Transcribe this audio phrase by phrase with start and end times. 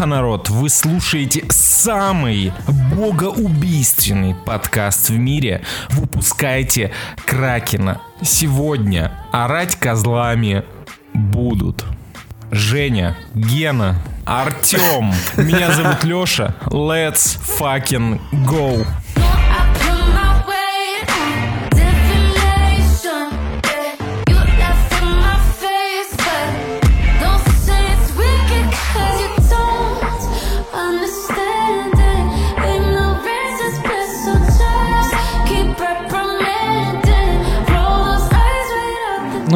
[0.00, 0.48] Алоха, народ!
[0.48, 2.54] Вы слушаете самый
[2.96, 5.62] богоубийственный подкаст в мире.
[5.90, 6.90] Выпускайте
[7.26, 8.00] Кракена.
[8.22, 10.64] Сегодня орать козлами
[11.12, 11.84] будут.
[12.50, 15.12] Женя, Гена, Артем.
[15.36, 16.54] Меня зовут Леша.
[16.64, 18.86] Let's fucking go.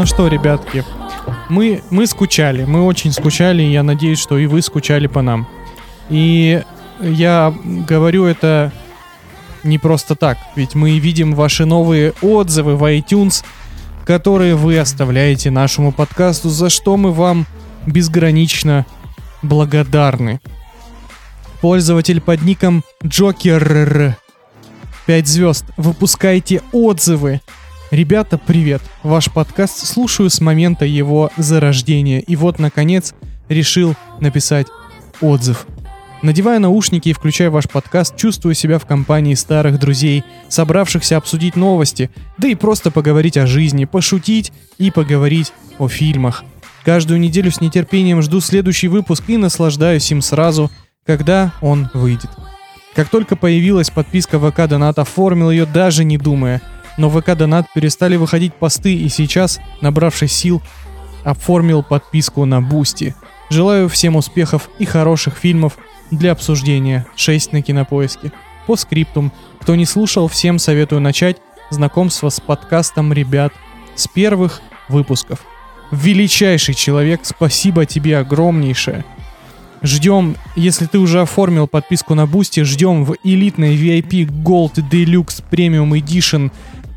[0.04, 0.84] Что, ребятки,
[1.48, 5.48] мы, мы скучали, мы очень скучали, и я надеюсь, что и вы скучали по нам.
[6.10, 6.62] И
[7.00, 8.70] я говорю это
[9.62, 13.44] не просто так, ведь мы видим ваши новые отзывы в iTunes,
[14.04, 17.46] которые вы оставляете нашему подкасту, за что мы вам
[17.86, 18.84] безгранично
[19.42, 20.40] благодарны.
[21.62, 24.16] Пользователь под ником Джокер
[25.06, 25.64] 5 звезд.
[25.78, 27.40] Выпускайте отзывы
[27.94, 28.82] Ребята, привет!
[29.04, 33.14] Ваш подкаст слушаю с момента его зарождения, и вот, наконец,
[33.48, 34.66] решил написать
[35.20, 35.64] отзыв.
[36.20, 42.10] Надевая наушники и включая ваш подкаст, чувствую себя в компании старых друзей, собравшихся обсудить новости,
[42.36, 46.42] да и просто поговорить о жизни, пошутить и поговорить о фильмах.
[46.84, 50.68] Каждую неделю с нетерпением жду следующий выпуск и наслаждаюсь им сразу,
[51.06, 52.30] когда он выйдет.
[52.96, 56.60] Как только появилась подписка ВК Донат, оформил ее даже не думая–
[56.96, 60.62] но в ВК Донат перестали выходить посты и сейчас, набравшись сил,
[61.24, 63.14] оформил подписку на Бусти.
[63.50, 65.76] Желаю всем успехов и хороших фильмов
[66.10, 68.32] для обсуждения 6 на кинопоиске.
[68.66, 69.32] Постскриптум.
[69.60, 71.38] Кто не слушал, всем советую начать
[71.70, 73.52] знакомство с подкастом ребят
[73.94, 75.40] с первых выпусков.
[75.90, 79.04] Величайший человек, спасибо тебе огромнейшее.
[79.82, 85.90] Ждем, если ты уже оформил подписку на Бусти, ждем в элитной VIP Gold Deluxe Premium
[85.90, 86.50] Edition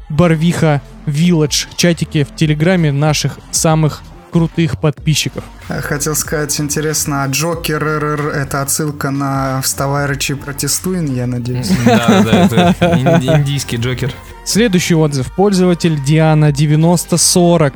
[0.10, 5.44] Барвиха Village чатике в Телеграме наших самых крутых подписчиков.
[5.68, 11.70] Хотел сказать, интересно, а Джокер РР это отсылка на «Вставай, рычи, протестуй», я надеюсь?
[11.86, 13.00] Да, да, это
[13.38, 14.14] индийский Джокер.
[14.46, 15.34] Следующий отзыв.
[15.34, 17.74] Пользователь Диана 9040.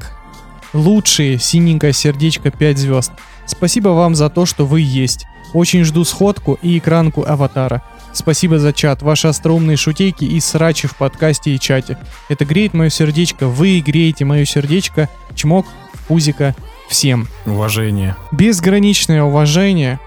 [0.74, 3.12] Лучшие, синенькое сердечко 5 звезд.
[3.46, 5.26] Спасибо вам за то, что вы есть.
[5.54, 7.82] Очень жду сходку и экранку аватара.
[8.14, 11.98] Спасибо за чат, ваши остроумные шутейки и срачи в подкасте и чате.
[12.30, 15.10] Это греет мое сердечко, вы греете мое сердечко.
[15.36, 15.66] Чмок,
[16.08, 16.56] пузика,
[16.90, 17.28] всем.
[17.46, 18.16] Уважение.
[18.32, 20.00] Безграничное уважение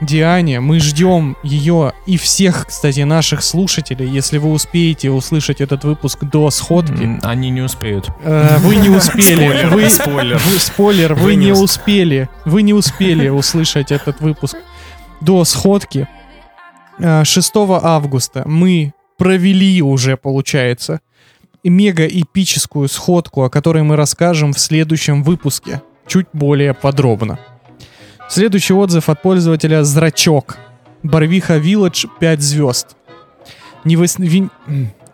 [0.00, 0.60] Диане.
[0.60, 4.08] Мы ждем ее и всех, кстати, наших слушателей.
[4.08, 7.18] Если вы успеете услышать этот выпуск до сходки.
[7.22, 8.08] Они не успеют.
[8.22, 9.66] Э, вы не успели.
[9.66, 10.38] Вы, спойлер.
[10.38, 12.28] Вы, спойлер, вы, вы не успели.
[12.44, 14.56] Вы не успели услышать этот выпуск
[15.20, 16.06] до сходки.
[16.98, 21.00] 6 э, августа мы провели уже, получается,
[21.64, 27.38] мега эпическую сходку, о которой мы расскажем в следующем выпуске, чуть более подробно.
[28.28, 30.58] Следующий отзыв от пользователя Зрачок.
[31.02, 32.96] Барвиха Village 5 звезд.
[33.84, 34.18] Невыс...
[34.18, 34.48] Ви...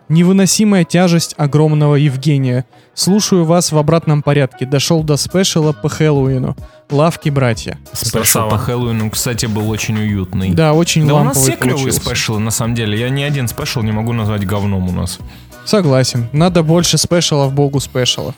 [0.07, 2.65] Невыносимая тяжесть огромного Евгения.
[2.93, 4.65] Слушаю вас в обратном порядке.
[4.65, 6.55] Дошел до спешала по Хэллоуину.
[6.91, 7.79] Лавки братья.
[7.91, 10.51] Спешл по Хэллоуину, кстати, был очень уютный.
[10.51, 12.99] Да, очень Да у нас все клевые спешалы, на самом деле.
[12.99, 15.19] Я ни один спешл не могу назвать говном у нас.
[15.65, 16.27] Согласен.
[16.31, 18.35] Надо больше спешалов богу спешалов.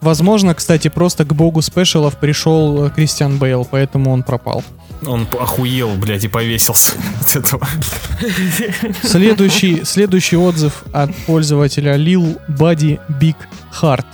[0.00, 4.64] Возможно, кстати, просто к богу спешалов пришел Кристиан Бейл, поэтому он пропал.
[5.06, 7.66] Он охуел, блядь, и повесился от этого.
[9.02, 13.36] Следующий, следующий отзыв от пользователя Lil Buddy Big
[13.80, 14.06] Heart.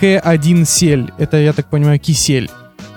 [0.00, 1.12] К1 Сель.
[1.18, 2.50] Это, я так понимаю, кисель.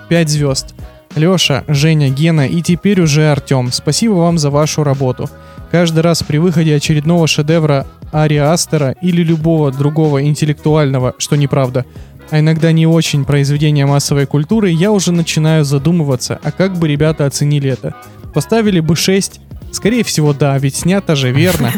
[0.08, 0.74] 5 звезд.
[1.16, 3.70] Леша, Женя, Гена и теперь уже Артем.
[3.72, 5.28] Спасибо вам за вашу работу.
[5.70, 11.86] Каждый раз при выходе очередного шедевра Ари Астера или любого другого интеллектуального, что неправда,
[12.32, 17.26] а иногда не очень произведения массовой культуры, я уже начинаю задумываться, а как бы ребята
[17.26, 17.94] оценили это?
[18.32, 19.38] Поставили бы 6?
[19.70, 21.70] Скорее всего, да, ведь снято же верно.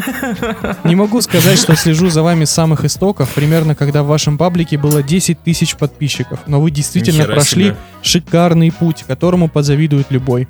[0.85, 4.77] Не могу сказать, что слежу за вами с самых истоков, примерно когда в вашем паблике
[4.77, 7.77] было 10 тысяч подписчиков, но вы действительно Нихера прошли себе.
[8.01, 10.47] шикарный путь, которому позавидует любой.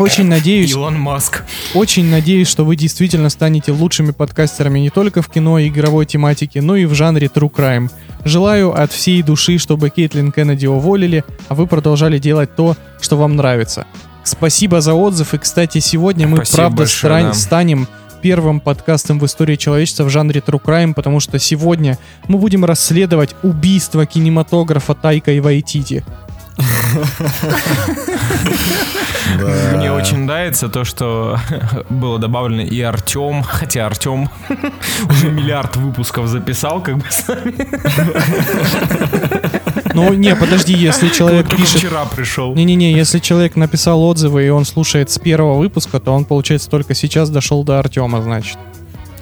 [0.00, 0.72] Очень надеюсь...
[0.72, 1.42] Илон Маск.
[1.74, 6.62] Очень надеюсь, что вы действительно станете лучшими подкастерами не только в кино и игровой тематике,
[6.62, 7.90] но и в жанре True Crime.
[8.24, 13.36] Желаю от всей души, чтобы Кейтлин Кеннеди уволили, а вы продолжали делать то, что вам
[13.36, 13.86] нравится.
[14.24, 17.26] Спасибо за отзыв, и, кстати, сегодня мы, Спасибо правда, большое, стран...
[17.28, 17.34] да.
[17.34, 17.88] станем
[18.20, 21.98] первым подкастом в истории человечества в жанре True Crime, потому что сегодня
[22.28, 26.04] мы будем расследовать убийство кинематографа Тайка и Вайтити.
[29.74, 31.38] Мне очень нравится то, что
[31.88, 34.28] было добавлено и Артем, хотя Артем
[35.08, 37.04] уже миллиард выпусков записал, как бы.
[39.94, 41.78] Ну, не, подожди, если человек Только пишет...
[41.78, 42.54] вчера пришел.
[42.54, 46.94] Не-не-не, если человек написал отзывы, и он слушает с первого выпуска, то он, получается, только
[46.94, 48.56] сейчас дошел до Артема, значит.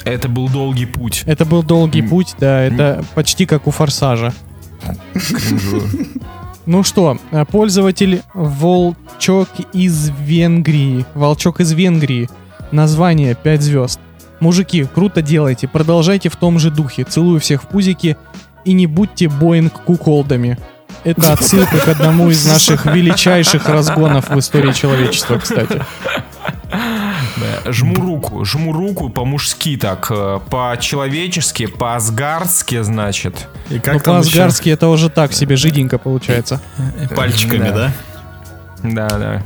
[0.04, 1.22] Это был долгий путь.
[1.26, 2.08] Это был долгий М.
[2.08, 4.32] путь, да, это почти как у Форсажа.
[6.68, 11.06] Ну что, э, пользователь Волчок из Венгрии.
[11.14, 12.28] Волчок из Венгрии.
[12.72, 13.98] Название 5 звезд.
[14.38, 17.04] Мужики, круто делайте, продолжайте в том же духе.
[17.04, 18.18] Целую всех в пузики
[18.66, 20.58] и не будьте Боинг куколдами.
[21.04, 25.82] Это отсылка к одному из наших величайших разгонов в истории человечества, кстати.
[27.66, 33.48] Жму руку, жму руку по-мужски так, э, по-человечески, по-асгардски, значит.
[33.70, 34.04] И как Ну, еще?
[34.04, 36.60] по-асгардски это уже так себе жиденько получается.
[37.16, 37.92] Пальчиками, Да.
[38.82, 39.08] да?
[39.08, 39.42] Да.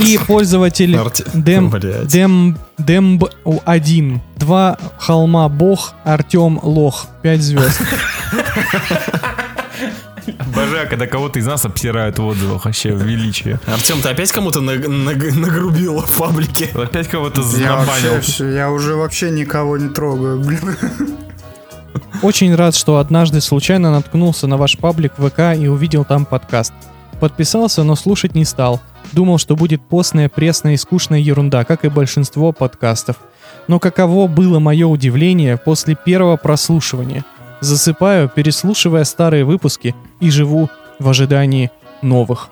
[0.00, 2.06] И пользователь Арти- Блядь.
[2.08, 3.24] Дэм, Демб
[3.64, 4.20] 1.
[4.36, 7.06] Два холма бог, Артем лох.
[7.22, 7.80] 5 звезд.
[10.38, 13.58] Обожаю, когда кого-то из нас обсирают в отзывах, вообще величие.
[13.66, 16.68] Артем, ты опять кому-то наг- наг- нагрубил в паблике?
[16.74, 18.20] Опять кого-то Я вообще, забанил.
[18.20, 20.76] всё- я уже вообще никого не трогаю, блин.
[22.22, 26.72] Очень рад, что однажды случайно наткнулся на ваш паблик ВК и увидел там подкаст.
[27.20, 28.80] Подписался, но слушать не стал.
[29.12, 33.16] Думал, что будет постная, пресная и скучная ерунда, как и большинство подкастов.
[33.68, 37.24] Но каково было мое удивление после первого прослушивания.
[37.62, 40.68] Засыпаю, переслушивая старые выпуски и живу
[40.98, 41.70] в ожидании
[42.02, 42.48] новых.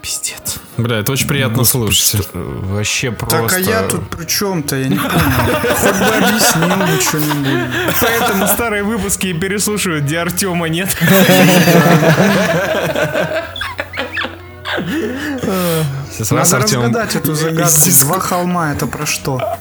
[0.00, 0.60] Пиздец.
[0.76, 2.28] Бля, это очень приятно слушать.
[2.32, 3.48] Вообще просто...
[3.48, 5.10] Так а я тут при чем-то, я не понял.
[5.74, 7.96] Хоть бы объяснил мне что-нибудь.
[8.00, 10.96] Поэтому старые выпуски и переслушивают, где Артема нет.
[16.12, 17.90] Сейчас Надо разгадать эту загадку.
[18.04, 19.58] Два холма, это про что?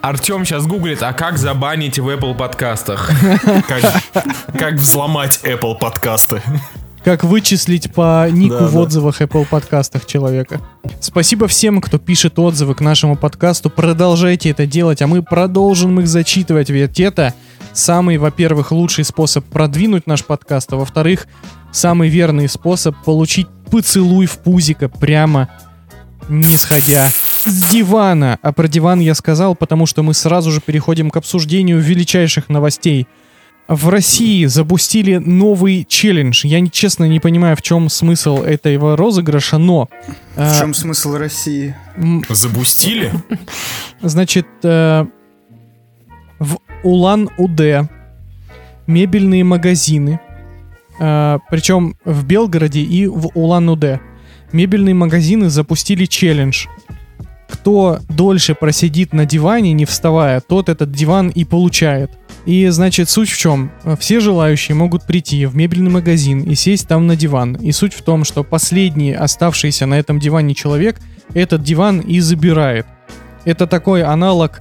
[0.00, 3.10] Артем сейчас гуглит, а как забанить в Apple подкастах?
[4.58, 6.42] Как, взломать Apple подкасты.
[7.02, 8.80] Как вычислить по нику Да, в да.
[8.80, 10.60] отзывах Apple подкастах человека.
[11.00, 13.68] Спасибо всем, кто пишет отзывы к нашему подкасту.
[13.68, 17.34] Продолжайте это делать, а мы продолжим их зачитывать, ведь это
[17.74, 21.26] самый, во-первых, лучший способ продвинуть наш подкаст, а во-вторых,
[21.72, 25.50] самый верный способ получить поцелуй в пузико прямо
[26.28, 28.38] не сходя с дивана.
[28.42, 33.06] А про диван я сказал, потому что мы сразу же переходим к обсуждению величайших новостей.
[33.66, 36.46] В России запустили новый челлендж.
[36.46, 39.88] Я честно не понимаю, в чем смысл этого розыгрыша, но...
[40.34, 41.74] В э, чем смысл России?
[41.96, 43.10] м, Забустили?
[44.02, 45.06] Значит, э,
[46.38, 47.88] в Улан-Удэ
[48.86, 50.20] мебельные магазины,
[51.00, 54.00] э, причем в Белгороде и в Улан-Удэ,
[54.54, 56.66] мебельные магазины запустили челлендж.
[57.48, 62.10] Кто дольше просидит на диване, не вставая, тот этот диван и получает.
[62.46, 63.70] И, значит, суть в чем?
[63.98, 67.54] Все желающие могут прийти в мебельный магазин и сесть там на диван.
[67.54, 71.00] И суть в том, что последний оставшийся на этом диване человек
[71.32, 72.86] этот диван и забирает.
[73.44, 74.60] Это такой аналог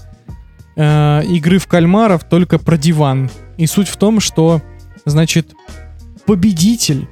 [0.75, 3.29] э, игры в кальмаров, только про диван.
[3.57, 4.61] И суть в том, что,
[5.05, 5.53] значит,
[6.25, 7.07] победитель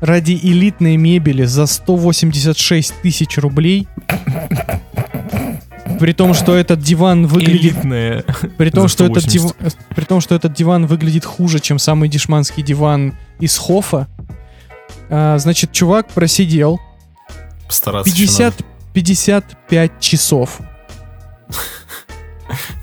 [0.00, 3.88] ради элитной мебели за 186 тысяч рублей,
[6.00, 8.24] при том, что этот диван выглядит Элитные.
[8.58, 9.32] при том, что этот 180.
[9.32, 14.08] диван, при том, что этот диван выглядит хуже, чем самый дешманский диван из Хофа,
[15.08, 16.80] а, значит, чувак просидел
[17.68, 18.54] Постараться еще 50,
[18.92, 20.58] 55 часов.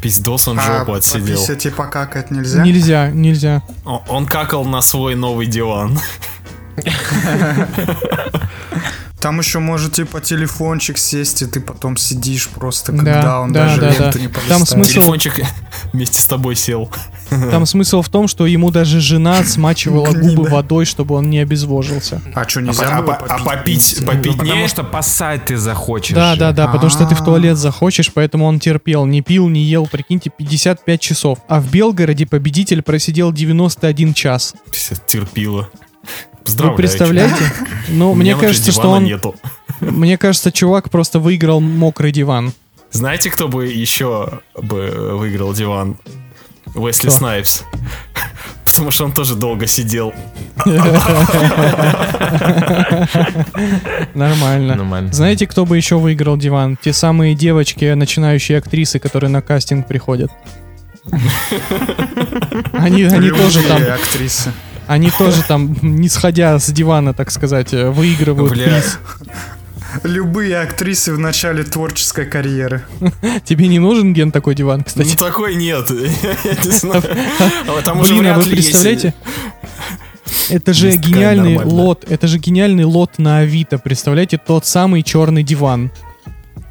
[0.01, 1.35] Пиздос он А жопу отсидел.
[1.35, 2.63] пописать и покакать нельзя?
[2.63, 3.61] Нельзя, нельзя.
[3.85, 5.99] Он какал на свой новый диван.
[9.19, 13.65] Там еще может типа телефончик сесть, и ты потом сидишь просто, Да, когда он да,
[13.67, 14.19] даже да, ленту да.
[14.19, 14.67] не Там полистает.
[14.69, 15.33] смысл- Телефончик
[15.93, 16.89] вместе с тобой сел.
[17.29, 22.19] Там смысл в том, что ему даже жена смачивала губы водой, чтобы он не обезвожился.
[22.33, 24.67] А что, А, нельзя по- было а по- а попить, попить Потому не?
[24.67, 26.15] что поссать ты захочешь.
[26.15, 27.23] Да, да, да, потому что ты в А.
[27.25, 31.37] туалет захочешь, поэтому он терпел, не пил, не ел, прикиньте, 55 часов.
[31.47, 34.55] А в Белгороде победитель просидел 91 час.
[34.71, 34.99] Пиздец,
[36.43, 36.71] Терпила.
[36.71, 36.77] Вы Поздравляю.
[36.77, 37.53] представляете?
[37.89, 39.03] Ну, У мне кажется, что он...
[39.05, 39.35] нету.
[39.79, 42.53] Мне кажется, чувак просто выиграл мокрый диван.
[42.91, 45.97] Знаете, кто бы еще бы выиграл диван?
[46.75, 47.17] Уэсли Кто?
[47.17, 47.63] Снайпс.
[48.65, 50.13] Потому что он тоже долго сидел.
[54.13, 54.75] Нормально.
[54.75, 55.11] Нормально.
[55.11, 56.77] Знаете, кто бы еще выиграл диван?
[56.81, 60.31] Те самые девочки, начинающие актрисы, которые на кастинг приходят.
[62.73, 64.51] Они, они тоже там, актрисы.
[64.91, 68.65] Они тоже там, не сходя с дивана, так сказать, э, выигрывают Бля.
[68.65, 68.99] приз.
[70.03, 72.83] Любые актрисы в начале творческой карьеры.
[73.45, 75.15] Тебе не нужен ген такой диван, Ну кстати?
[75.15, 75.89] такой нет.
[76.83, 79.13] А Там уже Блин, а вряд вы представляете?
[80.49, 85.89] Это же гениальный лот, это же гениальный лот на Авито, представляете, тот самый черный диван.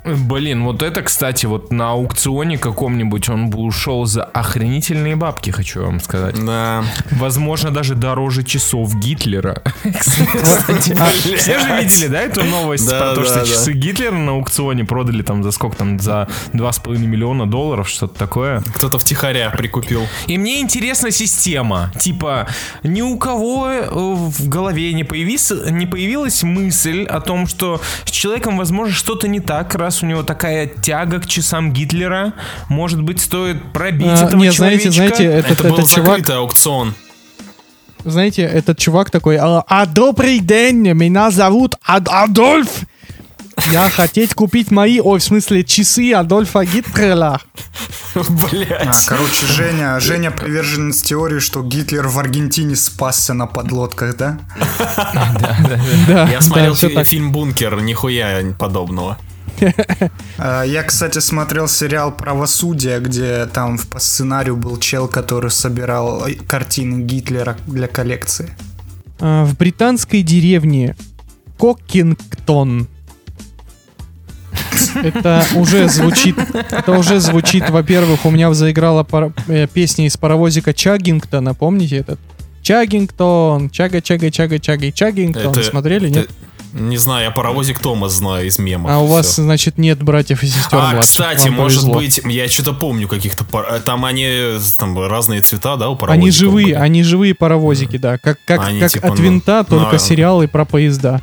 [0.05, 5.83] Блин, вот это, кстати, вот на аукционе каком-нибудь он бы ушел за охренительные бабки, хочу
[5.83, 6.43] вам сказать.
[6.45, 6.85] Да.
[7.11, 9.63] Возможно, даже дороже часов Гитлера.
[9.99, 10.95] Кстати,
[11.37, 15.43] все же видели, да, эту новость про то, что часы Гитлера на аукционе продали там
[15.43, 18.63] за сколько там, за 2,5 миллиона долларов, что-то такое.
[18.75, 20.07] Кто-то втихаря прикупил.
[20.27, 21.93] И мне интересна система.
[21.99, 22.49] Типа,
[22.83, 28.95] ни у кого э, в голове не появилась мысль о том, что с человеком, возможно,
[28.95, 32.33] что-то не так, раз у него такая тяга к часам Гитлера.
[32.69, 35.17] Может быть, стоит пробить А, этого не, знаете, человечка?
[35.17, 36.95] знаете, этот, Это был этот чувак, закрытый аукцион.
[38.05, 42.69] знаете, этот чувак такой, а, а добрый день, меня зовут Ад- Адольф.
[43.73, 47.41] Я хотеть купить мои, ой, в смысле, часы Адольфа Гитлера.
[48.13, 49.07] А, Блять.
[49.07, 54.41] короче, Женя, Женя приверженец теории, что Гитлер в Аргентине спасся на подлодках, да?
[56.09, 57.07] Да, Я смотрел да, всё фи- так.
[57.07, 59.17] фильм «Бункер», нихуя подобного.
[60.39, 67.03] А, Я, кстати, смотрел сериал «Правосудие», где там по сценарию был чел, который собирал картины
[67.05, 68.51] Гитлера для коллекции.
[69.21, 70.97] А, В британской деревне
[71.59, 72.89] Кокингтон.
[74.95, 76.37] Это уже звучит,
[76.71, 79.07] это уже звучит, во-первых, у меня заиграла
[79.47, 82.19] э, песня из паровозика Чаггингтона, помните этот?
[82.63, 85.53] Чаггингтон, чага, чага, чага, чага, Чаггингтон.
[85.53, 86.31] Это- Смотрели, нет?
[86.73, 88.91] Не знаю, я паровозик Томас знаю из мемов.
[88.93, 89.43] А у вас, Всё.
[89.43, 91.01] значит, нет братьев и сестер А, младших.
[91.11, 91.95] кстати, Вам может повезло.
[92.01, 93.45] быть, я что-то помню каких-то...
[93.45, 96.23] пар- э, Там они, э, там разные цвета, да, у паровозиков?
[96.23, 96.75] Они живые, были?
[96.75, 98.19] они живые паровозики, да.
[98.19, 101.21] Как, как, Они как типа, от ну, винта, только на- сериалы про поезда.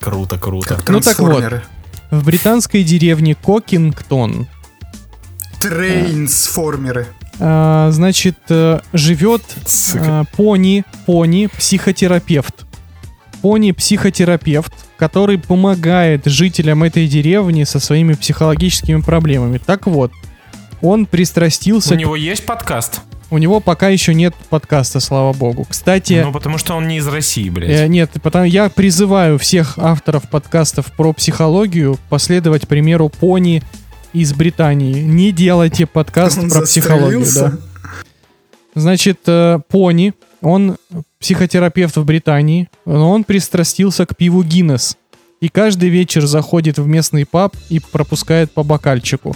[0.00, 0.76] Круто, круто.
[0.88, 1.28] Ну так вот.
[1.32, 1.62] Трансформеры.
[2.10, 4.46] В британской деревне Кокингтон
[5.60, 7.08] Трейнсформеры.
[7.40, 10.20] а, значит, э, живет Сука.
[10.20, 12.63] а, пони, пони, психотерапевт.
[13.44, 19.58] Пони-психотерапевт, который помогает жителям этой деревни со своими психологическими проблемами.
[19.58, 20.12] Так вот,
[20.80, 21.92] он пристрастился...
[21.92, 23.02] У к- него есть подкаст?
[23.28, 25.66] У него пока еще нет подкаста, слава богу.
[25.68, 27.90] Кстати, Ну, потому что он не из России, Э, блядь.
[27.90, 33.62] нет, потому я призываю всех авторов подкастов про психологию последовать примеру Пони
[34.14, 35.02] из Британии.
[35.02, 37.52] Не делайте подкаст Он про психологию, да.
[38.74, 40.76] Значит, э, Пони, он
[41.18, 44.96] психотерапевт в Британии, но он пристрастился к пиву Гиннес.
[45.40, 49.34] И каждый вечер заходит в местный паб и пропускает по бокальчику.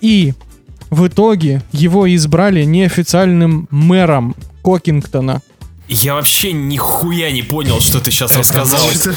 [0.00, 0.34] И
[0.90, 5.40] в итоге его избрали неофициальным мэром Кокингтона.
[5.94, 8.80] Я вообще нихуя не понял, что ты сейчас рассказал.
[8.90, 9.14] Это,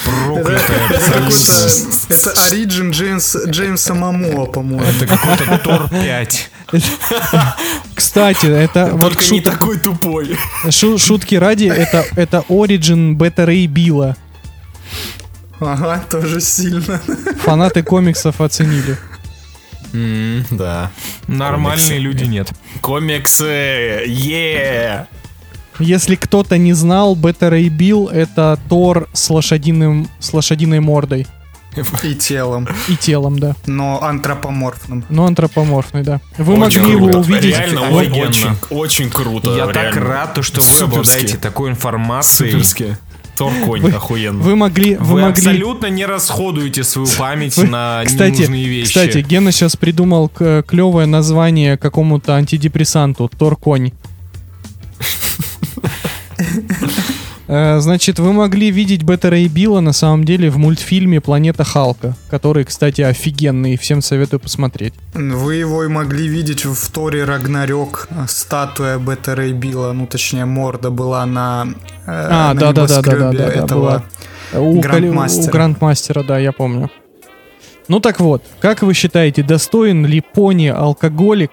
[2.47, 4.83] Ориджин Джеймс, Джеймса Мамоа, по-моему.
[4.83, 6.51] Это какой-то Тор 5.
[7.95, 10.37] Кстати, это вот Только не шут- такой тупой.
[10.69, 14.17] шу- шутки ради, это, это Origin Beta Ray Билла.
[15.59, 17.01] Ага, тоже сильно.
[17.43, 18.97] Фанаты комиксов оценили.
[20.51, 20.91] Да.
[21.27, 21.97] Нормальные Комиксы.
[22.03, 22.49] люди нет.
[22.81, 25.07] Комиксы, е
[25.79, 31.27] Если кто-то не знал, Beta Ray Bill это Тор с, лошадиным, с лошадиной мордой
[32.03, 33.53] И телом, и телом, да.
[33.65, 35.03] но антропоморфным.
[35.09, 36.21] Но антропоморфный, да.
[36.37, 37.19] Вы Очень могли его круто.
[37.19, 37.57] увидеть.
[37.57, 38.23] Реально Офигенно.
[38.23, 39.53] о- очень, очень круто.
[39.53, 40.01] Я так реально.
[40.09, 40.99] рад, то, что вы Суперски.
[40.99, 42.51] обладаете такой информацией.
[42.51, 42.97] Суперски.
[43.35, 44.41] Тор-конь, Вы- охуенно.
[44.41, 45.31] Вы могли, вы Вы могли.
[45.45, 48.87] абсолютно не расходуете свою память Вы- на Кстати, ненужные вещи.
[48.87, 53.29] кстати, Гена сейчас придумал к- клевое название какому-то антидепрессанту.
[53.37, 53.91] Тор-конь.
[57.47, 62.15] Э, Значит, вы могли видеть Бета Рэй Билла на самом деле в мультфильме «Планета Халка»,
[62.29, 64.95] который, кстати, офигенный, всем советую посмотреть.
[65.13, 70.89] Вы его и могли видеть в Торе Рагнарёк, статуя Бета Рэй Билла, ну точнее морда
[70.89, 71.67] была на,
[72.07, 73.79] э, А, на да-да-да-да-да-да, небоскребе да, этого.
[73.79, 74.03] была.
[74.61, 75.49] У, Грандмастера.
[75.49, 76.89] У Грандмастера, да, я помню.
[77.87, 81.51] Ну так вот, как вы считаете, достоин ли пони-алкоголик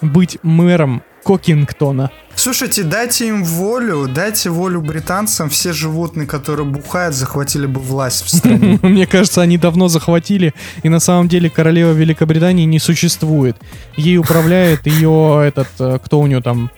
[0.00, 2.10] быть мэром Кокингтона?
[2.42, 8.34] Слушайте, дайте им волю, дайте волю британцам, все животные, которые бухают, захватили бы власть в
[8.34, 8.78] стране.
[8.82, 13.58] Мне кажется, они давно захватили, и на самом деле королева Великобритании не существует.
[13.98, 16.70] Ей управляет ее этот, э, кто у нее там,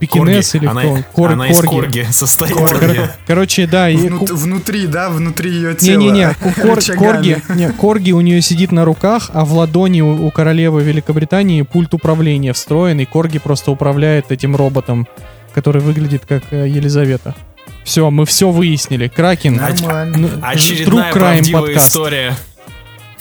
[0.00, 0.98] пекинес или Она, кто?
[1.12, 1.68] Кор- она из корги.
[1.70, 2.52] корги состоит.
[2.54, 3.00] Корги.
[3.26, 5.98] Короче, да, и Внут- ку- внутри, да, внутри ее тела.
[6.00, 10.30] Не-не-не, кор- корги, не, корги у нее сидит на руках, а в ладони у, у
[10.30, 15.06] королевы Великобритании пульт управления встроен, и корги просто управляет этим роботом
[15.52, 17.34] который выглядит как э, Елизавета.
[17.82, 19.08] Все, мы все выяснили.
[19.08, 19.56] Кракен.
[19.56, 20.16] Нормально.
[20.16, 21.88] ну, Очередная правдивая подкаст.
[21.88, 22.36] история.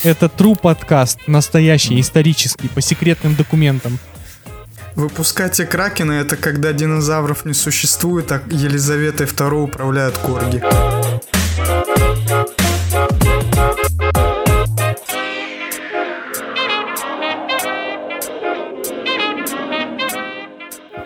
[0.04, 3.98] Это true подкаст, настоящий, исторический, по секретным документам.
[5.00, 10.62] Выпускайте Кракена это когда динозавров не существует, а Елизаветой II управляют корги.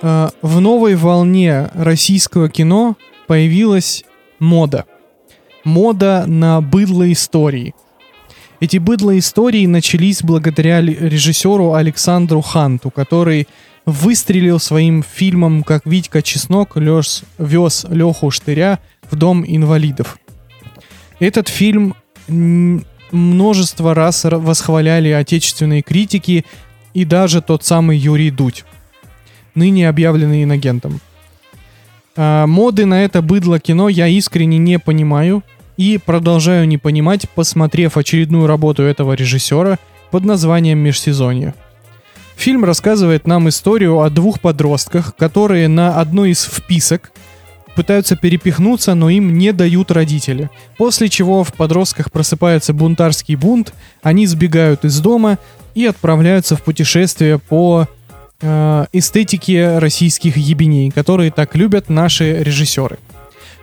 [0.01, 2.97] Э, В новой волне российского кино
[3.27, 4.05] появилась
[4.39, 4.85] мода.
[5.63, 7.75] Мода на быдло истории.
[8.59, 13.47] Эти быдло истории начались благодаря режиссеру Александру Ханту, который
[13.85, 20.17] выстрелил своим фильмом «Как Витька Чеснок лёж, вез Леху Штыря в дом инвалидов».
[21.19, 21.95] Этот фильм
[23.11, 26.45] множество раз восхваляли отечественные критики
[26.93, 28.65] и даже тот самый Юрий Дудь
[29.55, 30.99] ныне объявленный инагентом.
[32.15, 35.43] А, моды на это быдло кино я искренне не понимаю
[35.77, 39.79] и продолжаю не понимать, посмотрев очередную работу этого режиссера
[40.11, 41.55] под названием «Межсезонье».
[42.35, 47.11] Фильм рассказывает нам историю о двух подростках, которые на одной из вписок
[47.75, 50.49] пытаются перепихнуться, но им не дают родители.
[50.77, 55.39] После чего в подростках просыпается бунтарский бунт, они сбегают из дома
[55.75, 57.87] и отправляются в путешествие по
[58.41, 62.99] э, эстетике российских ебеней, которые так любят наши режиссеры.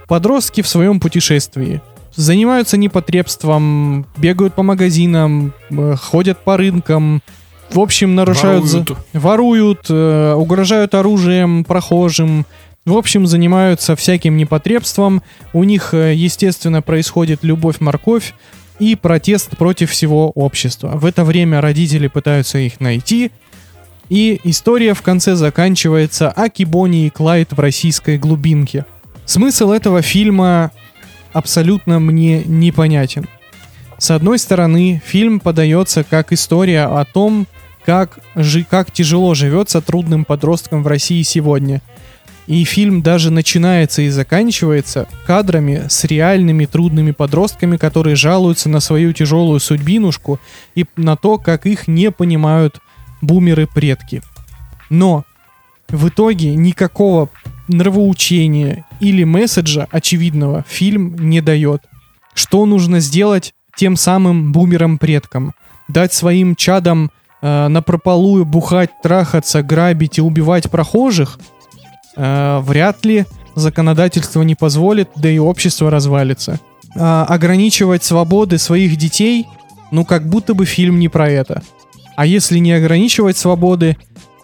[0.08, 1.80] Подростки в своем путешествии
[2.16, 7.22] занимаются непотребством, бегают по магазинам, э, ходят по рынкам,
[7.72, 8.64] в общем, нарушают...
[8.64, 8.98] Воруют.
[9.12, 12.46] воруют, э, угрожают оружием прохожим,
[12.84, 15.22] в общем, занимаются всяким непотребством.
[15.52, 18.34] У них, э, естественно, происходит любовь-морковь
[18.78, 20.92] и протест против всего общества.
[20.94, 23.30] В это время родители пытаются их найти,
[24.08, 28.86] и история в конце заканчивается Аки Бонни и Клайд в российской глубинке.
[29.24, 30.72] Смысл этого фильма
[31.32, 33.28] абсолютно мне непонятен.
[33.98, 37.46] С одной стороны, фильм подается как история о том,
[37.84, 41.82] как, жи- как тяжело живется трудным подросткам в России сегодня.
[42.46, 49.12] И фильм даже начинается и заканчивается кадрами с реальными трудными подростками, которые жалуются на свою
[49.12, 50.40] тяжелую судьбинушку
[50.74, 52.80] и на то, как их не понимают
[53.22, 54.22] бумеры-предки.
[54.88, 55.24] Но
[55.88, 57.28] в итоге никакого
[57.68, 61.82] нравоучения или месседжа очевидного фильм не дает.
[62.34, 65.54] Что нужно сделать тем самым бумерам-предкам?
[65.88, 67.10] Дать своим чадам
[67.42, 71.38] э, напропалую бухать, трахаться, грабить и убивать прохожих?
[72.16, 76.60] Э, вряд ли законодательство не позволит, да и общество развалится.
[76.96, 79.46] А, ограничивать свободы своих детей?
[79.90, 81.62] Ну, как будто бы фильм не про это.
[82.16, 83.96] А если не ограничивать свободы,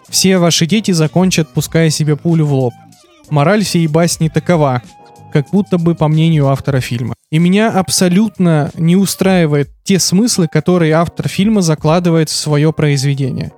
[0.09, 2.73] все ваши дети закончат, пуская себе пулю в лоб.
[3.29, 4.81] Мораль всей басни такова,
[5.31, 7.13] как будто бы по мнению автора фильма.
[7.31, 13.51] И меня абсолютно не устраивает те смыслы, которые автор фильма закладывает в свое произведение.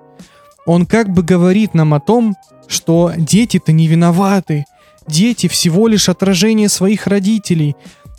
[0.65, 2.36] Он как бы говорит нам о том,
[2.67, 4.65] что дети-то не виноваты,
[5.08, 7.75] дети всего лишь отражение своих родителей,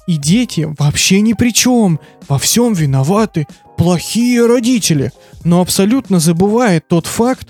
[0.06, 5.12] и дети вообще ни при чем, во всем виноваты плохие родители,
[5.44, 7.48] но абсолютно забывает тот факт,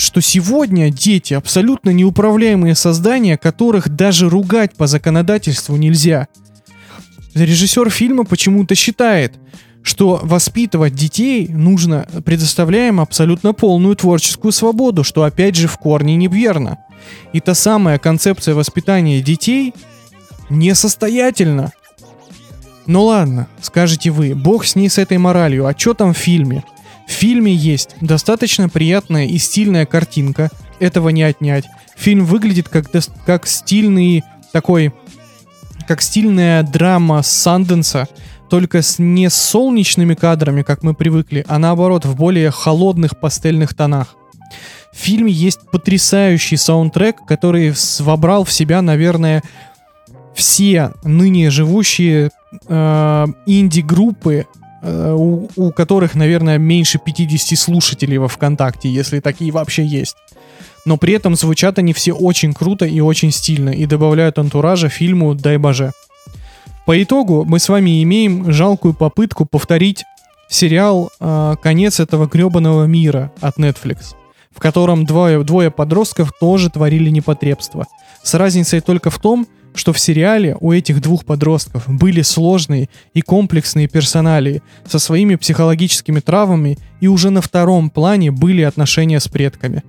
[0.00, 6.28] что сегодня дети абсолютно неуправляемые создания, которых даже ругать по законодательству нельзя.
[7.34, 9.34] Режиссер фильма почему-то считает,
[9.82, 16.78] что воспитывать детей нужно, предоставляем абсолютно полную творческую свободу, что опять же в корне неверно.
[17.32, 19.74] И та самая концепция воспитания детей
[20.48, 21.72] несостоятельна.
[22.86, 26.64] Ну ладно, скажете вы, бог с ней с этой моралью, а что там в фильме?
[27.10, 31.64] В фильме есть достаточно приятная и стильная картинка, этого не отнять.
[31.96, 32.86] Фильм выглядит как,
[33.26, 34.94] как стильный такой,
[35.88, 38.06] как стильная драма Санденса,
[38.48, 44.14] только с не солнечными кадрами, как мы привыкли, а наоборот в более холодных пастельных тонах.
[44.92, 49.42] В фильме есть потрясающий саундтрек, который вобрал в себя, наверное,
[50.32, 52.30] все ныне живущие
[52.68, 54.46] э, инди-группы,
[54.82, 60.16] у, у которых, наверное, меньше 50 слушателей во ВКонтакте, если такие вообще есть.
[60.84, 65.34] Но при этом звучат они все очень круто и очень стильно, и добавляют антуража фильму
[65.34, 65.92] «Дай боже».
[66.86, 70.04] По итогу мы с вами имеем жалкую попытку повторить
[70.48, 74.14] сериал э, «Конец этого гребаного мира» от Netflix,
[74.50, 77.86] в котором двое, двое подростков тоже творили непотребство.
[78.22, 79.59] С разницей только в том, что
[79.92, 86.78] в сериале у этих двух подростков были сложные и комплексные персоналии со своими психологическими травмами,
[87.00, 89.82] и уже на втором плане были отношения с предками.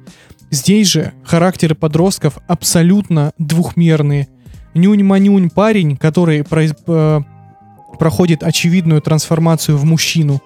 [0.52, 4.28] Здесь же характеры подростков абсолютно двухмерные.
[4.74, 7.22] Нюнь-манюнь парень, который произ- э,
[7.98, 10.42] проходит очевидную трансформацию в мужчину.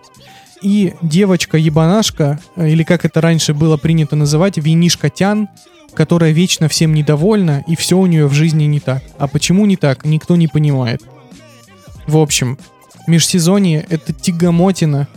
[0.62, 5.50] И девочка-ебанашка, э, или как это раньше было принято называть, винишка-тян,
[5.96, 9.02] которая вечно всем недовольна, и все у нее в жизни не так.
[9.18, 11.02] А почему не так, никто не понимает.
[12.06, 12.58] В общем,
[13.08, 15.08] межсезонье— это тягомотина,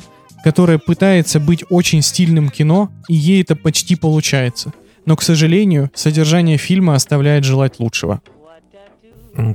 [0.45, 4.73] которая пытается быть очень стильным кино, и ей это почти получается.
[5.05, 8.21] Но, к сожалению, содержание фильма оставляет желать лучшего.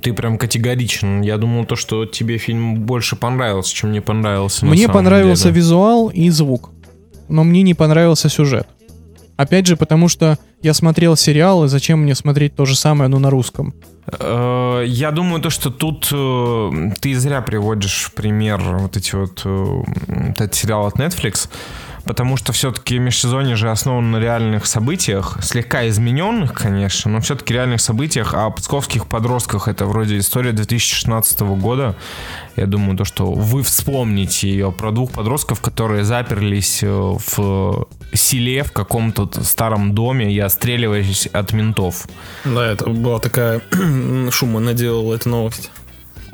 [0.01, 1.21] Ты прям категоричен.
[1.21, 4.65] Я думал то, что тебе фильм больше понравился, чем мне понравился.
[4.65, 5.55] Мне понравился деле.
[5.55, 6.71] визуал и звук,
[7.27, 8.67] но мне не понравился сюжет.
[9.36, 13.19] Опять же, потому что я смотрел сериал, и зачем мне смотреть то же самое, но
[13.19, 13.74] на русском?
[14.19, 19.82] Э, Я думаю, то, что тут э, ты зря приводишь пример вот эти вот э,
[20.30, 21.50] этот сериал от Netflix,
[22.04, 27.82] потому что все-таки межсезонье же основано на реальных событиях, слегка измененных, конечно, но все-таки реальных
[27.82, 31.96] событиях, а о псковских подростках это вроде история 2016 года.
[32.56, 38.63] Я думаю, то, что вы вспомните ее про двух подростков, которые заперлись э, в селе
[38.63, 42.08] в каком-то старом доме и отстреливались от ментов.
[42.46, 43.62] Да, это была такая
[44.32, 45.72] шума наделала эта новость.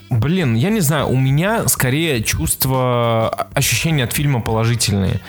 [0.10, 5.22] Блин, я не знаю, у меня скорее чувство, ощущения от фильма положительные.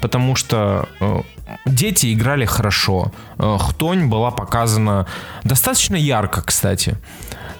[0.00, 1.22] Потому что э,
[1.66, 3.12] дети играли хорошо.
[3.38, 5.06] Э, Хтонь была показана
[5.44, 6.96] достаточно ярко, кстати.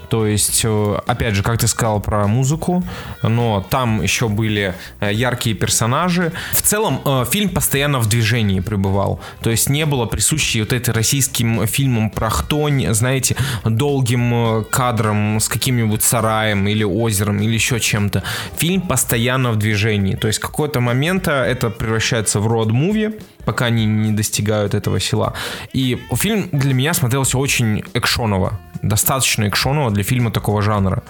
[0.09, 2.83] То есть, э, опять же, как ты сказал про музыку,
[3.23, 6.31] но там еще были э, яркие персонажи.
[6.53, 9.19] В целом, э, фильм постоянно в движении пребывал.
[9.41, 15.47] То есть не было присущей вот этой российским фильмам про хтонь, знаете, долгим кадром с
[15.47, 18.23] каким-нибудь сараем или озером или еще чем-то.
[18.57, 20.15] Фильм постоянно в движении.
[20.15, 25.33] То есть какой-то момента это превращается в род-муви, пока они не достигают этого села.
[25.73, 28.59] И фильм для меня смотрелся очень экшоново.
[28.81, 31.03] Достаточно экшоново для фильма такого жанра.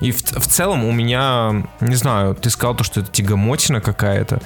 [0.00, 4.40] И в, в целом у меня, не знаю, ты сказал то, что это тягомотина какая-то.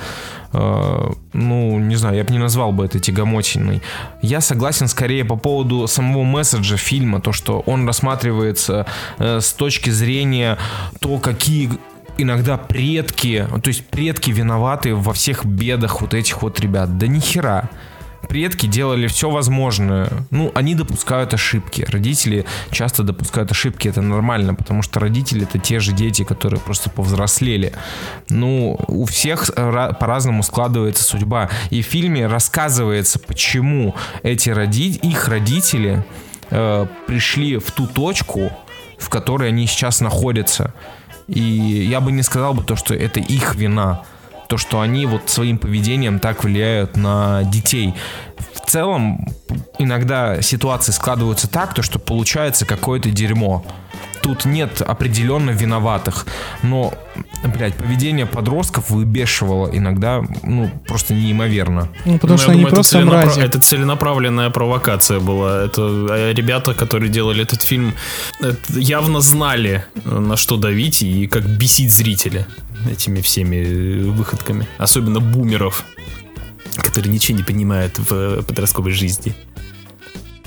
[0.52, 3.82] Э, ну, не знаю, я бы не назвал бы это тягомотиной.
[4.22, 8.86] Я согласен скорее по поводу самого месседжа фильма, то, что он рассматривается
[9.18, 10.58] э, с точки зрения
[11.00, 11.70] то, какие
[12.18, 16.98] иногда предки, то есть предки виноваты во всех бедах вот этих вот ребят.
[16.98, 17.70] Да нихера.
[18.30, 20.08] Предки делали все возможное.
[20.30, 21.84] Ну, они допускают ошибки.
[21.90, 23.88] Родители часто допускают ошибки.
[23.88, 27.72] Это нормально, потому что родители это те же дети, которые просто повзрослели.
[28.28, 31.50] Ну, у всех ра- по-разному складывается судьба.
[31.70, 34.90] И в фильме рассказывается, почему эти роди...
[34.90, 36.04] их родители
[36.50, 38.52] э, пришли в ту точку,
[38.96, 40.72] в которой они сейчас находятся.
[41.26, 44.04] И я бы не сказал бы то, что это их вина.
[44.50, 47.94] То, что они вот своим поведением так влияют на детей.
[48.52, 49.28] В целом,
[49.78, 53.64] иногда ситуации складываются так, то, что получается какое-то дерьмо.
[54.22, 56.26] Тут нет определенно виноватых.
[56.64, 56.92] Но,
[57.44, 61.88] блядь, поведение подростков выбешивало иногда, ну, просто неимоверно.
[62.04, 63.40] Ну, потому Ну, что я они думаю, это просто целенапра- мрази.
[63.40, 65.62] Это целенаправленная провокация была.
[65.66, 67.94] Это э, ребята, которые делали этот фильм,
[68.40, 72.46] это явно знали, э, на что давить и как бесить зрителя
[72.90, 74.66] этими всеми э, выходками.
[74.78, 75.84] Особенно бумеров,
[76.76, 79.34] которые ничего не понимают в э, подростковой жизни.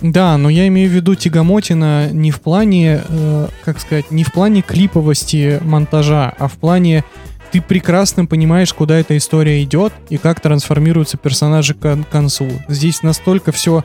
[0.02, 4.34] Да, но я имею в виду Тягомотина не в плане, э, как сказать, не в
[4.34, 7.06] плане клиповости монтажа, а в плане
[7.54, 12.50] ты прекрасно понимаешь, куда эта история идет и как трансформируются персонажи к кон- концу.
[12.68, 13.84] Здесь настолько все...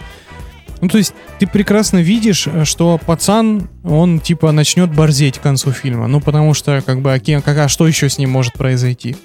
[0.81, 5.73] Ну, то есть ты прекрасно видишь, э, что пацан, он типа начнет борзеть к концу
[5.73, 6.07] фильма.
[6.07, 9.17] Ну, потому что, как бы, а, ке- как, а что еще с ним может произойти?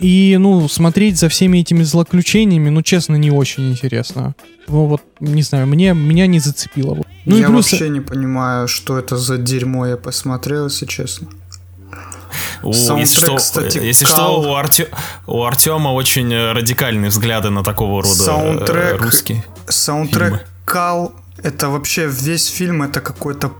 [0.00, 4.34] И, ну, смотреть за всеми этими злоключениями, ну, честно, не очень интересно.
[4.66, 6.98] Ну, вот, не знаю, мне, меня не зацепило.
[7.24, 7.70] Ну, я и плюс...
[7.70, 11.28] вообще не понимаю, что это за дерьмо я посмотрел, если честно.
[12.62, 14.42] Саундтрек, если что, кстати, э, если кал.
[14.42, 14.88] что у, Арте-
[15.26, 19.02] у Артема очень э, радикальные взгляды на такого рода Саундтрек.
[19.02, 19.44] русские.
[19.76, 20.40] Саундтрек Фильмы.
[20.64, 23.52] Кал, это вообще весь фильм, это какой-то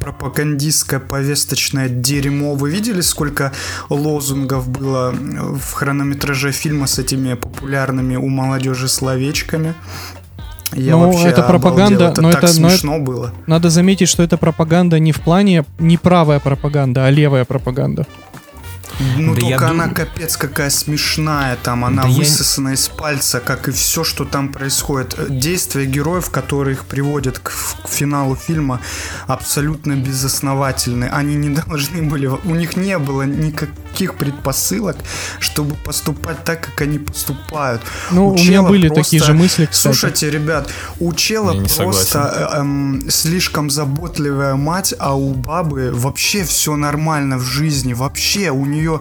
[0.00, 2.54] пропагандистское повесточное дерьмо.
[2.54, 3.52] Вы видели, сколько
[3.90, 9.74] лозунгов было в хронометраже фильма с этими популярными у молодежи словечками?
[10.72, 12.12] Я Ну, вообще это пропаганда, обалдел.
[12.12, 13.32] это но так это- но это- смешно было.
[13.46, 18.06] Надо заметить, что это пропаганда не в плане не правая пропаганда, а левая пропаганда.
[19.18, 22.88] Ну Да я только дум- она капец какая смешная, там она Да я- высосана из
[22.88, 25.14] пальца, как и все, что там происходит.
[25.18, 27.50] Э, Действия героев, которые их приводят к,
[27.84, 28.80] к финалу фильма,
[29.26, 31.04] абсолютно безосновательны.
[31.06, 34.96] Они не должны были, у них не было никаких никаких предпосылок,
[35.38, 37.82] чтобы поступать так, как они поступают.
[38.10, 39.04] Ну, у, меня были просто...
[39.04, 39.94] такие же мысли, кстати.
[39.94, 46.76] Слушайте, ребят, у чела просто э, эм, слишком заботливая мать, а у бабы вообще все
[46.76, 47.92] нормально в жизни.
[47.92, 49.00] Вообще у нее,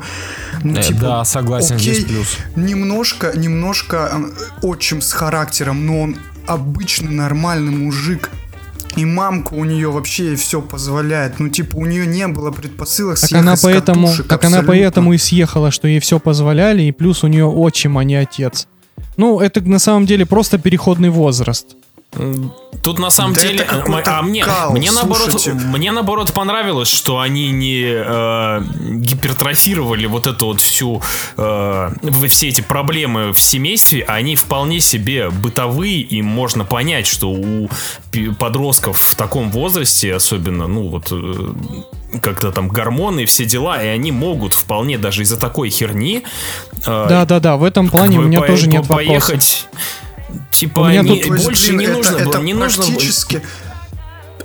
[0.64, 2.38] ну, э, типа, да, согласен, окей, здесь плюс.
[2.56, 8.30] Немножко, немножко э, отчим с характером, но он обычный нормальный мужик.
[9.00, 11.40] И мамка у нее вообще все позволяет.
[11.40, 14.60] Ну, типа, у нее не было предпосылок так она поэтому, катушек, Так абсолютно.
[14.60, 18.16] она поэтому и съехала, что ей все позволяли, и плюс у нее отчим, а не
[18.16, 18.68] отец.
[19.16, 21.78] Ну, это на самом деле просто переходный возраст.
[22.12, 27.84] Тут на самом да деле, а мне, мне наоборот, мне наоборот понравилось, что они не
[27.86, 28.64] э,
[29.02, 31.02] гипертрофировали вот эту вот всю
[31.38, 31.90] э,
[32.28, 37.70] все эти проблемы в семействе, а они вполне себе бытовые и можно понять, что у
[38.40, 43.88] подростков в таком возрасте, особенно, ну вот э, как-то там гормоны и все дела, и
[43.88, 46.24] они могут вполне даже из-за такой херни.
[46.88, 47.58] Э, да, да, да.
[47.58, 49.68] В этом плане у меня по- тоже нет поехать.
[49.70, 50.00] Вопросов
[50.52, 53.50] Типа, не, тут, больше блин, не нужно это, было, это не практически, нужно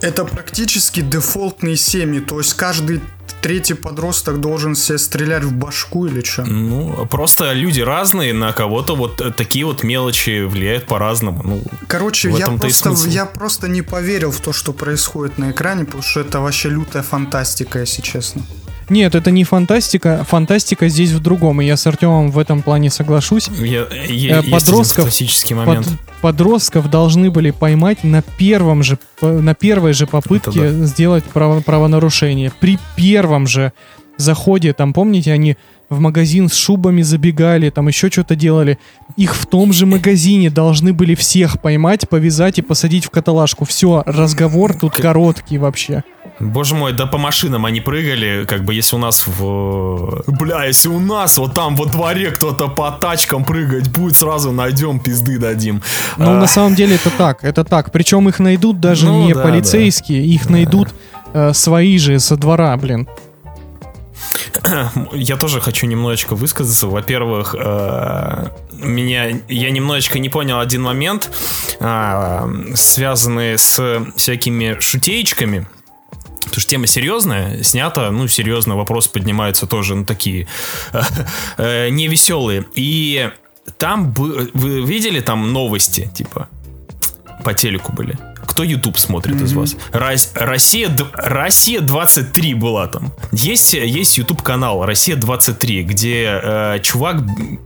[0.00, 3.00] Это практически дефолтные семьи, то есть каждый
[3.40, 6.44] третий подросток должен себе стрелять в башку или что?
[6.44, 11.42] Ну, просто люди разные, на кого-то вот такие вот мелочи влияют по-разному.
[11.44, 16.02] Ну, Короче, я просто, я просто не поверил в то, что происходит на экране, потому
[16.02, 18.42] что это вообще лютая фантастика, если честно.
[18.88, 20.24] Нет, это не фантастика.
[20.28, 23.48] Фантастика здесь в другом, и я с Артемом в этом плане соглашусь.
[23.48, 25.86] Я, я, подростков, классический момент.
[25.86, 30.86] Под, подростков должны были поймать на первом же, на первой же попытке да.
[30.86, 32.52] сделать право, правонарушение.
[32.60, 33.72] При первом же
[34.16, 35.56] заходе, там, помните, они
[35.90, 38.78] в магазин с шубами забегали, там еще что-то делали.
[39.16, 43.64] Их в том же магазине должны были всех поймать, повязать и посадить в каталажку.
[43.64, 46.02] Все, разговор тут короткий вообще.
[46.40, 50.24] Боже мой, да по машинам они прыгали, как бы если у нас в...
[50.26, 54.98] Бля, если у нас вот там во дворе кто-то по тачкам прыгать будет, сразу найдем,
[54.98, 55.82] пизды дадим.
[56.16, 56.40] Ну, а...
[56.40, 57.92] на самом деле это так, это так.
[57.92, 60.26] Причем их найдут даже ну, не да, полицейские, да.
[60.26, 60.52] их да.
[60.52, 60.88] найдут
[61.32, 63.08] э, свои же со двора, блин.
[65.12, 66.88] Я тоже хочу немножечко высказаться.
[66.88, 71.30] Во-первых, э, меня я немножечко не понял один момент,
[71.80, 75.66] э, связанный с всякими шутеечками.
[76.44, 80.46] Потому что тема серьезная, снята, ну, серьезно, вопросы поднимаются тоже, ну, такие
[81.56, 82.66] э, невеселые.
[82.74, 83.30] И
[83.78, 86.48] там, вы видели там новости, типа,
[87.44, 88.18] по телеку были?
[88.46, 89.44] Кто YouTube смотрит mm-hmm.
[89.44, 89.76] из вас?
[89.92, 93.12] Россия, Россия 23 была там.
[93.32, 97.16] Есть, есть YouTube канал Россия 23, где э, чувак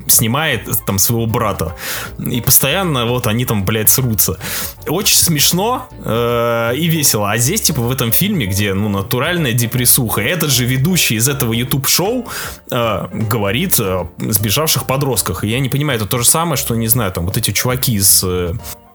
[0.07, 1.75] снимает там своего брата.
[2.19, 4.39] И постоянно вот они там, блядь, срутся.
[4.87, 7.31] Очень смешно э, и весело.
[7.31, 11.53] А здесь, типа, в этом фильме, где, ну, натуральная депрессуха, этот же ведущий из этого
[11.53, 12.27] YouTube-шоу
[12.71, 15.45] э, говорит о сбежавших подростках.
[15.45, 17.95] И я не понимаю, это то же самое, что, не знаю, там, вот эти чуваки
[17.95, 18.25] из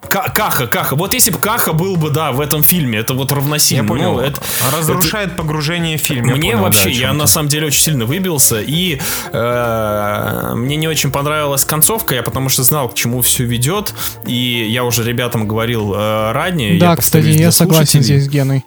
[0.06, 0.96] э, Каха, Каха.
[0.96, 3.84] Вот если бы Каха был бы, да, в этом фильме, это вот равносильно.
[3.84, 4.14] Я понял.
[4.14, 5.38] Ну, это, Разрушает это...
[5.38, 6.28] погружение в фильм.
[6.28, 9.00] Мне понял, вообще, да, я на самом деле очень сильно выбился, и
[9.32, 13.94] э, мне не очень понравилась концовка, я потому что знал, к чему все ведет,
[14.26, 16.80] и я уже ребятам говорил э, ранее.
[16.80, 18.64] Да, я кстати, я согласен здесь с Геной.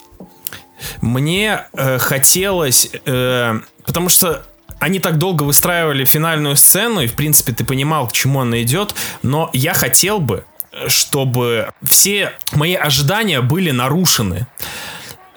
[1.01, 4.45] Мне э, хотелось, э, потому что
[4.79, 8.95] они так долго выстраивали финальную сцену, и, в принципе, ты понимал, к чему она идет,
[9.23, 10.45] но я хотел бы,
[10.89, 14.47] чтобы все мои ожидания были нарушены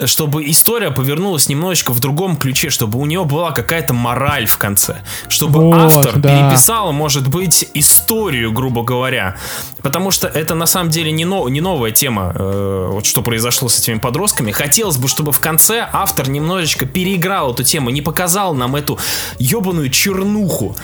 [0.05, 4.97] чтобы история повернулась немножечко в другом ключе, чтобы у нее была какая-то мораль в конце,
[5.27, 6.29] чтобы вот, автор да.
[6.29, 9.35] переписал, может быть, историю, грубо говоря,
[9.81, 13.67] потому что это на самом деле не, но, не новая тема, э, вот что произошло
[13.67, 14.51] с этими подростками.
[14.51, 18.97] Хотелось бы, чтобы в конце автор немножечко переиграл эту тему, не показал нам эту
[19.37, 20.75] ебаную чернуху.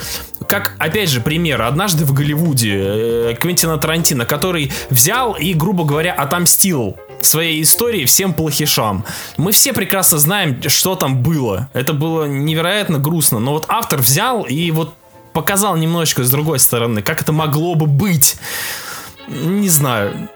[0.48, 1.62] Как, опять же, пример.
[1.62, 8.34] Однажды в Голливуде э, Квентина Тарантино, который взял и, грубо говоря, отомстил своей истории всем
[8.34, 9.06] плохишам.
[9.38, 11.70] Мы все прекрасно знаем, что там было.
[11.74, 13.40] Это было невероятно грустно.
[13.40, 14.94] Но вот автор взял и вот
[15.34, 18.38] показал немножечко с другой стороны, как это могло бы быть.
[19.28, 20.30] Не знаю.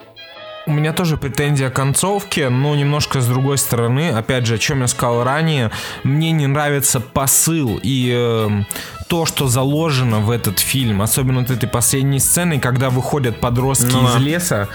[0.65, 4.11] У меня тоже претензия к концовке, но немножко с другой стороны.
[4.11, 5.71] Опять же, о чем я сказал ранее,
[6.03, 8.63] мне не нравится посыл и э,
[9.09, 14.07] то, что заложено в этот фильм, особенно вот этой последней сцены, когда выходят подростки Ну
[14.07, 14.67] из леса.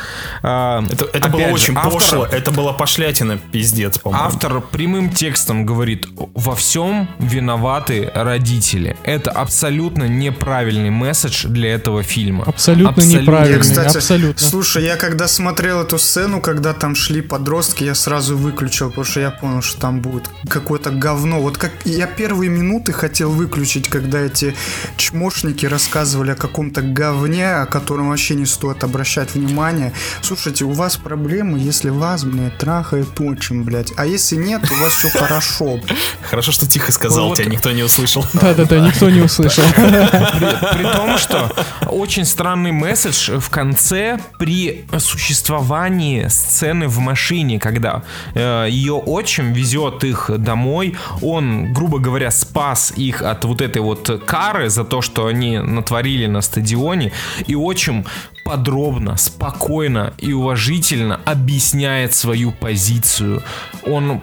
[0.42, 4.25] а, Это, это было же, очень автор- пошло, это была пошлятина, пиздец, по-моему.
[4.27, 8.97] Автор прямым текстом говорит, во всем виноваты родители.
[9.05, 12.42] Это абсолютно неправильный месседж для этого фильма.
[12.44, 13.20] Абсолютно Абсолютно.
[13.20, 14.47] неправильный, Я, кстати, абсолютно.
[14.49, 19.20] слушай, я когда смотрел эту сцену, когда там шли подростки, я сразу выключил, потому что
[19.20, 21.40] я понял, что там будет какое-то говно.
[21.40, 24.54] Вот как я первые минуты хотел выключить, когда эти
[24.96, 29.92] чмошники рассказывали о каком-то говне, о котором вообще не стоит обращать внимание.
[30.22, 33.92] Слушайте, у вас проблемы, если вас, блядь, трахает отчим, блядь.
[33.96, 35.80] А если нет, у вас все хорошо.
[36.28, 37.38] Хорошо, что тихо сказал, Вот.
[37.38, 38.24] тебя никто не услышал.
[38.32, 39.64] Да-да-да, никто не услышал.
[39.74, 41.54] При, при том, что
[41.88, 48.02] очень странный месседж в конце при существовании сцены в машине, когда
[48.34, 54.13] э, ее отчим везет их домой, он, грубо говоря, спас их от вот этой вот
[54.18, 57.12] кары за то, что они натворили на стадионе,
[57.46, 58.05] и отчим
[58.44, 63.42] подробно, спокойно и уважительно объясняет свою позицию.
[63.87, 64.20] Он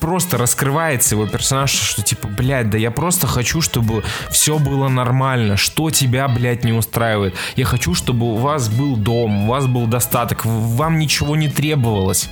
[0.00, 5.56] просто раскрывается его персонаж, что типа, блядь, да я просто хочу, чтобы все было нормально.
[5.56, 7.34] Что тебя, блядь, не устраивает?
[7.56, 12.30] Я хочу, чтобы у вас был дом, у вас был достаток, вам ничего не требовалось.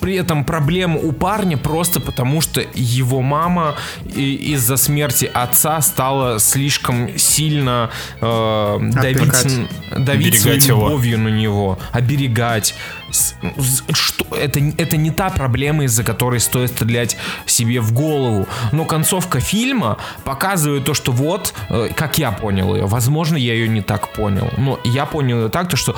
[0.00, 3.74] При этом проблема у парня просто потому, что его мама
[4.14, 10.88] из-за смерти отца стала слишком сильно э, давить, давить Оберегать своей его.
[10.88, 12.74] любовью на него, оберегать.
[13.10, 18.46] Что, это, это не та проблема, из-за которой стоит стрелять себе в голову.
[18.72, 23.68] Но концовка фильма показывает то, что вот, э, как я понял ее, возможно, я ее
[23.68, 25.96] не так понял, но я понял ее так, то, что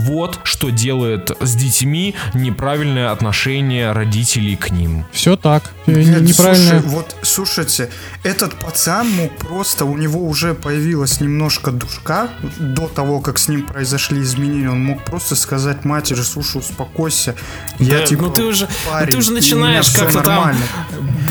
[0.00, 5.04] вот что делает с детьми неправильное отношение родителей к ним.
[5.12, 5.64] Все так.
[5.86, 6.80] Э, Блядь, Неправильно.
[6.80, 7.90] слушай, вот слушайте,
[8.22, 13.66] этот пацан мог просто, у него уже появилось немножко душка до того, как с ним
[13.66, 14.70] произошли изменения.
[14.70, 17.34] Он мог просто сказать матери, слушай, успокойся.
[17.78, 20.56] Я Да, типа ну ты уже, ну парень, ты уже начинаешь как-то там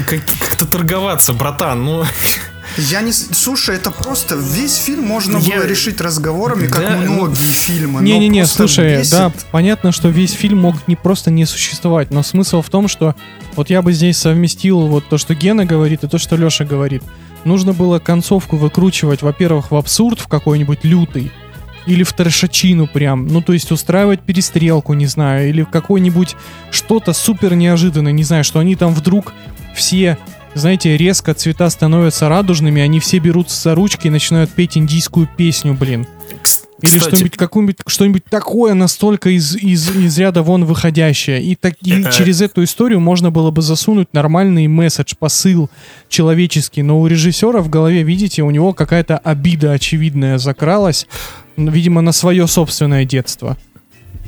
[0.06, 1.84] как-то торговаться, братан.
[1.84, 2.06] Ну,
[2.80, 3.12] Я не...
[3.12, 8.02] Слушай, это просто весь фильм можно Я- было решить разговорами, как Да, ну- многие фильмы.
[8.02, 9.12] Не-не-не, слушай, бесит.
[9.12, 13.16] да, понятно, что весь фильм мог не просто не существовать, но смысл в том, что
[13.56, 17.04] вот я бы здесь совместил вот то, что Гена говорит, и то, что Леша говорит.
[17.46, 21.32] Нужно было концовку выкручивать, во-первых, в абсурд, в какой-нибудь лютый,
[21.86, 26.36] или в трешачину прям, ну то есть устраивать перестрелку, не знаю, или в какой-нибудь
[26.70, 29.34] что-то супер неожиданное, не знаю, что они там вдруг
[29.76, 30.18] все,
[30.54, 35.74] знаете, резко цвета становятся радужными, они все берутся за ручки и начинают петь индийскую песню,
[35.74, 36.08] блин.
[36.82, 41.44] Или Кстати, что-нибудь, какую-нибудь, что-нибудь такое настолько из, из, из ряда вон выходящее.
[41.44, 45.70] И, так, и через эту историю можно было бы засунуть нормальный месседж, посыл
[46.08, 46.82] человеческий.
[46.82, 51.06] Но у режиссера в голове, видите, у него какая-то обида очевидная закралась,
[51.58, 53.58] видимо, на свое собственное детство.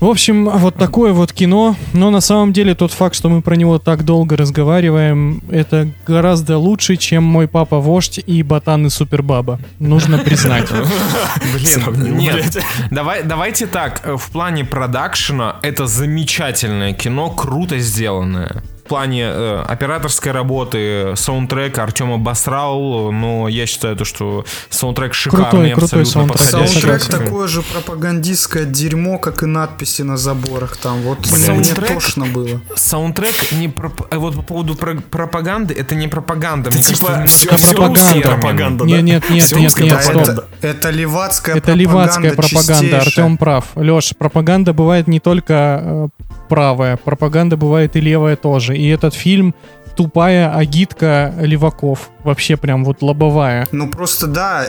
[0.02, 1.76] В общем, вот такое вот кино.
[1.94, 6.58] Но на самом деле тот факт, что мы про него так долго разговариваем, это гораздо
[6.58, 9.60] лучше, чем мой папа вождь и ботан и супербаба.
[9.78, 10.70] Нужно признать.
[11.54, 12.58] Блин, нет.
[12.90, 18.64] давайте так, э, в плане продакшена это замечательное кино, круто сделанное.
[18.92, 25.72] В плане э, операторской работы, саундтрека Артема Басрал, но я считаю то, что саундтрек шикарный,
[25.72, 27.00] крутой абсолютно саундтрек.
[27.02, 31.04] Саундтрек такое же пропагандистское дерьмо, как и надписи на заборах там.
[31.04, 31.32] Вот Блин.
[31.36, 31.94] мне Саундтрек?
[31.94, 32.60] тошно было.
[32.76, 36.70] Саундтрек не проп- э, вот по поводу про- пропаганды, это не пропаганда.
[36.70, 38.24] Мне типа, кажется, русская термин.
[38.24, 38.84] пропаганда.
[38.84, 39.02] Не, да?
[39.02, 40.14] нет, нет, нет, русская нет, Да, стоп.
[40.16, 40.48] пропаганда.
[40.60, 43.00] это, это левацкая Это левацкая пропаганда.
[43.00, 43.66] Артем прав.
[43.76, 46.08] Леш, пропаганда бывает не только э,
[46.50, 48.76] правая, пропаганда бывает и левая тоже.
[48.82, 49.54] И этот фильм
[49.96, 52.10] тупая агитка леваков.
[52.24, 53.68] Вообще прям вот лобовая.
[53.72, 54.66] Ну просто да,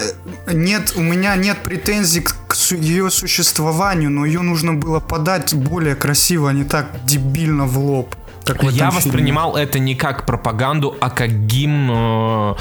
[0.53, 5.55] нет, у меня нет претензий к, к су- ее существованию, но ее нужно было подать
[5.55, 8.15] более красиво, а не так дебильно в лоб.
[8.45, 8.91] Как в Я фильме.
[8.91, 12.55] воспринимал это не как пропаганду, а как гимн э,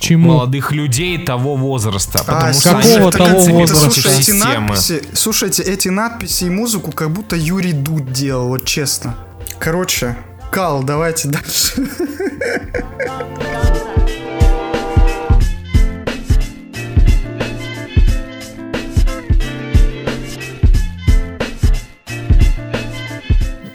[0.00, 0.30] Чему?
[0.32, 2.20] молодых людей того возраста.
[2.24, 3.84] Потому что какого они, в того принципе, возраста?
[3.84, 4.68] против Слушай, эти системы.
[4.68, 9.14] надписи, слушайте, эти надписи и музыку как будто Юрий Дуд делал, вот честно.
[9.58, 10.16] Короче,
[10.50, 11.82] Кал, давайте дальше.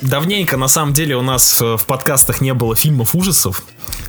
[0.01, 3.63] Давненько, на самом деле, у нас э, в подкастах не было фильмов ужасов.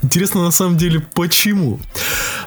[0.04, 1.80] Интересно, на самом деле, почему?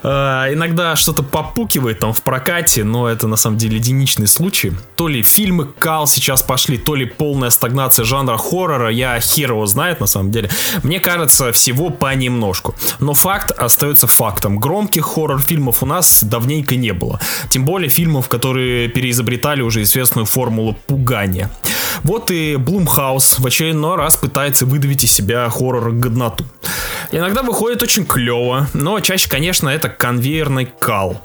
[0.04, 4.72] Э, иногда что-то попукивает там в прокате, но это на самом деле единичный случай.
[4.94, 9.66] То ли фильмы кал сейчас пошли, то ли полная стагнация жанра хоррора, я хер его
[9.66, 10.48] знает на самом деле.
[10.84, 12.76] Мне кажется, всего понемножку.
[13.00, 14.58] Но факт остается фактом.
[14.58, 17.18] Громких хоррор-фильмов у нас давненько не было.
[17.50, 21.50] Тем более фильмов, которые переизобретали уже известную формулу пугания.
[22.04, 26.44] Вот и Блумхаус в очередной раз пытается выдавить из себя хоррор-годноту.
[27.10, 31.20] Иногда выходит очень клево, но чаще, конечно, это конвейерный кал.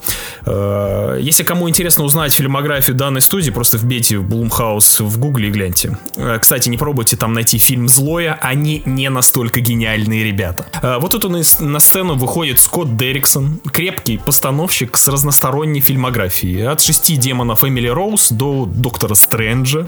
[0.46, 5.98] Э, если кому интересно узнать фильмографию данной студии, просто вбейте Блумхаус в гугле и гляньте.
[6.16, 10.66] Э, кстати, не пробуйте там найти фильм «Злое», они не настолько гениальные ребята.
[10.82, 16.68] Э, вот тут на сцену выходит Скотт Дерриксон, крепкий постановщик с разносторонней фильмографией.
[16.68, 19.88] От шести демонов Эмили Роуз до Доктора Стрэнджа.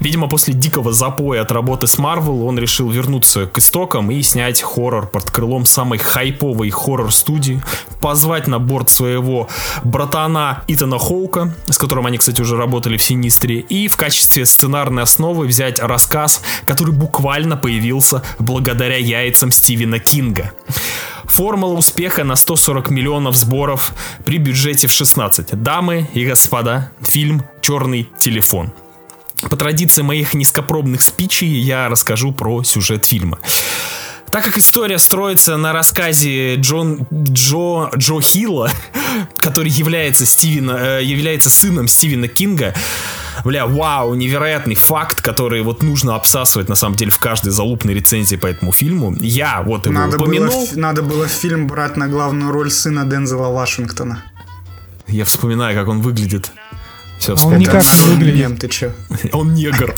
[0.00, 4.60] Видимо, после дикого запоя от работы с Марвел он решил вернуться к истокам и снять
[4.62, 7.62] хоррор под крылом самой хайповой хоррор-студии,
[8.00, 9.48] позвать на борт своего
[9.84, 15.02] братана Итана Хоука, с которым они, кстати, уже работали в Синистре, и в качестве сценарной
[15.02, 20.52] основы взять рассказ, который буквально появился благодаря яйцам Стивена Кинга.
[21.26, 23.92] Формула успеха на 140 миллионов сборов
[24.24, 25.62] при бюджете в 16.
[25.62, 28.72] Дамы и господа, фильм «Черный телефон».
[29.50, 33.38] По традиции моих низкопробных спичей я расскажу про сюжет фильма.
[34.32, 38.70] Так как история строится на рассказе Джон, Джо, Джо Хилла,
[39.36, 42.74] который является, Стивена, э, является сыном Стивена Кинга,
[43.44, 48.36] бля, вау, невероятный факт, который вот нужно обсасывать на самом деле в каждой залупной рецензии
[48.36, 49.14] по этому фильму.
[49.20, 50.66] Я вот его надо упомянул.
[50.66, 54.24] Было, надо было фильм брать на главную роль сына Дензела Вашингтона.
[55.08, 56.52] Я вспоминаю, как он выглядит.
[57.22, 58.58] Все, а он никак не выглядит.
[58.58, 58.92] Ты че?
[59.32, 59.94] Он негр.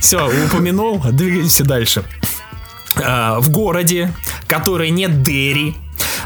[0.00, 2.02] Все, упомянул, двигаемся дальше.
[2.96, 4.12] А, в городе,
[4.48, 5.76] который не Дерри,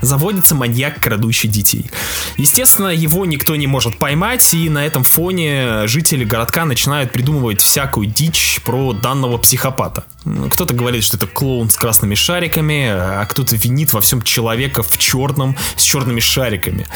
[0.00, 1.90] заводится маньяк, крадущий детей.
[2.36, 8.06] Естественно, его никто не может поймать, и на этом фоне жители городка начинают придумывать всякую
[8.06, 10.04] дичь про данного психопата.
[10.50, 14.98] Кто-то говорит, что это клоун с красными шариками, а кто-то винит во всем человека в
[14.98, 16.86] черном с черными шариками.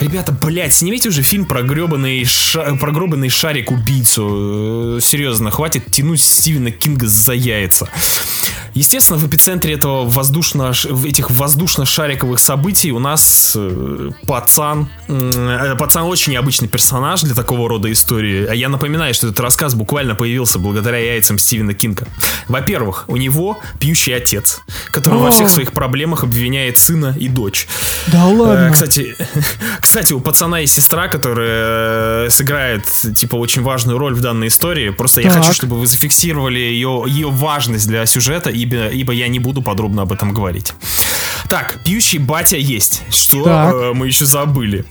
[0.00, 2.74] Ребята, блядь, снимите уже фильм про гребаный, ша...
[2.74, 4.96] про гребаный шарик убийцу.
[4.98, 7.88] Э, серьезно, хватит тянуть Стивена Кинга за яйца.
[8.74, 10.72] Естественно, в эпицентре этого воздушно,
[11.04, 14.88] этих воздушно-шариковых событий у нас э, пацан.
[15.08, 18.46] Э, пацан очень необычный персонаж для такого рода истории.
[18.46, 22.06] А я напоминаю, что этот рассказ буквально появился благодаря яйцам Стивена Кинга.
[22.48, 24.60] Во-первых, у него пьющий отец,
[24.90, 25.24] который О!
[25.24, 27.66] во всех своих проблемах обвиняет сына и дочь.
[28.08, 28.68] Да ладно.
[28.68, 29.16] Э, кстати,
[29.80, 32.84] кстати, у пацана есть сестра, которая сыграет
[33.16, 34.90] типа очень важную роль в данной истории.
[34.90, 35.32] Просто так.
[35.32, 39.62] я хочу, чтобы вы зафиксировали ее, ее важность для сюжета ибо, ибо я не буду
[39.62, 40.74] подробно об этом говорить.
[41.52, 43.02] Так, пьющий батя есть.
[43.10, 44.86] Что э, мы еще забыли?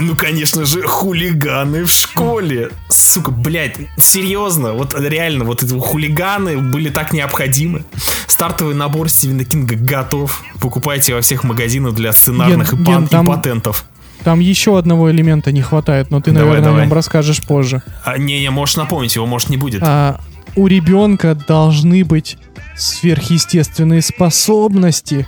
[0.00, 2.70] Ну, конечно же, хулиганы в школе.
[2.88, 7.84] Сука, блядь, серьезно, вот реально, вот эти хулиганы были так необходимы.
[8.26, 10.42] Стартовый набор Стивена Кинга готов.
[10.62, 13.26] Покупайте во всех магазинах для сценарных ген, и, пан, там...
[13.26, 13.84] и патентов.
[14.24, 16.82] Там еще одного элемента не хватает, но ты, давай, наверное, давай.
[16.84, 17.82] о нем расскажешь позже.
[18.02, 19.82] А, не, не, можешь напомнить, его может не будет.
[19.84, 20.22] А,
[20.56, 22.38] у ребенка должны быть
[22.78, 25.26] сверхъестественные способности.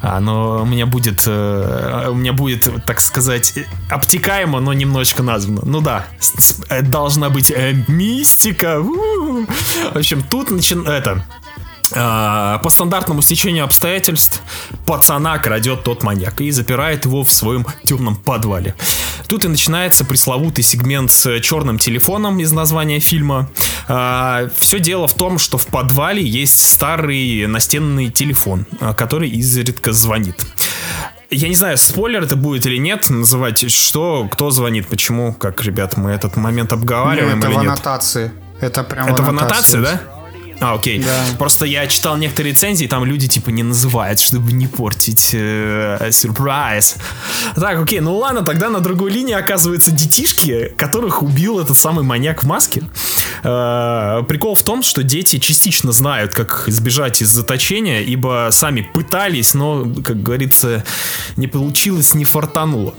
[0.00, 3.54] А, но у меня будет, э, у меня будет, так сказать,
[3.90, 5.62] обтекаемо, но немножечко названо.
[5.64, 6.06] Ну да,
[6.68, 8.80] э, должна быть э, мистика.
[8.80, 9.46] В
[9.94, 11.41] общем, тут начинается это а,
[11.92, 14.42] по стандартному стечению обстоятельств
[14.86, 18.74] пацана крадет тот маньяк и запирает его в своем темном подвале.
[19.28, 23.48] Тут и начинается пресловутый сегмент с черным телефоном из названия фильма.
[23.88, 29.92] А, все дело в том, что в подвале есть старый настенный телефон, а, который изредка
[29.92, 30.44] звонит.
[31.30, 35.96] Я не знаю, спойлер это будет или нет, называть что, кто звонит, почему, как, ребят,
[35.96, 37.70] мы этот момент обговариваем ну, это или в нет?
[37.70, 38.32] аннотации.
[38.60, 40.00] Это прям Это в аннотации, да?
[40.62, 41.00] А, окей.
[41.00, 41.24] Да.
[41.38, 46.96] Просто я читал некоторые рецензии, там люди типа не называют, чтобы не портить э, сюрприз.
[47.56, 52.44] Так, окей, ну ладно, тогда на другой линии оказываются детишки, которых убил этот самый маньяк
[52.44, 52.84] в маске.
[53.42, 59.54] Э, прикол в том, что дети частично знают, как избежать из заточения, ибо сами пытались,
[59.54, 60.84] но, как говорится,
[61.36, 62.94] не получилось, не фартануло.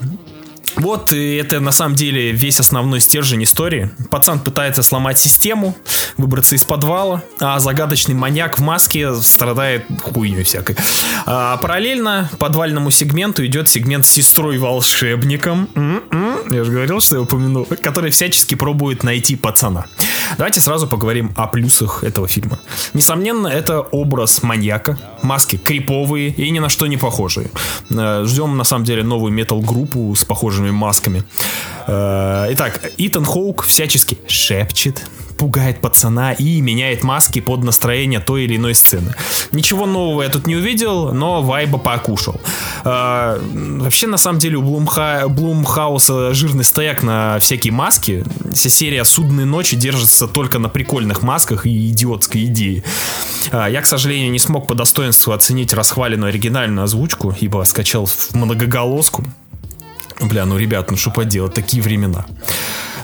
[0.76, 3.92] Вот это на самом деле весь основной стержень истории.
[4.10, 5.76] Пацан пытается сломать систему,
[6.18, 10.76] выбраться из подвала, а загадочный маньяк в маске страдает хуйней всякой.
[11.26, 15.70] А, параллельно подвальному сегменту идет сегмент с сестрой-волшебником.
[15.76, 16.52] М-м-м.
[16.52, 19.86] я же говорил, что я упомяну, который всячески пробует найти пацана.
[20.38, 22.60] Давайте сразу поговорим о плюсах этого фильма.
[22.94, 27.50] Несомненно, это образ маньяка, маски криповые и ни на что не похожие.
[27.90, 30.24] Э, Ждем, на самом деле, новую метал-группу с
[30.64, 31.24] похожими масками.
[31.88, 35.02] Э, Итак, Итан Хоук всячески шепчет,
[35.38, 39.14] пугает пацана и меняет маски под настроение той или иной сцены.
[39.52, 42.40] Ничего нового я тут не увидел, но вайба покушал.
[42.86, 43.40] Э,
[43.80, 45.26] вообще, на самом деле, у Блумха...
[45.28, 48.24] Блумхауса жирный стояк на всякие маски.
[48.54, 52.84] Вся серия «Судные ночи» держится только на прикольных масках и идиотской идее.
[53.52, 58.34] Э, я, к сожалению, не смог по достоинству оценить расхваленную оригинальную озвучку, ибо скачал в
[58.34, 59.24] многоголоску.
[60.22, 62.26] Бля, ну, ребят, ну что поделать, такие времена.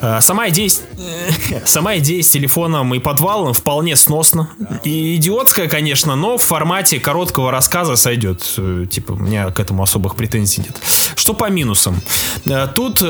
[0.01, 0.69] Э, Сама идея,
[1.65, 4.49] сама идея с телефоном и подвалом вполне сносно.
[4.83, 8.43] И идиотская, конечно, но в формате короткого рассказа сойдет.
[8.57, 10.77] Э, Типа, у меня к этому особых претензий нет.
[11.15, 12.01] Что по минусам?
[12.45, 13.03] Э, Тут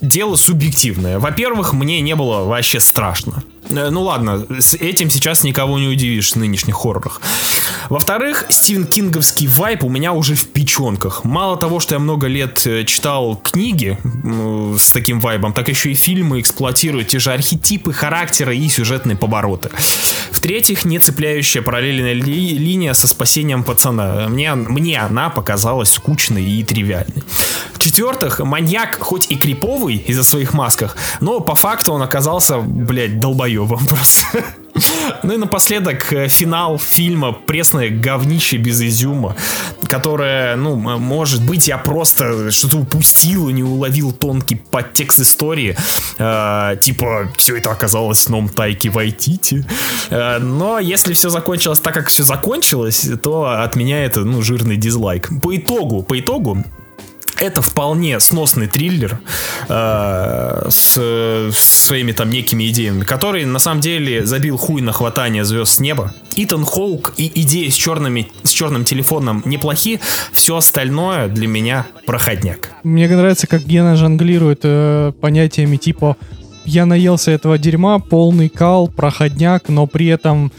[0.00, 1.18] дело субъективное.
[1.18, 3.42] Во-первых, мне не было вообще страшно.
[3.70, 7.20] Э, Ну ладно, с этим сейчас никого не удивишь в нынешних хоррорах.
[7.88, 11.24] Во-вторых, Стивен Кинговский вайп у меня уже в печенках.
[11.24, 15.90] Мало того, что я много лет э, читал книги м, с таким вайбом, так еще
[15.90, 19.70] и фильмы эксплуатируют те же архетипы, характера и сюжетные повороты.
[20.32, 24.28] В-третьих, не цепляющая параллельная ли- линия со спасением пацана.
[24.28, 27.22] Мне, мне она показалась скучной и тривиальной.
[27.74, 33.18] В-четвертых, маньяк хоть и криповый из-за своих масках, но по факту он оказался, блядь,
[33.58, 34.44] долбоебом просто.
[35.24, 39.34] Ну и напоследок э, финал фильма пресное говнище без изюма,
[39.88, 45.76] которое, ну, может быть, я просто что-то упустил и не уловил тонкий подтекст истории.
[46.18, 49.66] Э, типа, все это оказалось сном Тайки Вайтити.
[50.10, 54.76] Э, но если все закончилось так, как все закончилось, то от меня это, ну, жирный
[54.76, 55.30] дизлайк.
[55.42, 56.64] По итогу, по итогу,
[57.40, 59.20] это вполне сносный триллер
[59.68, 65.44] э, с, с своими там некими идеями, который на самом деле забил хуй на хватание
[65.44, 66.14] звезд с неба.
[66.36, 70.00] Итан Хоук и идеи с, черными, с черным телефоном неплохи,
[70.32, 72.70] все остальное для меня проходняк.
[72.84, 76.16] Мне нравится, как Гена жонглирует э, понятиями типа
[76.64, 80.52] «я наелся этого дерьма, полный кал, проходняк, но при этом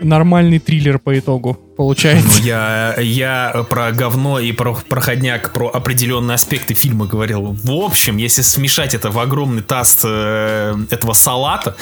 [0.00, 2.28] нормальный триллер по итогу получается».
[2.40, 7.56] Ну, я, я про говно и про проходняк, про определенные аспекты фильма говорил.
[7.64, 11.76] В общем, если смешать это в огромный таз э, этого салата,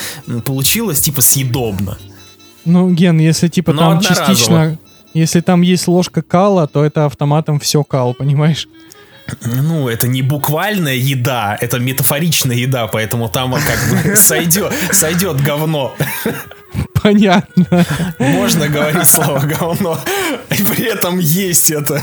[0.45, 1.99] получилось типа съедобно.
[2.65, 4.27] Ну, Ген, если типа Но там одноразово.
[4.27, 4.79] частично...
[5.15, 8.69] Если там есть ложка кала, то это автоматом все кал, понимаешь?
[9.45, 15.95] Ну, это не буквальная еда, это метафоричная еда, поэтому там как бы сойдет, сойдет говно.
[16.95, 17.85] Понятно.
[18.19, 19.99] Можно говорить слово говно,
[20.51, 22.03] и при этом есть это.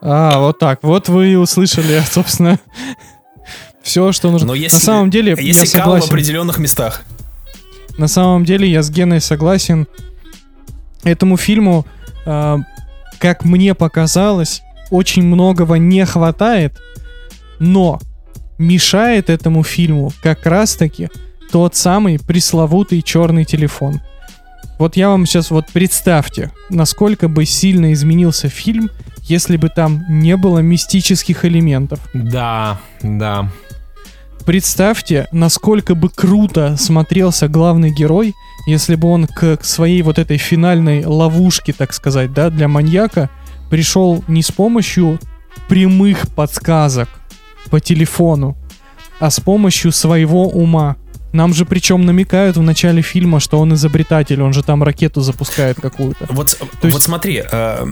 [0.00, 0.80] А, вот так.
[0.82, 2.58] Вот вы и услышали, собственно,
[3.82, 4.48] все, что нужно.
[4.48, 6.08] Но если, На самом деле, я если в согласен.
[6.08, 7.02] определенных местах.
[7.96, 9.86] На самом деле, я с Геной согласен.
[11.02, 11.86] Этому фильму,
[12.26, 12.58] а,
[13.18, 16.80] как мне показалось, очень многого не хватает,
[17.58, 18.00] но
[18.58, 21.08] мешает этому фильму как раз-таки
[21.50, 24.00] тот самый пресловутый черный телефон.
[24.78, 28.90] Вот я вам сейчас вот представьте, насколько бы сильно изменился фильм,
[29.22, 32.00] если бы там не было мистических элементов.
[32.14, 33.50] Да, да.
[34.46, 38.34] Представьте, насколько бы круто смотрелся главный герой,
[38.66, 43.28] если бы он к своей вот этой финальной ловушке, так сказать, да, для маньяка
[43.70, 45.18] пришел не с помощью
[45.68, 47.08] прямых подсказок
[47.70, 48.56] по телефону,
[49.20, 50.96] а с помощью своего ума.
[51.32, 55.80] Нам же причем намекают в начале фильма, что он изобретатель, он же там ракету запускает
[55.80, 56.26] какую-то.
[56.28, 57.86] Вот, есть- вот смотри, э,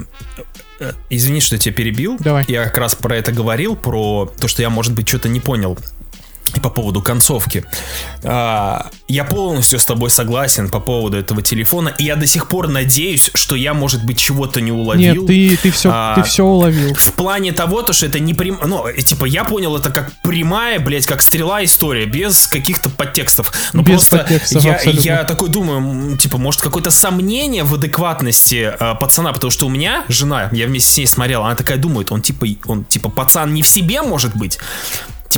[0.80, 2.16] э, извини, что я тебя перебил.
[2.18, 2.44] Давай.
[2.48, 5.78] Я как раз про это говорил, про то, что я, может быть, что-то не понял.
[6.54, 7.64] И по поводу концовки.
[8.24, 12.68] А, я полностью с тобой согласен по поводу этого телефона, и я до сих пор
[12.68, 15.22] надеюсь, что я, может быть, чего-то не уловил.
[15.22, 16.94] Нет, ты, ты все, А, ты все уловил.
[16.94, 18.58] В плане того, то, что это не прям...
[18.64, 23.52] Ну, э, типа, я понял это как прямая, блядь, как стрела история, без каких-то подтекстов.
[23.72, 25.00] Но Без просто подтекстов, я, абсолютно.
[25.00, 30.04] я такой думаю, типа, может, какое-то сомнение в адекватности э, пацана, потому что у меня
[30.08, 33.62] жена, я вместе с ней смотрел, она такая думает, он типа, он типа пацан не
[33.62, 34.58] в себе, может быть?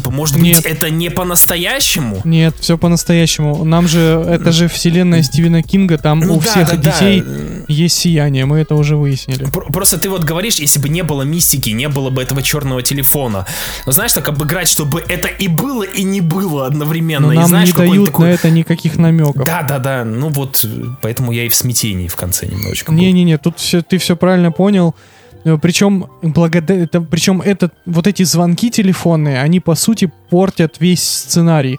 [0.01, 0.57] Типа, может Нет.
[0.57, 2.21] быть, это не по-настоящему?
[2.25, 3.65] Нет, все по-настоящему.
[3.65, 6.93] Нам же, это же вселенная Стивена Кинга, там Ну у да, всех да, да.
[6.93, 7.23] детей
[7.69, 9.45] есть сияние, мы это уже выяснили.
[9.45, 12.83] Пр- Просто ты вот говоришь, если бы не было мистики, не было бы этого черного
[12.83, 13.47] телефона.
[13.87, 17.27] Но знаешь, так обыграть, чтобы это и было, и не было одновременно.
[17.27, 19.45] Но и нам знаешь, не дают такой- на это никаких намеков.
[19.45, 20.05] Да, да, да.
[20.05, 20.65] Ну вот,
[21.03, 22.93] поэтому я и в смятении в конце немножечко.
[22.93, 24.95] Не-не-не, тут все, ты все правильно понял.
[25.43, 31.79] Причем, благодаря, причем это, вот эти звонки телефонные, они по сути портят весь сценарий.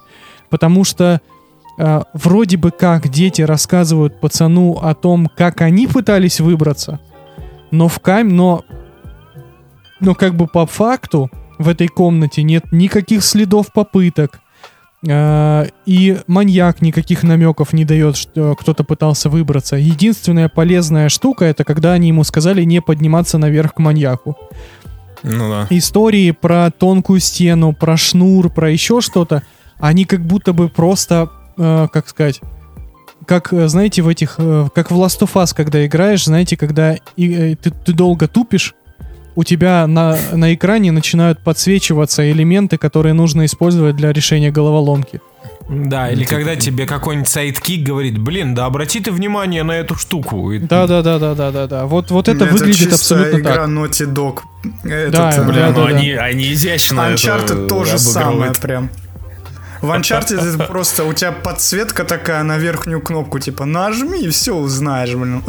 [0.49, 1.21] Потому что
[1.77, 6.99] э, вроде бы как дети рассказывают пацану о том, как они пытались выбраться,
[7.69, 8.29] но в кам...
[8.29, 8.65] но,
[9.99, 14.40] но как бы по факту в этой комнате нет никаких следов попыток, э,
[15.03, 19.75] и маньяк никаких намеков не дает, что кто-то пытался выбраться.
[19.75, 24.37] Единственная полезная штука это когда они ему сказали не подниматься наверх к маньяку.
[25.23, 25.67] Ну да.
[25.69, 29.43] Истории про тонкую стену, про шнур, про еще что-то,
[29.79, 32.41] они как будто бы просто, э, как сказать,
[33.25, 36.95] как, э, знаете, в этих, э, как в Last of Us, когда играешь, знаете, когда
[37.15, 38.75] и, э, ты, ты долго тупишь,
[39.35, 45.21] у тебя на, на экране начинают подсвечиваться элементы, которые нужно использовать для решения головоломки.
[45.69, 50.51] Да, или когда тебе какой-нибудь сайт-кик говорит, блин, да обрати ты внимание на эту штуку.
[50.59, 51.85] Да, да, да, да, да, да, да.
[51.85, 53.69] Вот, вот это Это выглядит абсолютно игра так.
[53.69, 54.39] Naughty Dog.
[54.83, 58.51] Этот, Да, э, Блин, да, ну да, они, они изящно это Uncharted то же самое
[58.51, 58.89] прям.
[59.81, 64.53] В Uncharted это просто у тебя подсветка такая на верхнюю кнопку, типа нажми и все
[64.53, 65.41] узнаешь, блин.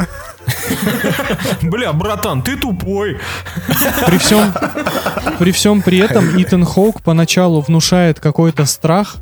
[1.61, 3.17] Бля, братан, ты тупой.
[4.05, 4.53] При всем,
[5.39, 9.17] при всем при этом Итан Хоук поначалу внушает какой-то страх,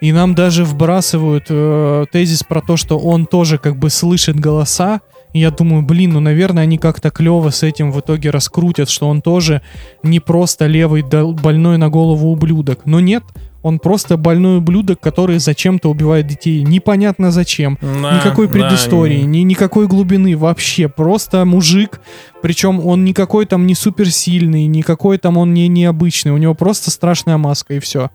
[0.00, 5.00] и нам даже вбрасывают э, тезис про то, что он тоже как бы слышит голоса.
[5.32, 9.08] И я думаю, блин, ну, наверное, они как-то клево с этим в итоге раскрутят, что
[9.08, 9.62] он тоже
[10.02, 12.80] не просто левый больной на голову ублюдок.
[12.84, 13.24] Но нет,
[13.64, 16.62] он просто больной ублюдок, который зачем-то убивает детей.
[16.62, 17.78] Непонятно зачем.
[17.80, 20.86] Да, Никакой да, предыстории, ни, никакой глубины вообще.
[20.90, 22.02] Просто мужик.
[22.42, 26.32] Причем он никакой там не суперсильный, никакой там он не необычный.
[26.32, 28.10] У него просто страшная маска и все.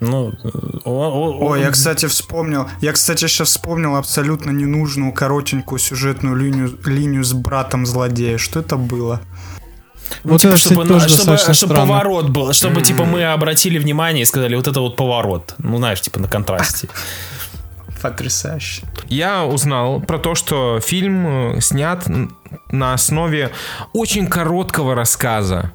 [0.00, 0.48] Ну, э,
[0.84, 2.66] о- я, кстати, вспомнил.
[2.82, 8.36] Я, кстати, сейчас вспомнил абсолютно ненужную коротенькую сюжетную линию, линию с братом злодея.
[8.36, 9.22] Что это было?
[10.24, 11.92] Ну, типа, чтобы, тоже чтобы, достаточно чтобы странно.
[11.92, 15.54] поворот был, чтобы, типа, мы обратили внимание и сказали, вот это вот поворот.
[15.58, 16.88] Ну, знаешь, типа, на контрасте.
[18.02, 18.82] Потрясающе.
[19.08, 22.06] Я узнал про то, что фильм э, снят
[22.70, 23.50] на основе
[23.94, 25.72] очень короткого рассказа.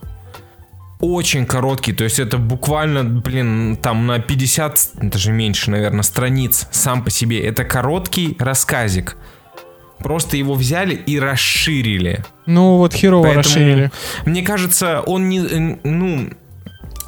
[1.00, 7.04] Очень короткий, то есть это буквально, блин, там на 50, даже меньше, наверное, страниц сам
[7.04, 7.40] по себе.
[7.40, 9.16] Это короткий рассказик.
[10.00, 12.24] Просто его взяли и расширили.
[12.46, 13.92] Ну вот херово Поэтому, расширили.
[14.26, 16.30] Мне кажется, он не, э, ну,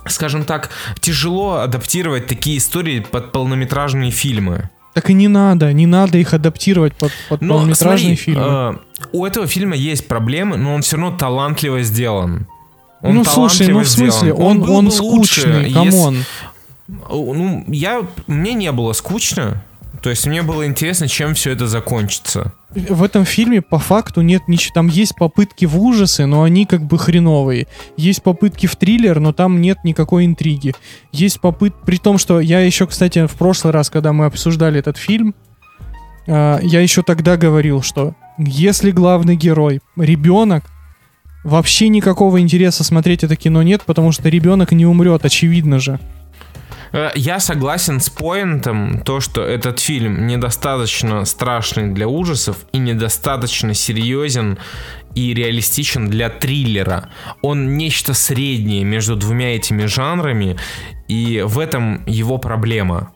[0.07, 0.69] скажем так,
[0.99, 4.69] тяжело адаптировать такие истории под полнометражные фильмы.
[4.93, 8.43] Так и не надо, не надо их адаптировать под, под Но полнометражные смотри, фильмы.
[8.45, 8.73] э,
[9.13, 12.47] у этого фильма есть проблемы, но он все равно талантливо сделан.
[13.01, 14.41] Он ну слушай, ну в смысле, сделан.
[14.43, 16.25] он, был он, бы лучше, скучный, если- come on.
[17.09, 19.63] Ну, я, мне не было скучно.
[20.01, 22.53] То есть мне было интересно, чем все это закончится.
[22.71, 24.73] В этом фильме по факту нет ничего.
[24.73, 27.67] Там есть попытки в ужасы, но они как бы хреновые.
[27.97, 30.73] Есть попытки в триллер, но там нет никакой интриги.
[31.11, 31.75] Есть попыт...
[31.85, 35.35] При том, что я еще, кстати, в прошлый раз, когда мы обсуждали этот фильм,
[36.27, 40.63] а, я еще тогда говорил, что если главный герой ребенок,
[41.43, 45.99] вообще никакого интереса смотреть это кино нет, потому что ребенок не умрет, очевидно же.
[46.93, 53.73] Э, Я согласен с поинтом, то, что этот фильм недостаточно страшный для ужасов и недостаточно
[53.73, 54.57] серьезен
[55.15, 57.09] и реалистичен для триллера.
[57.41, 60.57] Он нечто среднее между двумя этими жанрами,
[61.07, 63.11] и в этом его проблема.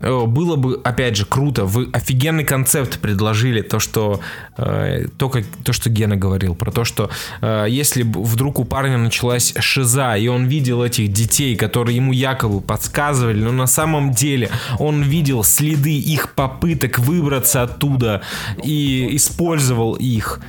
[0.00, 1.64] Э, Было бы, опять же, круто.
[1.64, 3.62] Вы офигенный концепт предложили.
[3.62, 4.20] То, что
[4.56, 8.98] э, то, как, то, что Гена говорил, про то, что э, если вдруг у парня
[8.98, 14.50] началась шиза, и он видел этих детей, которые ему якобы подсказывали, но на самом деле
[14.78, 18.22] он видел следы их попыток выбраться оттуда
[18.62, 20.40] и использовал их.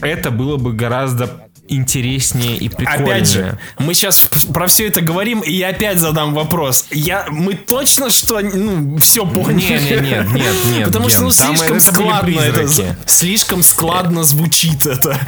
[0.00, 3.04] Это было бы гораздо интереснее и прикольнее.
[3.04, 6.86] Опять же, мы сейчас про все это говорим, и я опять задам вопрос.
[6.90, 9.78] Я, мы точно что, ну, все поняли?
[9.78, 15.18] Не, не, нет, нет, нет, Потому что, ну, слишком складно это, слишком складно звучит это.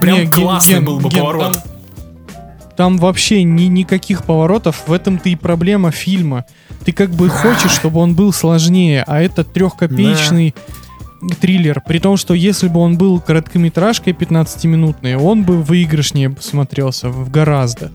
[0.00, 1.52] Прям Не, классный Ген- был бы Ген, поворот.
[1.54, 1.62] Там,
[2.76, 4.82] там вообще ни, никаких поворотов.
[4.86, 6.44] В этом-то и проблема фильма.
[6.84, 10.54] Ты как бы хочешь, чтобы он был сложнее, а это трехкопеечный
[11.40, 11.82] триллер.
[11.86, 17.92] При том, что если бы он был короткометражкой 15-минутной, он бы выигрышнее смотрелся в гораздо.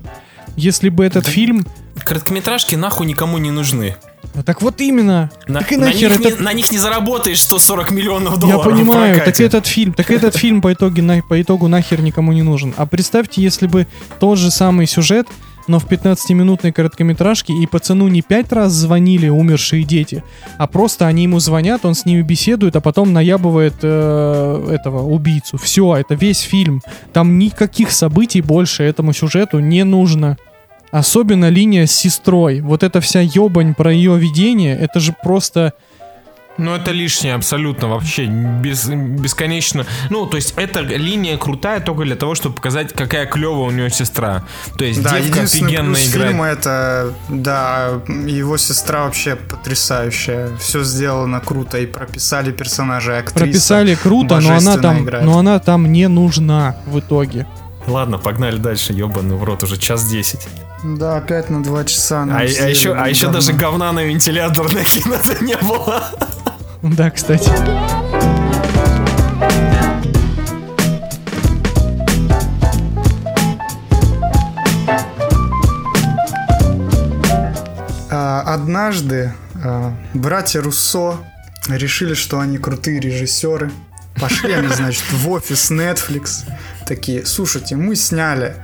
[0.56, 1.66] Если бы этот фильм...
[2.04, 3.96] Короткометражки нахуй никому не нужны.
[4.34, 5.30] А Так вот именно.
[5.48, 6.38] На, так и на нахер них это...
[6.38, 8.66] не, на них не заработаешь 140 миллионов Я долларов.
[8.66, 12.32] в понимаю, так этот фильм, так этот фильм по итогу, на, по итогу нахер никому
[12.32, 12.74] не нужен.
[12.78, 13.88] А представьте, если бы
[14.20, 15.28] тот же самый сюжет
[15.72, 20.22] но в 15-минутной короткометражке и пацану не пять раз звонили умершие дети,
[20.58, 25.58] а просто они ему звонят, он с ними беседует, а потом наябывает э, этого убийцу.
[25.58, 26.82] Все, это весь фильм.
[27.14, 30.38] Там никаких событий больше этому сюжету не нужно.
[30.92, 32.60] Особенно линия с сестрой.
[32.60, 35.74] Вот эта вся ебань про ее видение, это же просто...
[36.62, 39.88] Ну, это лишнее абсолютно, вообще без, бесконечно.
[40.12, 43.90] Ну, то есть, эта линия крутая только для того, чтобы показать, какая клевая у нее
[43.90, 44.44] сестра.
[44.78, 46.30] То есть, Да, девка офигенно плюс играет.
[46.30, 50.56] фильма это, да, его сестра вообще потрясающая.
[50.58, 53.40] Все сделано круто и прописали персонажа актриса.
[53.40, 55.26] Прописали круто, но она там, играет.
[55.26, 57.48] но она там не нужна в итоге.
[57.88, 60.48] Ладно, погнали дальше, ебаный в рот, уже час десять.
[60.84, 62.24] Да, опять на два часа.
[62.24, 66.04] А, а еще, а еще даже говна на вентилятор накинуто не было.
[66.84, 67.50] Да, кстати.
[78.10, 79.32] А, Однажды
[79.64, 81.18] а, братья Руссо
[81.70, 83.72] решили, что они крутые режиссеры.
[84.20, 86.46] Пошли они, значит, в офис Netflix.
[86.88, 88.56] Такие, слушайте, мы сняли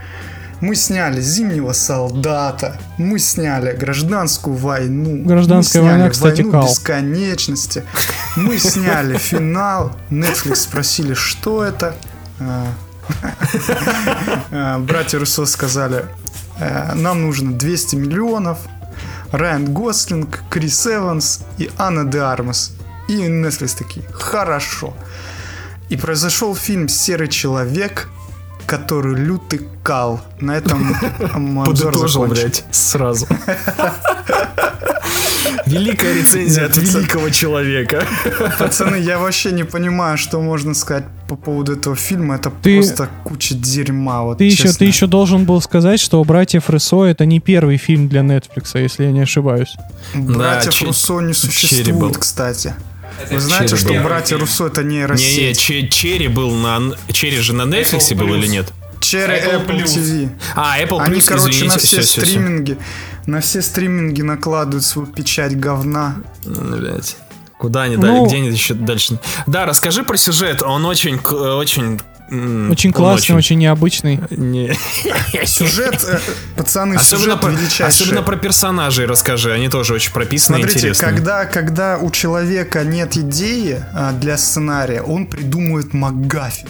[0.61, 6.67] мы сняли «Зимнего солдата», мы сняли «Гражданскую войну», Гражданская мы сняли война, кстати, «Войну кал.
[6.67, 7.83] бесконечности»,
[8.35, 11.95] мы сняли финал, Netflix спросили, что это,
[12.39, 12.67] А,
[14.51, 16.05] а, братья Руссо сказали,
[16.59, 18.57] «Э, нам нужно 200 миллионов,
[19.31, 22.71] Райан Гослинг, Крис Эванс и Анна де Армас.
[23.07, 24.93] И Netflix такие, хорошо.
[25.89, 28.09] И произошел фильм «Серый человек»,
[28.68, 30.20] который лютый кал.
[30.39, 30.95] На этом
[31.65, 33.26] Подытожил, блядь, сразу.
[35.65, 38.03] Великая рецензия от Нет, великого человека.
[38.57, 42.36] Пацаны, я вообще не понимаю, что можно сказать по поводу этого фильма.
[42.36, 44.24] Это Ты- просто куча дерьма.
[44.24, 48.07] Вот, Ты еще, ты еще должен был сказать, что «Братьев Руссо» это не первый фильм
[48.07, 49.76] для Netflix, если я не ошибаюсь.
[50.15, 52.74] Братьев Че- Руссо не существует, кстати.
[53.32, 54.03] Вы знаете, Черри что был.
[54.03, 55.59] братья Руссо это Не-не, нейросеть?
[55.59, 56.95] Че- Черри был на...
[57.11, 58.72] Черри же на Netflix был или нет?
[58.99, 59.84] Черри Apple Apple.
[59.84, 60.30] TV.
[60.55, 61.74] А, Apple Они, Plus, короче, извините.
[61.76, 62.22] на все всё, всё, всё.
[62.32, 62.78] стриминги,
[63.28, 66.18] на все стриминги накладывают свою печать говна.
[66.45, 67.15] М, Блядь.
[67.59, 69.20] Куда они Ну- дали, где они еще дальше?
[69.47, 71.99] Да, расскажи про сюжет, он очень, к- очень...
[72.30, 74.19] Очень классный, очень, необычный.
[74.32, 74.73] Не.
[75.45, 76.19] Сюжет, э,
[76.55, 77.86] пацаны, Особенно, сюжет про, величайший.
[77.86, 81.11] особенно про персонажей расскажи, они тоже очень прописаны и Смотрите, интересные.
[81.13, 86.67] когда, когда у человека нет идеи а, для сценария, он придумывает МакГаффин.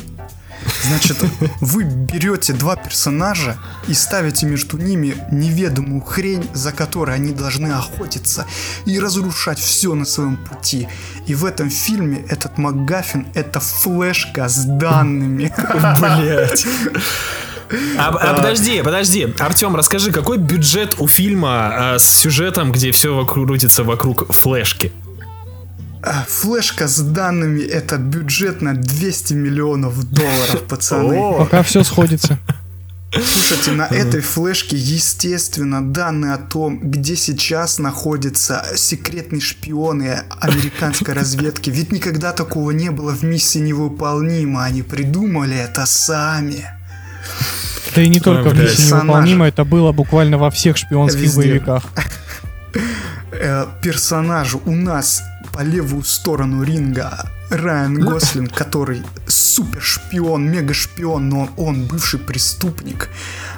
[0.83, 1.17] Значит,
[1.61, 8.45] вы берете два персонажа и ставите между ними неведомую хрень, за которой они должны охотиться
[8.85, 10.87] и разрушать все на своем пути.
[11.25, 15.53] И в этом фильме этот МакГаффин это флешка с данными.
[15.99, 16.65] Блять.
[17.97, 19.33] А, а подожди, подожди.
[19.39, 24.93] Артем, расскажи, какой бюджет у фильма а, с сюжетом, где все крутится вокруг флешки?
[26.03, 31.17] А, Флешка с данными это бюджет на 200 миллионов долларов, пацаны.
[31.17, 32.39] О, Пока все сходится.
[33.13, 41.69] Слушайте, на этой флешке, естественно, данные о том, где сейчас находятся секретные шпионы американской разведки.
[41.69, 44.65] Ведь никогда такого не было в миссии невыполнима.
[44.65, 46.65] Они придумали это сами.
[47.95, 48.59] Да и не только в.
[48.59, 51.37] «Миссии невыполнима», это было буквально во всех шпионских Везде.
[51.37, 51.83] боевиках.
[53.31, 55.23] Э, персонажу у нас
[55.57, 63.09] по левую сторону ринга Райан Гослинг, который супер шпион, мега шпион, но он бывший преступник.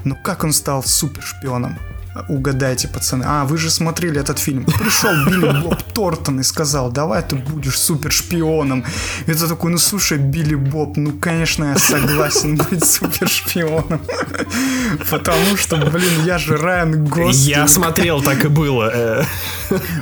[0.05, 1.77] Но как он стал супер шпионом?
[2.27, 3.25] Угадайте, пацаны.
[3.27, 4.65] А, вы же смотрели этот фильм.
[4.65, 8.83] Пришел Билли Боб Тортон и сказал, давай ты будешь супер шпионом.
[9.27, 14.01] И ты такой, ну слушай, Билли Боб, ну конечно я согласен быть супер шпионом.
[15.09, 17.35] Потому что, блин, я же Райан Гослинг.
[17.35, 18.89] я смотрел, так и было.
[18.93, 19.23] э.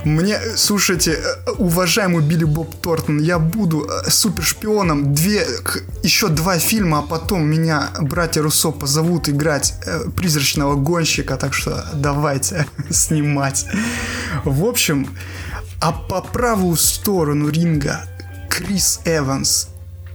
[0.06, 5.14] Мне, слушайте, э, уважаемый Билли Боб Тортон, я буду э, супер шпионом.
[5.14, 5.46] Две,
[6.04, 9.74] еще два фильма, а потом меня братья Руссо позовут играть
[10.16, 13.66] призрачного гонщика, так что давайте снимать.
[14.46, 15.10] В общем,
[15.82, 18.08] а по правую сторону ринга
[18.50, 19.68] Крис Эванс.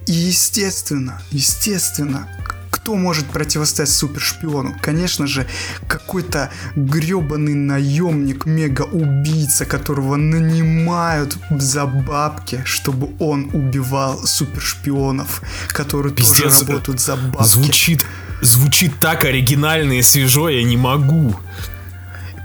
[0.06, 2.28] И естественно, естественно,
[2.70, 4.74] кто может противостоять супершпиону?
[4.80, 5.46] Конечно же,
[5.86, 16.62] какой-то гребаный наемник, мега-убийца, которого нанимают за бабки, чтобы он убивал супершпионов, которые тоже Пиздец,
[16.62, 17.46] работают за бабки.
[17.46, 18.04] Звучит,
[18.40, 21.36] звучит так оригинально и свежо, я не могу.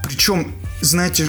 [0.07, 1.27] Причем, знаете,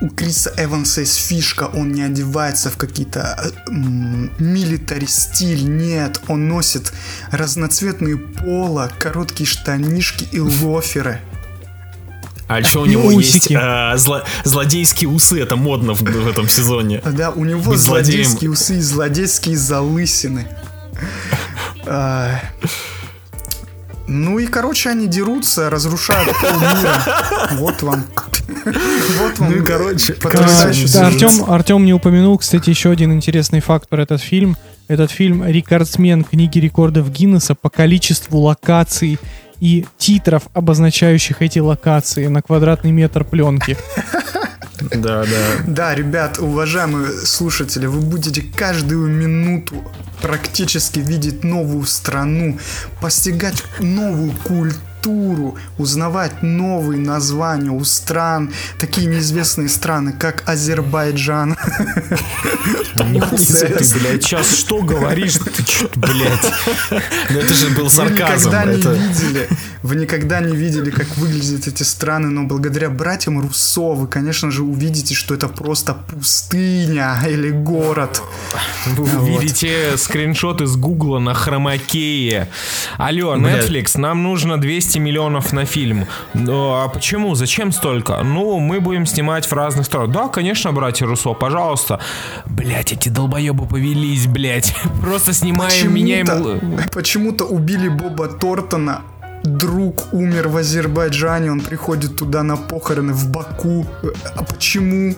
[0.00, 6.92] у, Криса Эванса есть фишка, он не одевается в какие-то милитари стиль, нет, он носит
[7.30, 11.20] разноцветные поло, короткие штанишки и лоферы.
[12.48, 13.54] А еще у него есть усики.
[13.54, 17.00] э, зло- злодейские усы, это модно в, в этом сезоне.
[17.04, 18.24] Да, у него Быть злодеем.
[18.24, 20.46] злодейские усы и злодейские залысины.
[24.08, 27.02] Ну и, короче, они дерутся, разрушают полмира.
[27.52, 28.04] Вот вам.
[28.64, 30.14] Вот вам, Ну и, короче.
[30.98, 34.56] Артем, Артем не упомянул, кстати, еще один интересный факт про этот фильм.
[34.88, 39.18] Этот фильм рекордсмен книги рекордов Гиннесса по количеству локаций
[39.60, 43.76] и титров, обозначающих эти локации на квадратный метр пленки.
[44.96, 45.64] Да, да.
[45.66, 49.84] Да, ребят, уважаемые слушатели, вы будете каждую минуту
[50.22, 52.58] практически видеть новую страну,
[53.00, 54.80] постигать новую культуру,
[55.78, 61.56] узнавать новые названия у стран, такие неизвестные страны, как Азербайджан.
[63.10, 65.34] Нихуя ты, блядь, сейчас что говоришь?
[65.34, 66.52] Ты чё, блядь?
[67.30, 68.48] Но это же был Вы сарказм.
[68.48, 69.48] никогда не видели,
[69.82, 74.62] вы никогда не видели, как выглядят эти страны, но благодаря братьям Руссо вы, конечно же,
[74.62, 78.22] увидите, что это просто пустыня или город.
[78.86, 82.48] Вы увидите скриншоты с Гугла на хромакее.
[82.96, 83.36] Алло.
[83.36, 86.06] Netflix, нам нужно 200 миллионов на фильм.
[86.34, 87.34] А почему?
[87.34, 88.22] Зачем столько?
[88.22, 90.14] Ну, мы будем снимать в разных сторонах.
[90.14, 92.00] Да, конечно, братья Руссо, пожалуйста.
[92.46, 94.74] Блять, эти долбоебы повелись, блять.
[95.00, 96.26] Просто снимаем, меняем...
[96.26, 99.02] Почему-то, почему-то убили Боба Тортона.
[99.44, 103.86] Друг умер в Азербайджане, он приходит туда на похороны в Баку.
[104.34, 105.14] А почему?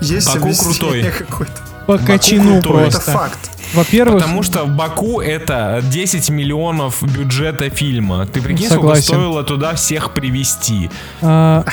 [0.00, 1.12] Есть Баку крутой.
[1.16, 1.52] какое-то?
[1.86, 2.88] По качану крутой.
[2.88, 3.50] Это факт.
[3.74, 8.26] Во-первых, Потому что в Баку это 10 миллионов бюджета фильма.
[8.26, 9.02] Ты прикинь, Согласен.
[9.02, 10.90] сколько стоило туда всех привести?
[11.22, 11.64] а,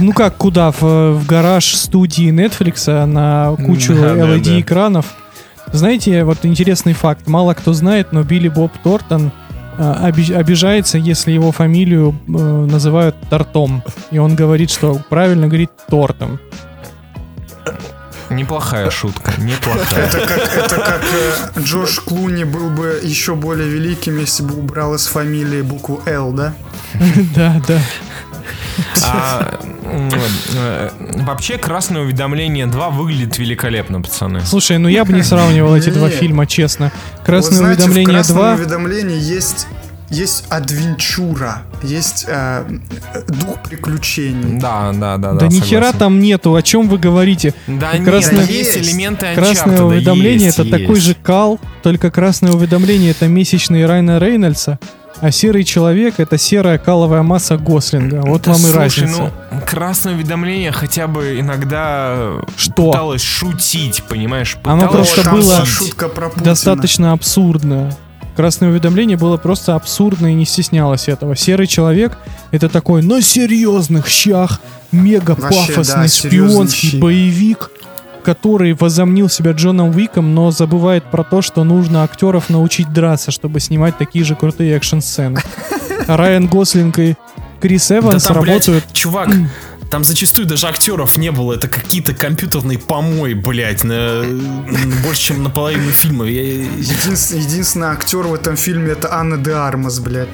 [0.00, 0.70] ну как, куда?
[0.70, 0.82] В,
[1.14, 4.60] в гараж студии Netflix на кучу Да, да, LED да.
[4.60, 5.06] экранов.
[5.72, 7.26] Знаете, вот интересный факт.
[7.26, 9.32] Мало кто знает, но Билли Боб Тортон
[9.78, 13.82] а, оби- обижается, если его фамилию э, называют Тортом.
[14.10, 16.38] И он говорит, что правильно говорит Тортом.
[18.30, 20.06] Неплохая шутка, неплохая.
[20.06, 24.94] Это как, это как э, Джош Клуни был бы еще более великим, если бы убрал
[24.94, 26.54] из фамилии букву Л, да?
[27.34, 27.80] Да, да.
[29.02, 29.58] А,
[30.54, 30.90] э,
[31.24, 34.42] вообще, «Красное уведомление 2» выглядит великолепно, пацаны.
[34.44, 36.92] Слушай, ну я бы не сравнивал эти два фильма, честно.
[37.18, 38.54] Вот Красное уведомление красном 2.
[38.54, 39.66] уведомлении есть
[40.10, 42.64] есть адвенчура, есть э,
[43.28, 44.58] дух приключений.
[44.60, 45.32] Да, да, да.
[45.32, 47.54] Да ни хера там нету, о чем вы говорите?
[47.66, 51.02] Да Красное- нет, есть элементы Красное уведомление есть, это такой есть.
[51.06, 54.78] же кал, только красное уведомление это месячный Райна Рейнольдса,
[55.20, 58.22] а серый человек это серая каловая масса Гослинга.
[58.24, 59.32] Вот Да вам и слушай, разница.
[59.52, 62.90] ну, красное уведомление хотя бы иногда Что?
[62.90, 64.56] пыталось шутить, понимаешь?
[64.64, 66.10] Оно Пыталось просто там было шутка.
[66.36, 67.94] Достаточно абсурдно.
[68.36, 71.36] Красное уведомление было просто абсурдно и не стеснялось этого.
[71.36, 72.16] Серый человек
[72.50, 74.60] это такой на серьезных щах
[74.92, 76.96] мега пафосный да, шпионский щи.
[76.98, 77.70] боевик,
[78.22, 83.60] который возомнил себя Джоном Уиком, но забывает про то, что нужно актеров научить драться, чтобы
[83.60, 85.40] снимать такие же крутые экшн-сцены.
[86.06, 87.16] А Райан Гослинг и
[87.60, 89.28] Крис Да Эванс там, блядь, работают чувак,
[89.90, 91.54] там зачастую даже актеров не было.
[91.54, 94.22] Это какие-то компьютерные помой, блядь, на,
[95.04, 96.26] больше, чем наполовину фильма.
[96.26, 100.28] Я- Единственный, единственный актер в этом фильме это Анна де Армас, блядь.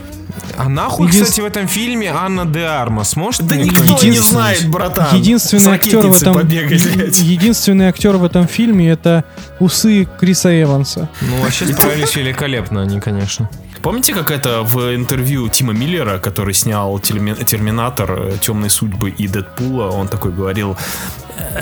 [0.59, 3.17] А нахуй, Един- кстати, в этом фильме Анна де Армас?
[3.17, 5.17] Может, Да никто не знает, братан.
[5.17, 7.19] Единственный актер в ракетницы этом побегать, блядь.
[7.21, 9.25] единственный актер в этом фильме это
[9.61, 11.09] усы Криса Эванса.
[11.23, 13.49] Ну, вообще справились великолепно они, конечно.
[13.87, 19.91] Помните, как это в интервью Тима Миллера, который снял «Терми- Терминатор, Темные судьбы и Дэдпула,
[19.91, 20.77] он такой говорил,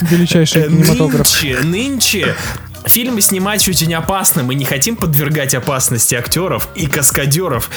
[0.01, 1.43] Величайший «Э, кинематограф.
[1.43, 2.35] Нынче, нынче
[2.87, 4.43] фильмы снимать очень опасно.
[4.43, 7.71] Мы не хотим подвергать опасности актеров и каскадеров.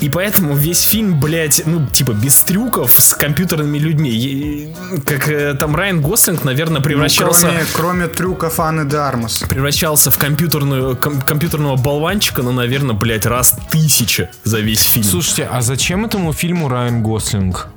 [0.00, 4.10] И поэтому весь фильм, блядь, ну, типа, без трюков с компьютерными людьми.
[4.10, 7.46] И, как э, там Райан Гослинг, наверное, Ну, превращался...
[7.48, 9.38] кроме, кроме трюков Анны де Армас.
[9.48, 15.04] Превращался в компьютерную, ком- компьютерного болванчика, ну, наверное, блядь, раз тысяча за весь фильм.
[15.04, 17.68] Слушайте, а зачем этому фильму Райан Гослинг?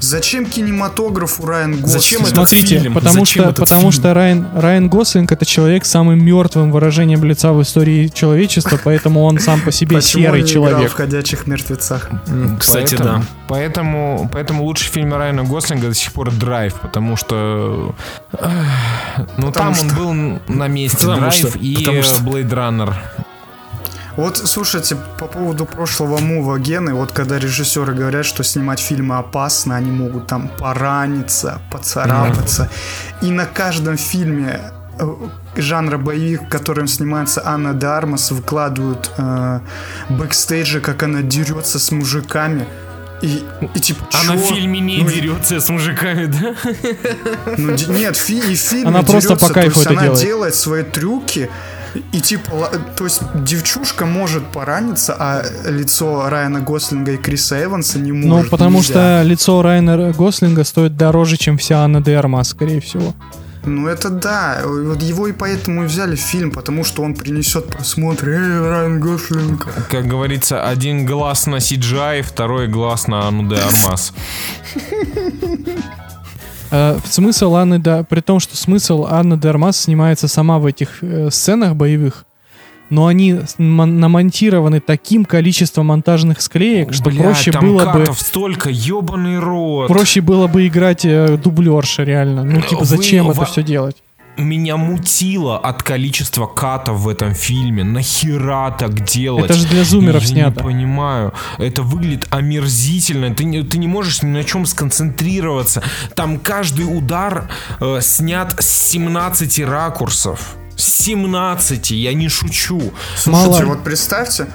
[0.00, 1.88] Зачем кинематографу Райан Гослинг?
[1.88, 2.94] Зачем это Смотрите, фильм?
[2.94, 3.92] потому Зачем что, этот потому фильм?
[3.92, 9.24] что Райан, Райан Гослинг это человек с самым мертвым выражением лица в истории человечества, поэтому
[9.24, 10.90] он сам по себе Почему серый он не играл человек.
[10.90, 12.10] в «Ходячих мертвецах»?
[12.58, 13.22] Кстати, Поэтому- да.
[13.48, 17.94] Поэтому, поэтому лучший фильм Райана Гослинга до сих пор Драйв, потому что...
[19.38, 20.98] Ну, Потому там он был на месте.
[20.98, 22.94] Потому Драйв что- и Blade Runner.
[24.16, 29.76] Вот, слушайте, по поводу прошлого мува Гены, вот когда режиссеры говорят, что снимать фильмы опасно,
[29.76, 32.70] они могут там пораниться, поцарапаться.
[33.20, 34.60] И на каждом фильме
[34.98, 35.06] э,
[35.56, 39.60] жанра боевик, в котором снимается Анна де Армас, выкладывают э,
[40.08, 42.66] бэкстейджи, как она дерется с мужиками.
[43.22, 43.42] И,
[43.74, 44.54] и типа, Она в чё?
[44.54, 46.54] фильме не Ну, дерется с мужиками, да?
[47.56, 50.02] Ну, нет, фи, и в фильме Она просто дерется, по кайфу то есть это она
[50.02, 50.20] делает.
[50.26, 51.50] делает свои трюки,
[52.12, 58.12] и типа, то есть девчушка может пораниться, а лицо Райана Гослинга и Криса Эванса не
[58.12, 58.50] Ну, может.
[58.50, 58.92] потому нельзя.
[58.92, 63.14] что лицо Райана Гослинга стоит дороже, чем вся Анна де Армас, скорее всего.
[63.68, 67.66] Ну это да, вот его и поэтому и взяли в фильм, потому что он принесет
[67.66, 68.28] просмотр.
[68.28, 69.66] Эй, Райан Гослинг.
[69.90, 74.12] Как говорится, один глаз на CGI, второй глаз на Анну де Армас.
[76.76, 81.02] Э, смысл Анны, да, при том, что смысл Анны де Армас снимается сама в этих
[81.02, 82.26] э, сценах боевых,
[82.90, 89.38] но они намонтированы таким количеством монтажных склеек, что Бля, проще там было бы столько, ебаный
[89.38, 89.88] рот.
[89.88, 92.44] проще было бы играть э, дублерша реально.
[92.44, 93.96] Ну типа Вы- зачем это ва- все делать?
[94.36, 97.84] Меня мутило от количества катов в этом фильме.
[97.84, 99.46] Нахера так делать?
[99.46, 100.60] Это же для зумеров Я снято.
[100.60, 101.32] не понимаю.
[101.58, 103.34] Это выглядит омерзительно.
[103.34, 105.82] Ты не, ты не можешь ни на чем сконцентрироваться.
[106.14, 107.48] Там каждый удар
[107.80, 110.56] э, снят с 17 ракурсов.
[110.76, 112.92] С 17, я не шучу.
[113.16, 113.64] Слушайте, Мало.
[113.64, 114.48] вот представьте,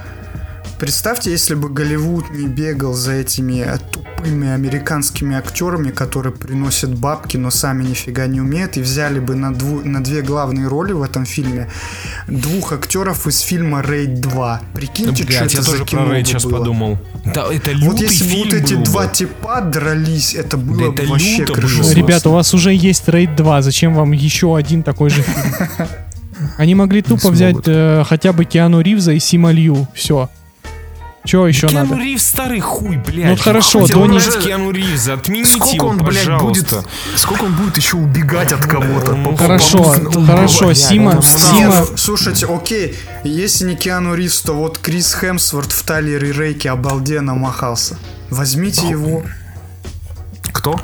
[0.81, 7.51] представьте, если бы Голливуд не бегал за этими тупыми американскими актерами, которые приносят бабки, но
[7.51, 11.25] сами нифига не умеют, и взяли бы на, дву- на две главные роли в этом
[11.25, 11.69] фильме
[12.27, 14.59] двух актеров из фильма «Рейд 2».
[14.73, 16.57] Прикиньте, Блядь, что я это за тоже кино про Рейд сейчас было.
[16.57, 16.97] подумал.
[17.25, 19.13] Да, это лютый Вот если бы фильм вот эти был два бы.
[19.13, 21.93] типа дрались, это было это бы вообще люто было.
[21.93, 25.87] Ребята, у вас уже есть Рейд 2, зачем вам еще один такой же фильм?
[26.57, 27.35] Они могли тупо смогут.
[27.37, 29.87] взять э, хотя бы Киану Ривза и Сима Лью.
[29.93, 30.27] Все.
[31.23, 32.01] Чего еще Киану надо?
[32.01, 33.37] Ривз старый хуй, блядь.
[33.37, 36.65] Ну хорошо, Донни- брать Киану Ривза, отмените Сколько его, он, блядь, будет...
[36.65, 36.83] пожалуйста.
[37.15, 39.15] Сколько он будет еще убегать от кого-то?
[39.15, 44.53] Ну, Хорошо, По- хорошо, блядь, Сима, ну, Сима, слушайте, окей, если не Киану Ривз, то
[44.53, 47.97] вот Крис Хемсворт в Талере Рейке обалденно махался.
[48.31, 49.23] Возьмите его.
[50.51, 50.79] Кто?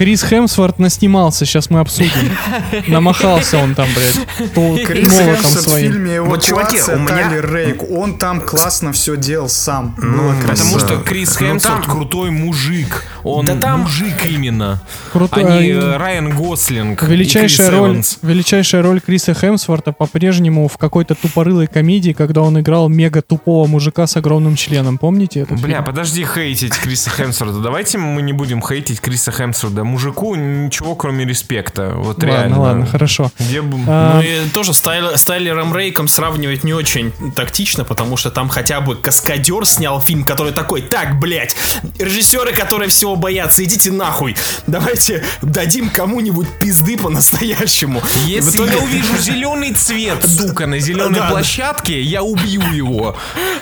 [0.00, 2.10] Крис Хемсворт наснимался, сейчас мы обсудим.
[2.88, 5.92] Намахался он там, блядь, по Крис Хемсворт в своим.
[5.92, 9.94] фильме Вот, чуваки, «Эвакуация» у меня- Талер Рейк, он там классно все делал сам.
[9.98, 10.80] Было Потому красиво.
[10.80, 13.04] что Крис Ну, Хемсворт там- крутой мужик.
[13.24, 14.80] Он Да там- мужик именно.
[15.12, 17.02] Крутой, а не э, Райан Гослинг.
[17.02, 18.18] и Величайшая Крис роль, Эванс.
[18.22, 24.06] величайшая роль Криса Хемсворта по-прежнему в какой-то тупорылой комедии, когда он играл мега тупого мужика
[24.06, 24.96] с огромным членом.
[24.96, 25.56] Помните это?
[25.56, 27.58] Бля, подожди хейтить Криса Хемсворта.
[27.58, 29.89] Давайте мы не будем хейтить Криса Хемсворта.
[29.90, 31.92] Мужику ничего, кроме респекта.
[31.96, 32.58] Вот реально.
[32.58, 33.30] Ладно, ладно, хорошо.
[33.38, 33.78] Где бы...
[33.88, 38.30] А, Ну и тоже с, Тайл- с Тайлером Рейком сравнивать не очень тактично, потому что
[38.30, 41.56] там хотя бы Каскадер снял фильм, который такой, так, блядь,
[41.98, 44.36] режиссеры, которые всего боятся, идите нахуй,
[44.66, 48.02] давайте дадим кому-нибудь пизды по-настоящему.
[48.26, 51.30] Если итоге- я увижу зеленый цвет, сука, на зеленой Да, да.
[51.30, 53.16] площадке, я убью его.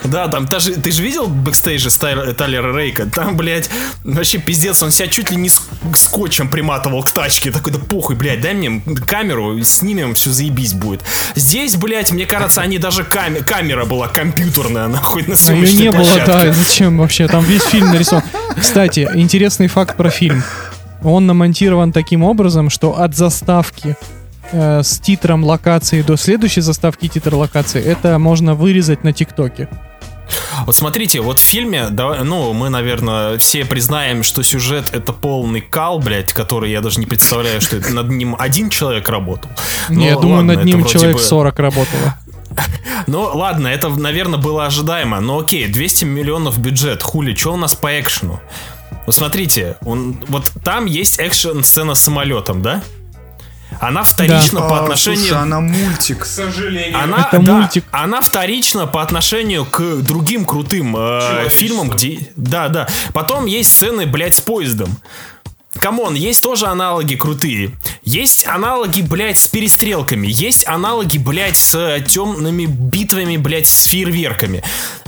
[0.05, 3.07] Да, там, ты же, ты же видел бэкстейджи Тайлера Рейка?
[3.07, 3.71] Там, блядь,
[4.05, 5.63] вообще пиздец, он себя чуть ли не с-
[6.19, 7.53] скотчем приматывал к тачке.
[7.53, 11.01] Такой, да похуй, блядь, дай мне камеру, снимем, все заебись будет.
[11.37, 15.91] Здесь, блядь, мне кажется, они даже каме- камера была компьютерная, нахуй, на А съемочной не
[15.93, 17.29] было, да, зачем вообще?
[17.29, 18.25] Там весь фильм нарисован.
[18.61, 20.43] Кстати, интересный факт про фильм.
[21.05, 23.97] Он намонтирован таким образом, что от заставки
[24.51, 29.69] э, с титром локации до следующей заставки титр локации, это можно вырезать на ТикТоке.
[30.67, 35.61] Вот смотрите, вот в фильме, да, ну, мы, наверное, все признаем, что сюжет это полный
[35.61, 39.51] кал, блядь, который я даже не представляю, что это над ним один человек работал.
[39.89, 42.15] Не, я Ну, думаю, ладно, над ним человек бы- 40 работало.
[43.07, 45.21] Ну, ладно, это, наверное, было ожидаемо.
[45.21, 47.03] Но окей, 200 миллионов бюджет.
[47.03, 48.41] Хули, что у нас по экшену?
[49.07, 52.83] Вот смотрите, он, вот там есть экшен-сцена с самолетом, да?
[53.81, 55.21] Она вторична по А, отношению...
[55.21, 56.27] Слушай, она мультик.
[56.95, 57.85] Она, Это да, мультик.
[57.91, 62.19] она вторична по отношению к другим крутым э, фильмам, где...
[62.37, 62.89] Да, да.
[63.15, 64.99] Потом есть сцены, блядь, с поездом.
[65.81, 67.71] Come on, есть тоже аналоги крутые.
[68.03, 70.27] Есть аналоги, блядь, с перестрелками.
[70.27, 74.65] Есть аналоги, блядь, с темными битвами, блядь, с фейерверками.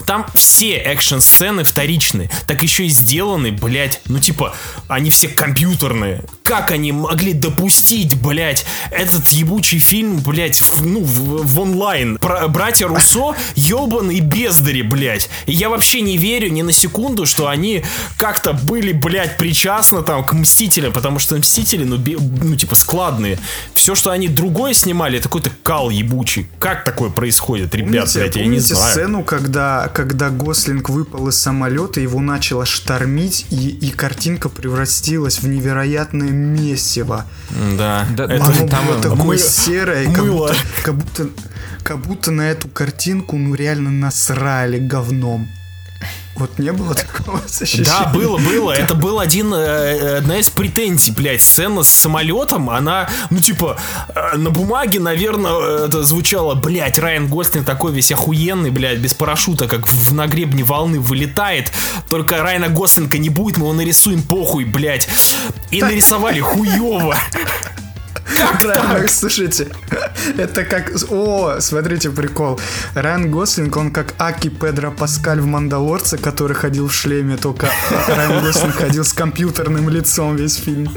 [0.06, 2.30] Там все экшн-сцены вторичны.
[2.46, 4.54] Так еще и сделаны, блядь, ну типа,
[4.88, 6.24] они все компьютерные.
[6.44, 12.18] Как они могли допустить, блядь, этот ебучий фильм, блядь, в, ну, в, в онлайн?
[12.18, 15.28] Про, братья Руссо ебаные бездари, блядь.
[15.46, 17.84] И я вообще не верю ни на секунду, что они
[18.16, 23.38] как-то были, блядь, причастны там к Мстителям, потому что Мстители, ну, бе- ну типа, складные.
[23.74, 26.48] Все, что они другое снимали, это какой-то кал ебучий.
[26.58, 28.92] Как такое происходит, ребят, Помните, блядь, я не помните знаю.
[28.92, 35.48] сцену, когда, когда Гослинг выпал из самолета, его начало штормить, и, и картинка превратилась в
[35.48, 37.26] невероятное месиво.
[37.78, 40.48] Да, Да, это Оно там было такое мы- серое, как мыло.
[40.48, 41.28] будто, как, будто,
[41.82, 45.48] как будто на эту картинку ну реально насрали говном.
[46.36, 47.84] Вот не было такого ощущения.
[47.90, 48.72] Да, было, было.
[48.72, 51.42] Это был один, э, одна из претензий, блядь.
[51.42, 53.76] Сцена с самолетом, она, ну, типа,
[54.14, 59.66] э, на бумаге, наверное, это звучало, блядь, Райан Гослинг такой весь охуенный, блядь, без парашюта,
[59.66, 61.72] как в, на гребне волны вылетает.
[62.08, 65.08] Только Райана Гослинга не будет, мы его нарисуем похуй, блядь.
[65.70, 67.16] И нарисовали хуево.
[68.60, 69.08] Так?
[69.10, 69.68] Слушайте,
[70.36, 70.92] это как...
[71.10, 72.60] О, смотрите, прикол.
[72.94, 77.68] Райан Гослинг, он как Аки Педро Паскаль в «Мандалорце», который ходил в шлеме, только
[78.08, 80.90] Райан Гослинг ходил с компьютерным лицом весь фильм.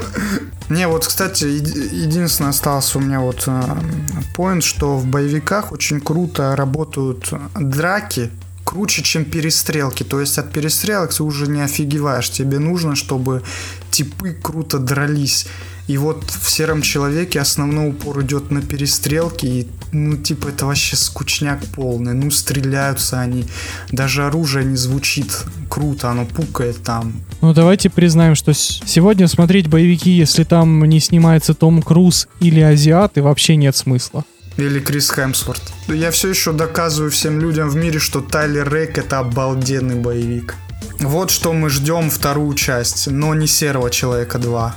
[0.68, 3.48] Не, вот, кстати, единственное остался у меня вот
[4.34, 8.30] поинт, что в боевиках очень круто работают драки,
[8.64, 10.04] круче, чем перестрелки.
[10.04, 12.30] То есть от перестрелок ты уже не офигеваешь.
[12.30, 13.42] Тебе нужно, чтобы
[13.90, 15.46] типы круто дрались.
[15.86, 19.46] И вот в сером человеке основной упор идет на перестрелки.
[19.46, 22.14] И, ну, типа, это вообще скучняк полный.
[22.14, 23.44] Ну, стреляются они.
[23.92, 27.12] Даже оружие не звучит круто, оно пукает там.
[27.42, 33.22] Ну, давайте признаем, что сегодня смотреть боевики, если там не снимается Том Круз или азиаты,
[33.22, 34.24] вообще нет смысла.
[34.56, 35.62] Или Крис Хемсворт.
[35.88, 40.54] Я все еще доказываю всем людям в мире, что Тайлер Рейк это обалденный боевик.
[41.00, 44.76] Вот что мы ждем вторую часть, но не Серого Человека 2.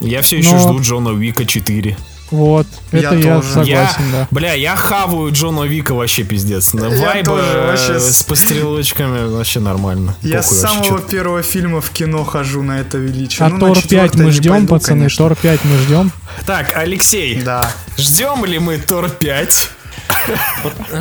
[0.00, 0.60] Я все еще Но...
[0.60, 1.96] жду Джона Уика 4.
[2.30, 4.28] Вот, это я, я согласен, я, да.
[4.30, 6.74] Бля, я хаваю Джона Вика вообще пиздец.
[6.74, 10.14] На вайба вообще с пострелочками вообще нормально.
[10.22, 13.46] Я с самого вообще, первого фильма в кино хожу на это величие.
[13.46, 15.28] А ну, Тор 5 мы ждем, пойду, пацаны, конечно.
[15.28, 16.12] Тор 5 мы ждем.
[16.46, 17.72] Так, Алексей, да.
[17.98, 19.70] ждем ли мы Тор 5?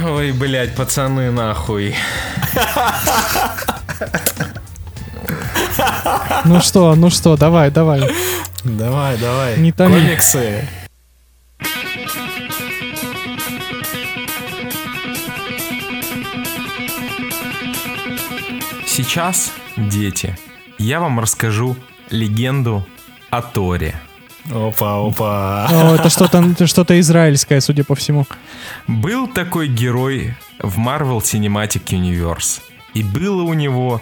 [0.06, 1.96] Ой, блядь, пацаны, нахуй.
[6.46, 8.10] Ну что, ну что, давай, давай.
[8.64, 9.58] Давай, давай.
[9.60, 9.96] Не томи.
[9.96, 10.68] Комиксы.
[18.86, 20.38] Сейчас, дети,
[20.78, 21.78] я вам расскажу
[22.10, 22.86] легенду
[23.30, 23.96] о Торе.
[24.52, 25.68] Опа, опа.
[25.72, 28.26] О, это что-то что израильское, судя по всему.
[28.88, 32.62] Был такой герой в Marvel Cinematic Universe.
[32.94, 34.02] И было у него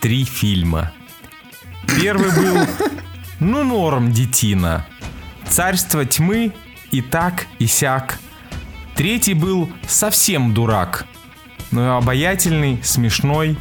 [0.00, 0.92] три фильма.
[1.86, 2.66] Первый был
[3.40, 4.86] ну, норм, детина.
[5.48, 6.52] Царство тьмы
[6.90, 8.18] и так, и сяк.
[8.94, 11.06] Третий был совсем дурак.
[11.70, 13.58] Но обаятельный, смешной.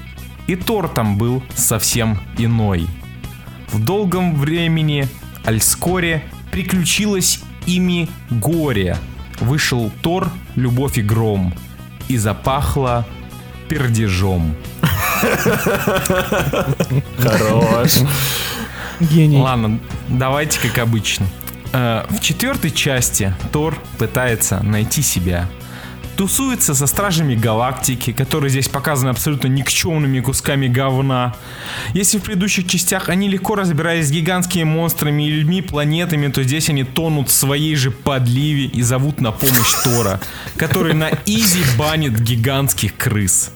[0.48, 2.88] И Тор там был совсем иной.
[3.70, 5.08] В долгом времени
[5.46, 8.98] Альскоре приключилось ими горе.
[9.40, 11.54] Вышел Тор, любовь и гром.
[12.08, 13.08] И запахло
[13.68, 14.56] пердежом.
[17.18, 18.00] Хорош.
[19.00, 19.38] Гений.
[19.38, 21.26] Ладно, давайте как обычно.
[21.74, 25.50] Э, в четвертой части Тор пытается найти себя.
[26.16, 31.34] Тусуется со стражами галактики, которые здесь показаны абсолютно никчемными кусками говна.
[31.94, 36.70] Если в предыдущих частях они легко разбирались с гигантскими монстрами и людьми, планетами, то здесь
[36.70, 40.22] они тонут в своей же подливе и зовут на помощь Тора,
[40.56, 43.52] который на изи банит гигантских крыс.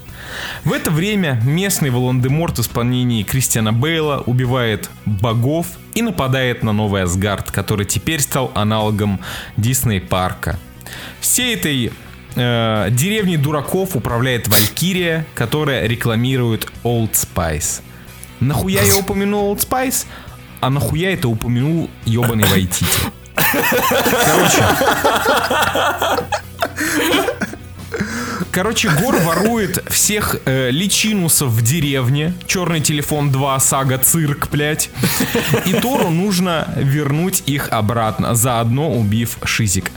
[0.63, 7.03] В это время местный Волан-де-Морт в исполнении Кристиана Бейла убивает богов и нападает на Новый
[7.03, 9.19] Асгард, который теперь стал аналогом
[9.55, 10.59] Дисней парка.
[11.19, 11.91] Всей этой
[12.35, 17.81] э, деревней дураков управляет Валькирия, которая рекламирует Old Spice.
[18.39, 20.05] Нахуя я упомянул Old Spice?
[20.59, 22.85] А нахуя это упомянул ебаный Вайтити?
[24.25, 24.63] Короче.
[28.51, 32.33] Короче, Гор ворует всех э, личинусов в деревне.
[32.45, 34.89] Черный телефон 2, сага цирк, блять.
[35.65, 39.91] И Тору нужно вернуть их обратно, заодно убив Шизик.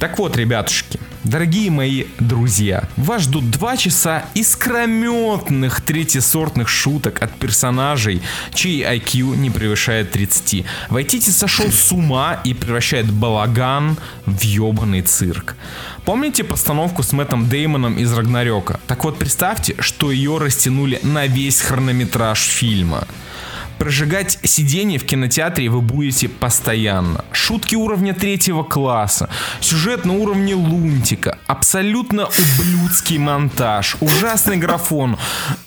[0.00, 8.22] Так вот, ребятушки, дорогие мои друзья, вас ждут два часа искрометных третьесортных шуток от персонажей,
[8.54, 10.64] чей IQ не превышает 30.
[10.88, 15.54] Вайтити сошел с ума и превращает балаган в ебаный цирк.
[16.04, 18.80] Помните постановку с Мэттом Деймоном из Рагнарёка?
[18.86, 23.06] Так вот, представьте, что ее растянули на весь хронометраж фильма.
[23.78, 27.24] Прожигать сиденье в кинотеатре вы будете постоянно.
[27.32, 29.30] Шутки уровня третьего класса,
[29.60, 35.16] сюжет на уровне лунтика, абсолютно ублюдский монтаж, ужасный графон.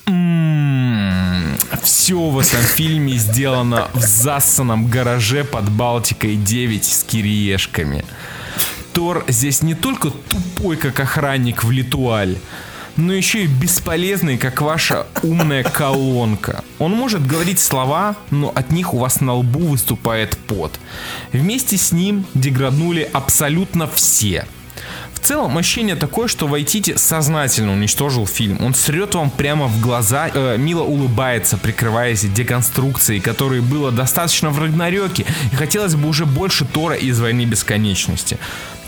[0.05, 1.57] М-м-м.
[1.81, 8.05] Все в этом фильме сделано в засанном гараже под Балтикой 9 с кириешками.
[8.93, 12.37] Тор здесь не только тупой, как охранник в Литуаль,
[12.95, 16.63] но еще и бесполезный, как ваша умная колонка.
[16.77, 20.79] Он может говорить слова, но от них у вас на лбу выступает пот.
[21.31, 24.45] Вместе с ним деграднули абсолютно все.
[25.13, 28.61] В целом, ощущение такое, что Вайтити сознательно уничтожил фильм.
[28.61, 34.59] Он срет вам прямо в глаза, э, мило улыбается, прикрываясь деконструкцией, которой было достаточно в
[34.59, 38.37] Рагнарёке, и хотелось бы уже больше Тора из «Войны Бесконечности».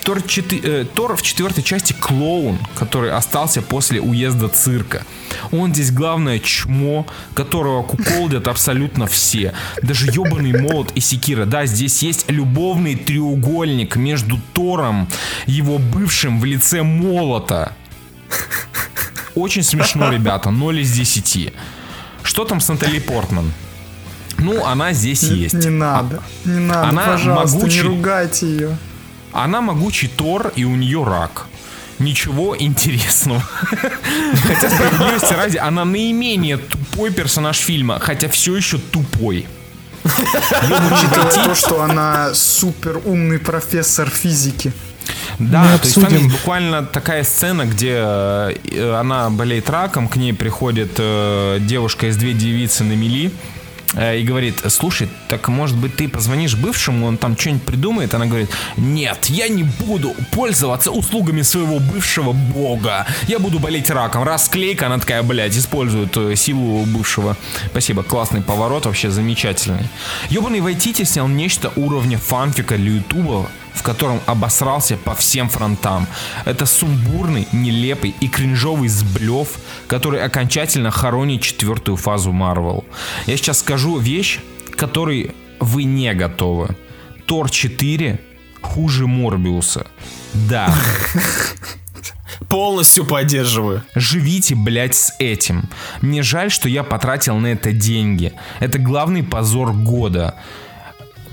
[0.06, 5.04] Тор, 4, э, Тор в четвертой части клоун, который остался после уезда цирка.
[5.52, 9.54] Он здесь главное чмо, которого куколдят абсолютно все.
[9.82, 11.46] Даже ебаный молот и секира.
[11.46, 15.08] Да, здесь есть любовный треугольник между Тором,
[15.48, 17.74] его бывшим в лице молота.
[19.34, 20.52] Очень смешно, ребята.
[20.52, 21.52] 0 из 10.
[22.22, 23.52] Что там с Натали Портман?
[24.38, 25.56] Ну, она здесь Не, есть.
[25.56, 26.22] не надо.
[26.44, 27.78] Не надо, Она пожалуйста, могучий.
[27.78, 28.78] не ругайте ее.
[29.36, 31.48] Она могучий Тор, и у нее рак.
[32.00, 33.44] Ничего интересного.
[34.44, 39.46] Хотя, справедливости ради, она наименее тупой персонаж фильма, хотя все еще тупой.
[40.04, 44.72] Учитывая то, что она супер умный профессор физики.
[45.40, 46.24] Да, Мы то есть там обсудим.
[46.26, 52.18] есть буквально такая сцена, где э, она болеет раком, к ней приходит э, девушка из
[52.18, 53.32] две девицы на мели
[53.96, 58.14] и говорит, слушай, так может быть ты позвонишь бывшему, он там что-нибудь придумает?
[58.14, 63.06] Она говорит, нет, я не буду пользоваться услугами своего бывшего бога.
[63.28, 64.24] Я буду болеть раком.
[64.24, 67.38] Расклейка, она такая, блядь, использует э, силу бывшего.
[67.72, 69.88] Спасибо, классный поворот, вообще замечательный.
[70.30, 76.08] Ёбаный Вайтити снял нечто уровня фанфика для ютуба, в котором обосрался по всем фронтам.
[76.46, 79.50] Это сумбурный, нелепый и кринжовый сблев,
[79.88, 82.86] который окончательно хоронит четвертую фазу Марвел.
[83.28, 84.40] Я сейчас скажу вещь,
[84.76, 86.76] которой вы не готовы.
[87.26, 88.20] Тор 4
[88.62, 89.88] хуже Морбиуса.
[90.34, 90.74] Да,
[92.50, 93.84] Полностью поддерживаю.
[93.96, 95.70] живите, блядь, с этим.
[96.02, 98.34] Мне жаль, что я потратил на это деньги.
[98.60, 100.36] Это главный позор года.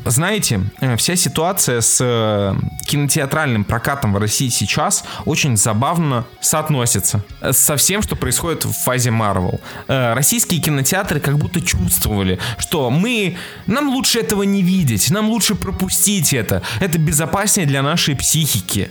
[0.05, 2.55] Знаете, э, вся ситуация с э,
[2.87, 9.61] кинотеатральным прокатом в России сейчас очень забавно соотносится со всем, что происходит в фазе Marvel.
[9.87, 15.55] Э, Российские кинотеатры как будто чувствовали, что мы, нам лучше этого не видеть, нам лучше
[15.55, 16.63] пропустить это.
[16.81, 18.91] Это безопаснее для нашей психики.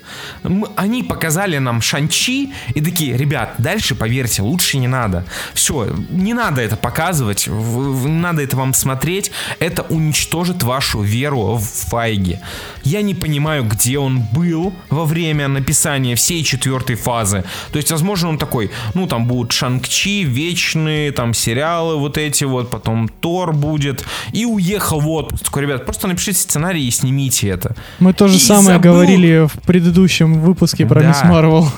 [0.75, 5.25] Они показали нам Шанчи и такие, ребят, дальше, поверьте, лучше не надо.
[5.53, 9.31] Все, не надо это показывать, не надо это вам смотреть.
[9.59, 12.39] Это уничтожит вашу веру в Файги.
[12.83, 17.43] Я не понимаю, где он был во время написания всей четвертой фазы.
[17.71, 22.69] То есть, возможно, он такой, ну, там будут Шанг-Чи, вечные, там, сериалы вот эти вот,
[22.69, 24.03] потом Тор будет,
[24.33, 25.43] и уехал в отпуск.
[25.45, 27.75] Такой, ребят, просто напишите сценарий и снимите это.
[27.99, 31.07] Мы то же И самое забыл- говорили в предыдущем выпуске про Да.
[31.09, 31.69] Мисс Марвел.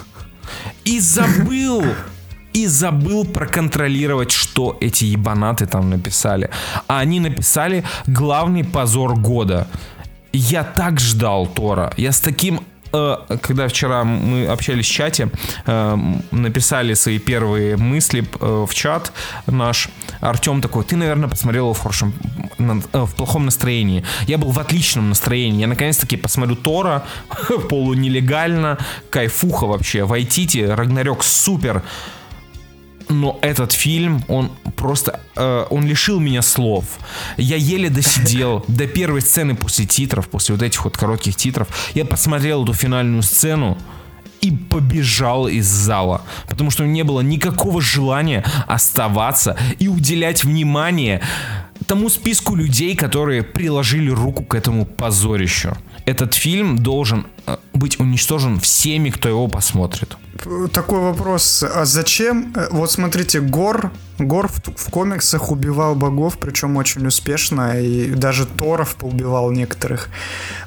[0.86, 1.84] И забыл,
[2.54, 6.50] и забыл проконтролировать, что эти ебанаты там написали.
[6.88, 9.68] А они написали главный позор года.
[10.32, 11.94] Я так ждал Тора.
[11.98, 12.62] Я с таким
[12.92, 15.30] э, когда вчера мы общались в чате,
[15.66, 15.98] э,
[16.32, 19.12] написали свои первые мысли э, в чат
[19.48, 19.90] наш,
[20.22, 22.14] Артем такой, ты, наверное, посмотрел в хорошем,
[22.58, 24.04] в плохом настроении.
[24.28, 25.62] Я был в отличном настроении.
[25.62, 27.04] Я наконец-таки посмотрю Тора
[27.70, 28.78] полунелегально,
[29.10, 30.04] кайфуха вообще.
[30.04, 31.84] Вайтите, Рагнарёк супер.
[33.10, 36.86] Но этот фильм, он просто, э, он лишил меня слов.
[37.38, 41.68] Я еле досидел до первой сцены после титров, после вот этих вот коротких титров.
[41.94, 43.78] Я посмотрел эту финальную сцену
[44.42, 51.22] и побежал из зала, потому что не было никакого желания оставаться и уделять внимание
[51.88, 55.78] тому списку людей, которые приложили руку к этому позорищу.
[56.06, 60.18] Этот фильм должен э, быть уничтожен всеми, кто его посмотрит.
[60.74, 61.64] Такой вопрос.
[61.64, 62.52] А зачем?
[62.56, 68.46] э, Вот смотрите, Гор, Гор в, в комиксах убивал богов, причем очень успешно, и даже
[68.46, 70.10] Торов поубивал некоторых.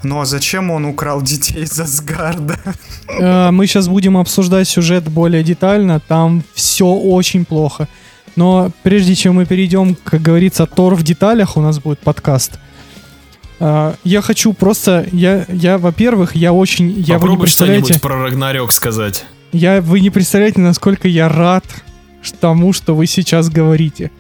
[0.02, 2.56] Ну а зачем он украл детей из Асгарда?
[3.20, 6.00] Э, Мы сейчас будем обсуждать сюжет более детально.
[6.00, 7.88] Там все очень плохо.
[8.36, 12.58] Но прежде чем мы перейдем, как говорится, Тор в деталях, у нас будет подкаст.
[13.60, 18.02] Э, Я хочу просто, я, я, во-первых, я очень, я вы не Попробуй представляете, что-нибудь
[18.02, 19.24] про Рагнарёк сказать.
[19.52, 21.64] я вы не представляете, насколько я рад
[22.40, 24.10] тому, что вы сейчас говорите.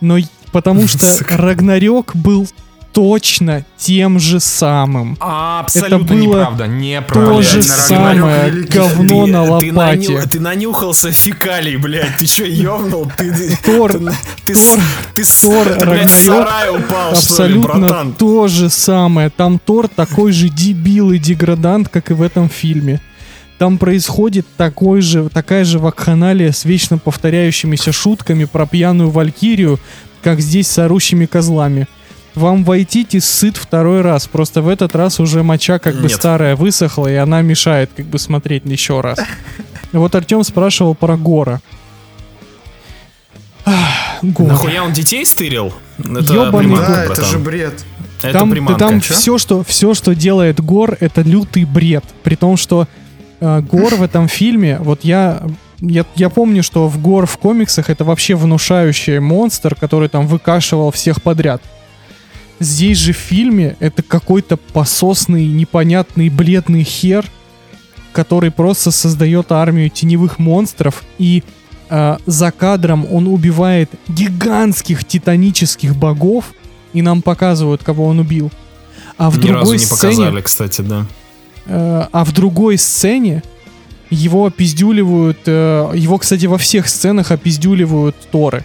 [0.00, 0.18] Но
[0.52, 1.06] потому что.
[1.28, 2.46] Рагнарёк был
[2.94, 5.16] точно тем же самым.
[5.20, 7.30] Абсолютно Это было неправда, неправда.
[7.30, 9.72] То же самое говно на ты, лопате.
[10.12, 12.16] наню- ты нанюхался фекалий, блядь.
[12.18, 13.10] Ты что, ёбнул?
[13.16, 13.98] Ты, ты, Тор, ты,
[14.46, 14.80] ты, Тор,
[15.14, 18.12] ты, Тор, ты, блядь, упал, что ли, Абсолютно братан?
[18.14, 19.28] то же самое.
[19.30, 23.00] Там Тор такой же дебил и деградант, как и в этом фильме.
[23.58, 29.78] Там происходит такой же, такая же вакханалия с вечно повторяющимися шутками про пьяную валькирию,
[30.22, 31.86] как здесь с орущими козлами.
[32.34, 34.26] Вам Вайтити сыт второй раз.
[34.26, 36.12] Просто в этот раз уже моча как бы Нет.
[36.12, 39.18] старая высохла, и она мешает как бы смотреть еще раз.
[39.92, 41.60] Вот Артем спрашивал про Гора.
[43.64, 44.48] Ах, Гор.
[44.48, 45.72] Нахуя он детей стырил?
[45.98, 47.84] Это Ёбаный приманка, Да, это же бред.
[48.22, 48.78] Это там, приманка.
[48.78, 52.04] там все, что, все, что делает Гор, это лютый бред.
[52.22, 52.88] При том, что
[53.40, 55.42] э, Гор в этом фильме, вот я,
[55.80, 60.90] я, я помню, что в Гор в комиксах это вообще внушающий монстр, который там выкашивал
[60.90, 61.62] всех подряд.
[62.60, 67.26] Здесь же в фильме это какой-то пососный, непонятный, бледный хер,
[68.12, 71.42] который просто создает армию теневых монстров и
[71.90, 76.52] э, за кадром он убивает гигантских титанических богов
[76.92, 78.50] и нам показывают, кого он убил.
[79.18, 81.06] А в Ни разу другой не сцене, показали, кстати, да.
[81.66, 83.42] э, а в другой сцене
[84.10, 88.64] его опиздюливают, э, его, кстати, во всех сценах опиздюливают Торы,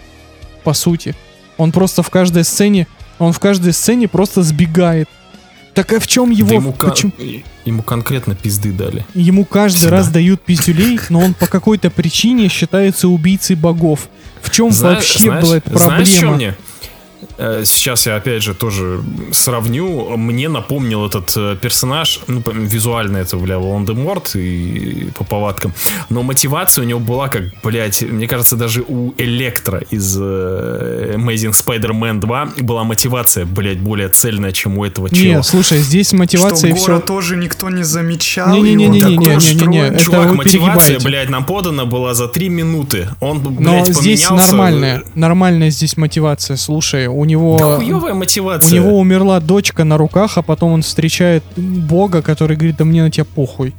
[0.64, 1.14] по сути.
[1.56, 2.86] Он просто в каждой сцене,
[3.20, 5.08] он в каждой сцене просто сбегает.
[5.74, 7.12] Так а в чем его, Да ему, кон- почему-
[7.64, 9.06] ему конкретно пизды дали.
[9.14, 9.96] Ему каждый Всегда.
[9.98, 14.08] раз дают пиздюлей, но он по какой-то причине считается убийцей богов.
[14.42, 16.36] В чем Зна- вообще знаешь- была эта Знаешь, что проблема?
[16.36, 16.54] мне?
[17.40, 19.00] Э, Сейчас я опять же тоже
[19.32, 20.16] сравню.
[20.16, 25.72] Мне напомнил этот э, персонаж, ну, визуально это, бля, Волан-де-Морт и по повадкам.
[26.10, 31.52] Но мотивация у него была как, блядь, мне кажется, даже у Электро из э, Amazing
[31.52, 35.42] Spider-Man 2 была мотивация, блядь, более цельная, чем у этого Не, чела.
[35.42, 37.00] слушай, здесь мотивация что все.
[37.00, 38.48] тоже никто не замечал.
[38.54, 39.92] Не-не-не-не-не-не-не-не, и он такой не-не-не, строит.
[39.94, 43.08] это Чувак, мотивация, блядь, нам подана была за 3 минуты.
[43.20, 44.50] Он, Но блядь, здесь поменялся.
[44.52, 46.56] нормальная, нормальная здесь мотивация.
[46.56, 47.56] Слушай, у него...
[47.58, 48.70] Да хуёвая мотивация.
[48.70, 53.02] У него умерла дочка на руках, а потом он встречает Бога, который говорит, да мне
[53.02, 53.74] на тебя похуй.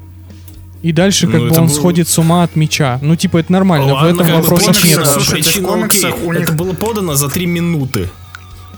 [0.81, 2.97] И дальше как Ну, бы он был- сходит с ума от меча.
[3.03, 4.97] Ну, типа, это нормально, в Ладно, этом как бы вопросов нет.
[4.97, 5.13] вообще.
[5.13, 8.09] слушай, Причина, в комиксах у них- Это было подано за 3 минуты.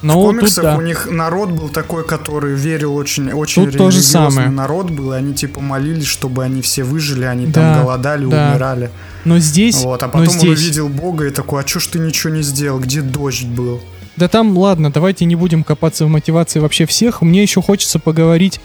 [0.02, 0.76] Но в вот тут комиксах да.
[0.78, 4.50] у них народ был такой, который верил очень, очень Тут то же религиозный самое.
[4.50, 8.50] народ был, и они типа молились, чтобы они все выжили, они Да, там голодали, да.
[8.52, 8.92] умирали.
[9.24, 11.88] Но здесь, Вот, а но потом он здесь, увидел Бога и такой, а чё ж
[11.88, 13.80] ты ничего не сделал, где дождь был?
[14.16, 17.22] Да там, ладно, давайте не будем копаться в мотивации вообще всех.
[17.22, 18.60] Мне еще хочется поговорить.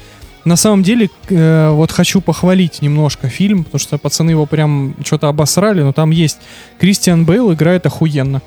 [0.45, 5.29] На самом деле, э, вот хочу похвалить немножко фильм, потому что пацаны его прям что-то
[5.29, 6.39] обосрали, но там есть
[6.79, 8.41] Кристиан Бейл играет охуенно.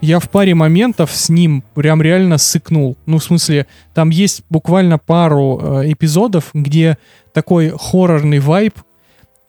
[0.00, 2.96] Я в паре моментов с ним прям реально сыкнул.
[3.04, 6.96] Ну, в смысле, там есть буквально пару э, эпизодов, где
[7.34, 8.74] такой хоррорный вайб,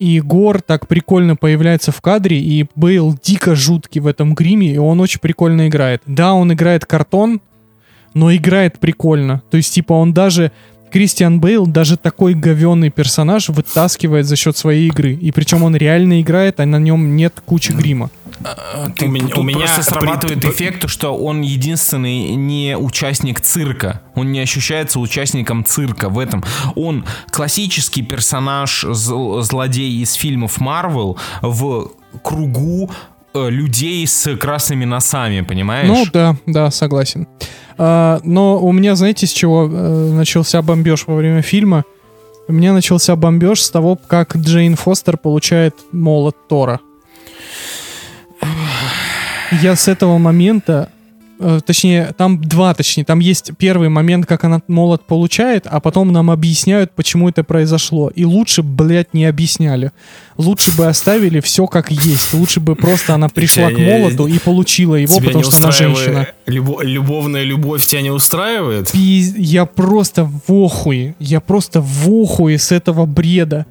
[0.01, 4.77] и Гор так прикольно появляется в кадре, и Бейл дико жуткий в этом гриме, и
[4.79, 6.01] он очень прикольно играет.
[6.07, 7.39] Да, он играет картон,
[8.15, 9.43] но играет прикольно.
[9.51, 10.51] То есть, типа, он даже...
[10.91, 15.13] Кристиан Бейл даже такой говенный персонаж вытаскивает за счет своей игры.
[15.13, 18.09] И причем он реально играет, а на нем нет кучи грима.
[18.97, 24.01] Ты- У меня- у меня срабатывает при- эффект, что он единственный не участник цирка.
[24.15, 26.43] Он не ощущается участником цирка в этом.
[26.75, 31.91] Он классический персонаж, зл- злодей из фильмов Марвел в
[32.23, 32.89] кругу
[33.33, 35.87] э, людей с красными носами, понимаешь?
[35.87, 37.27] Ну да, да, согласен.
[37.77, 41.85] А, но у меня, знаете, с чего э, начался бомбеж во время фильма?
[42.49, 46.81] У меня начался бомбеж с того, как Джейн Фостер получает молот Тора.
[49.51, 50.89] Я с этого момента,
[51.39, 56.11] э, точнее, там два, точнее, там есть первый момент, как она молот получает, а потом
[56.11, 58.09] нам объясняют, почему это произошло.
[58.09, 59.91] И лучше, блядь, не объясняли.
[60.37, 62.33] Лучше бы оставили все как есть.
[62.33, 65.71] Лучше бы просто она пришла к не- молоту и получила его, Тебя потому что она
[65.71, 66.27] женщина.
[66.47, 68.93] любо- любовная любовь тебя не устраивает?
[68.93, 71.15] Пиз- Я просто в охуе.
[71.19, 73.65] Я просто в охуе с этого бреда.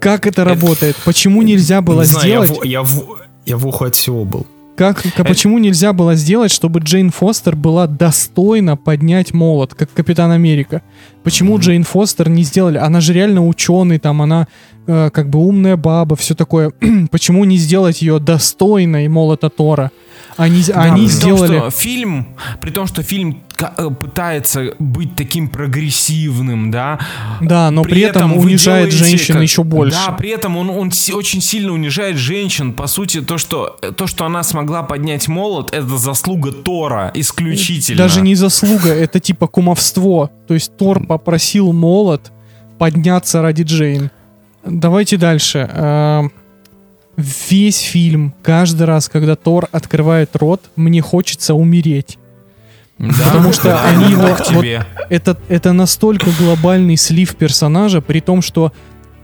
[0.00, 0.94] Как это работает?
[1.04, 2.60] Почему нельзя было Не знаю, я сделать?
[2.60, 3.04] в- Я в,
[3.46, 4.46] я в уху от всего был.
[4.78, 10.30] Как, как- почему нельзя было сделать, чтобы Джейн Фостер была достойна поднять молот, как Капитан
[10.30, 10.82] Америка?
[11.24, 12.78] Почему Джейн Фостер не сделали?
[12.78, 14.46] Она же реально ученый, там она
[14.86, 16.72] э, как бы умная баба, все такое.
[17.10, 19.90] почему не сделать ее достойной молота Тора?
[20.36, 21.58] Они, Да, они при сделали...
[21.58, 22.28] Том, что фильм,
[22.60, 27.00] при том, что фильм э, пытается быть таким прогрессивным, да.
[27.40, 29.98] Да, но при, этом, вы унижает женщин как- еще больше.
[30.06, 32.72] Да, при этом он, он очень сильно унижает женщин.
[32.72, 37.98] По сути, то что, то, что она смогла поднять молот, это заслуга Тора исключительно.
[37.98, 40.30] Даже не заслуга, это типа кумовство.
[40.46, 42.30] То есть Тор попросил молот
[42.78, 44.10] подняться ради Джейн.
[44.64, 45.68] Давайте дальше.
[45.72, 46.32] Эм,
[47.50, 52.16] Весь фильм, каждый раз, когда Тор открывает рот, мне хочется умереть.
[52.96, 54.86] Да, потому что да, они его- к тебе.
[55.10, 58.72] Это, это настолько глобальный слив персонажа, при том, что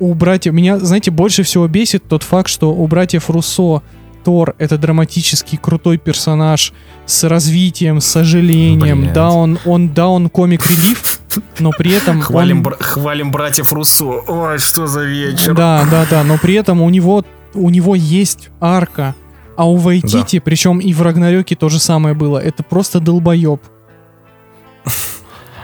[0.01, 0.53] у братьев...
[0.53, 3.83] Меня, знаете, больше всего бесит тот факт, что у братьев Руссо
[4.25, 6.73] Тор— это драматический крутой персонаж
[7.07, 9.03] с развитием, с сожалением.
[9.03, 9.13] Блядь.
[9.13, 11.21] Да, он, он, да, он комик-релив,
[11.59, 14.05] но при этом Хвалим, он- бра- хвалим братьев Руссо.
[14.27, 15.55] Ой, что за вечер.
[15.55, 17.25] Да, да, да, но при этом у него,
[17.55, 19.15] у него есть арка.
[19.57, 22.39] А у Вайтити, причем и в Рагнарёке то же самое было.
[22.39, 23.61] Это просто долбоеб.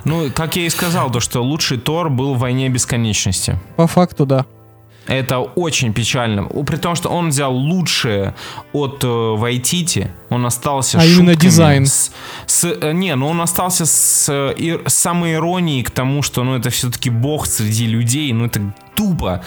[0.05, 3.59] Ну, как я и сказал, то, что лучший Тор был в «Войне бесконечности».
[3.77, 4.47] По факту, да.
[5.07, 6.45] Это очень печально.
[6.45, 8.35] При том, что он взял лучшее
[8.73, 11.87] от э, Вайтити, он остался А именно дизайн.
[11.87, 12.13] С,
[12.47, 16.57] с- э, не, ну он остался с, э, с самой иронией к тому, что ну
[16.57, 18.61] это все-таки бог среди людей, ну это
[19.01, 19.41] тупо.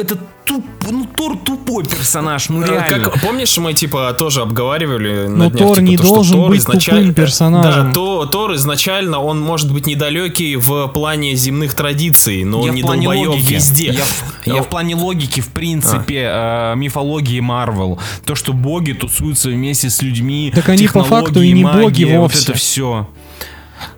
[0.00, 3.10] Это туп, ну Тор тупой персонаж, ну Э, реально.
[3.10, 6.36] Как, помнишь, мы типа тоже обговаривали Но на днях, Тор типа, не то, что должен
[6.36, 7.86] Тор быть изначаль- тупым персонажем.
[7.88, 12.74] Да, то, Тор изначально, он может быть недалекий в плане земных традиций, но я он
[12.76, 13.86] не долбоеб везде.
[13.90, 17.98] Я, в- я Ну, в плане логики, в принципе, э, мифологии Марвел.
[18.24, 20.52] То, что боги тусуются вместе с людьми.
[20.54, 22.42] Так они по факту и не магия, боги вот вовсе.
[22.44, 23.08] это все.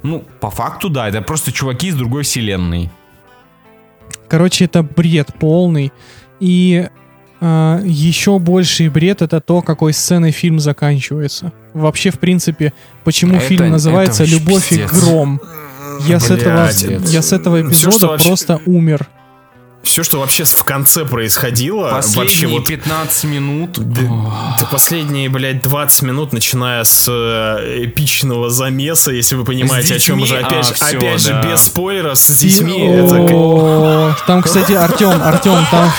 [0.03, 2.91] Ну, по факту, да, это просто чуваки из другой вселенной.
[4.29, 5.93] Короче, это бред полный.
[6.41, 6.87] И
[7.41, 11.53] а, еще больший бред это то, какой сценой фильм заканчивается.
[11.75, 12.73] Вообще, в принципе,
[13.05, 14.91] почему Это- фильм называется это «Любовь и пиздец.
[15.05, 15.41] гром».
[16.07, 19.09] Я с, Блядь, этого, это- я с этого Всё, эпизода что вообще- просто умер.
[19.89, 23.79] Все, что вообще в конце происходило, вообще Последние вот 15 минут.
[23.79, 30.19] Да последние, блядь, 20 минут, начиная с э, эпичного замеса, если вы понимаете, о чем
[30.19, 30.29] детьми?
[30.29, 31.43] же, опять, А, же, всё, опять же, да.
[31.43, 32.87] без спойлеров, с детьми.
[32.87, 35.91] это Там, кстати, Артем, Артем, там...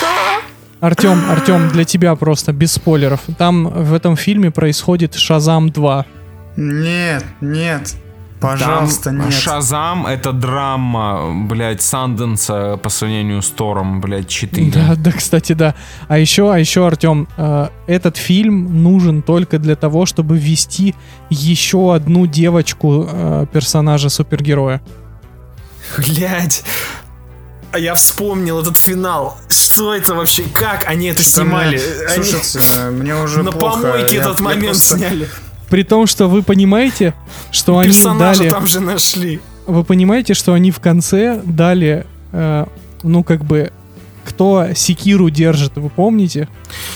[0.81, 3.21] Артем, Артем, для тебя просто, без спойлеров.
[3.39, 6.05] Там в этом фильме происходит Шазам 2.
[6.57, 7.95] Нет, нет.
[8.39, 9.33] Там Пожалуйста, нет.
[9.33, 14.71] Шазам это драма, блядь, Санденса по сравнению с Тором, блядь, 4.
[14.71, 15.75] Да, да, кстати, да.
[16.07, 20.95] А еще, а еще, Артем, э, этот фильм нужен только для того, чтобы ввести
[21.29, 24.81] еще одну девочку э, персонажа супергероя.
[25.97, 26.63] Блядь.
[27.71, 29.37] А я вспомнил этот финал.
[29.49, 30.43] Что это вообще?
[30.43, 31.77] Как они это снимали?
[31.77, 33.81] мне- Они Слушайте, э, мне уже на плохо.
[33.81, 35.27] помойке Я- этот я момент просто- сняли.
[35.69, 37.13] При том, что вы понимаете,
[37.51, 39.39] что они Персонажа дали, там же нашли.
[39.67, 42.65] вы понимаете, что они в конце дали, э,
[43.03, 43.71] ну как бы,
[44.29, 46.47] кто секиру держит, вы помните?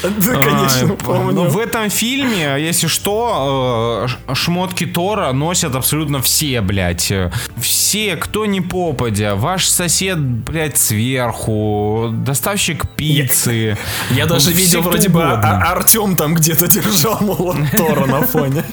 [0.03, 1.31] Да, конечно, А, помню.
[1.34, 7.11] ну, в этом фильме, если что, э, шмотки Тора носят абсолютно все, блядь.
[7.60, 9.35] Все, кто не попадя.
[9.35, 12.10] Ваш сосед, блядь, сверху.
[12.11, 13.77] Доставщик пиццы.
[14.11, 15.72] Я даже Ну, все, видел вроде бы а- угодно.
[15.72, 18.64] Артем там где-то держал молот Тора на фоне.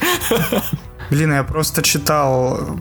[1.11, 2.79] Блин, я просто читал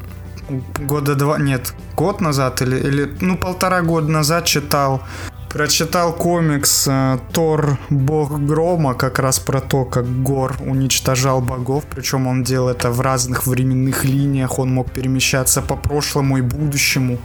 [0.80, 5.02] года два, нет, год назад или, или ну полтора года назад читал,
[5.50, 12.28] прочитал комикс э, Тор Бог Грома как раз про то, как Гор уничтожал богов, причем
[12.28, 17.18] он делал это в разных временных линиях, он мог перемещаться по прошлому и будущему.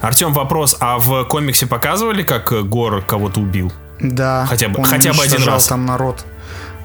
[0.00, 3.72] Артем, вопрос, а в комиксе показывали, как э, Гор кого-то убил?
[4.00, 5.66] Да, Хотя бы- он хотя бы один раз.
[5.66, 6.24] там народ.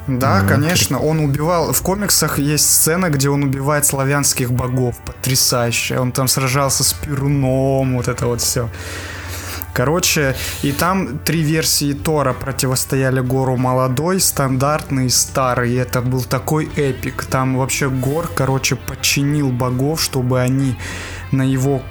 [0.07, 1.73] Да, конечно, он убивал.
[1.73, 5.99] В комиксах есть сцена, где он убивает славянских богов, потрясающе.
[5.99, 8.67] Он там сражался с Перуном, вот это вот все.
[9.73, 15.71] Короче, и там три версии Тора противостояли Гору молодой, стандартный и старый.
[15.71, 17.25] И это был такой эпик.
[17.25, 20.75] Там вообще Гор, короче, подчинил богов, чтобы они
[21.31, 21.81] на его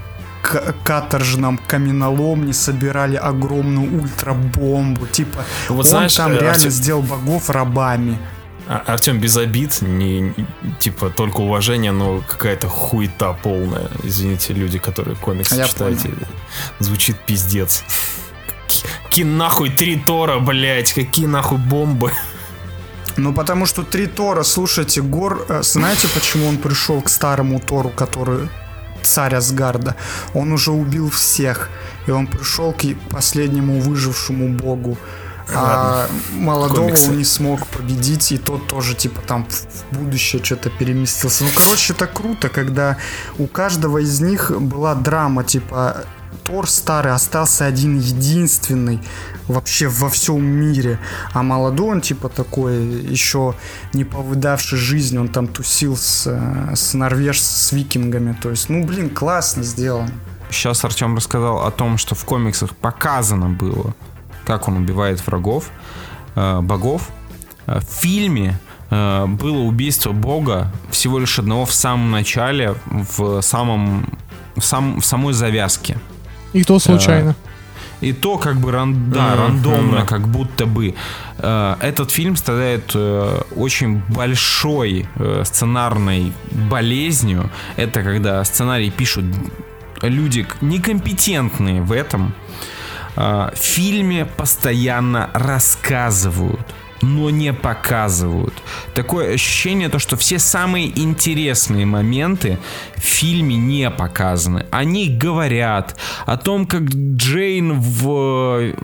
[0.84, 5.06] каторжном каменоломне собирали огромную ультрабомбу.
[5.06, 8.18] Типа, Вот он знаешь, там э, реально Артем- сделал богов рабами.
[8.72, 10.32] А- Артем без обид, не,
[10.78, 13.88] типа только уважение, но какая-то хуета полная.
[14.04, 16.10] Извините, люди, которые комиксы Я читаете.
[16.78, 17.82] Звучит пиздец.
[18.68, 22.12] Ки- Какие нахуй три Тора, блять, какие нахуй бомбы.
[23.16, 27.88] Ну, потому что три Тора, слушайте, Гор, э, знаете, почему он пришел к старому Тору,
[27.90, 28.48] который
[29.02, 29.96] царь Асгарда?
[30.32, 31.70] Он уже убил всех,
[32.06, 34.96] и он пришел к последнему выжившему богу.
[35.54, 37.10] А молодого Комиксы.
[37.10, 41.44] он не смог победить, и тот тоже, типа, там в будущее что-то переместился.
[41.44, 42.96] Ну, короче, это круто, когда
[43.38, 46.04] у каждого из них была драма, типа,
[46.44, 49.00] Тор старый остался один единственный
[49.46, 50.98] вообще во всем мире,
[51.32, 53.54] а молодой он типа такой еще
[53.92, 56.26] не повидавший жизнь, он там тусил с,
[56.74, 60.10] с норвеж с викингами, то есть, ну блин, классно сделано.
[60.50, 63.94] Сейчас Артем рассказал о том, что в комиксах показано было,
[64.50, 65.70] как он убивает врагов,
[66.34, 67.10] э, богов.
[67.66, 68.58] Э, В фильме
[68.90, 74.18] э, было убийство бога всего лишь одного в самом начале, в самом
[74.56, 75.98] в, сам, в самой завязке.
[76.52, 77.36] И то случайно.
[78.00, 80.06] И то как бы ран, да, Мгм, рандомно, да.
[80.06, 80.94] как будто бы.
[81.38, 82.96] Этот фильм страдает
[83.56, 85.06] очень большой
[85.44, 87.50] сценарной болезнью.
[87.76, 89.24] Это когда сценарий пишут
[90.02, 92.22] люди некомпетентные в этом.
[92.28, 92.79] Э,
[93.16, 96.66] В фильме постоянно рассказывают
[97.02, 98.54] но не показывают.
[98.94, 102.58] Такое ощущение, то, что все самые интересные моменты
[102.96, 104.66] в фильме не показаны.
[104.70, 105.96] Они говорят
[106.26, 108.74] о том, как Джейн в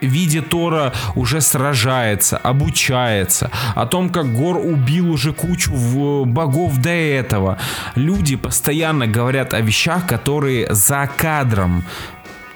[0.00, 7.58] виде Тора уже сражается, обучается, о том, как Гор убил уже кучу богов до этого.
[7.94, 11.84] Люди постоянно говорят о вещах, которые за кадром,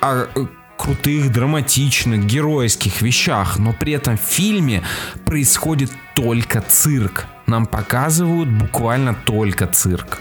[0.00, 0.46] о э,
[0.76, 4.82] крутых, драматичных, геройских вещах, но при этом в фильме
[5.24, 7.26] происходит только цирк.
[7.46, 10.18] Нам показывают буквально только цирк.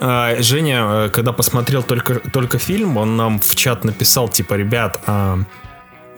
[0.00, 5.00] А, Женя, э, когда посмотрел только, только фильм, он нам в чат написал, типа, ребят,
[5.06, 5.38] а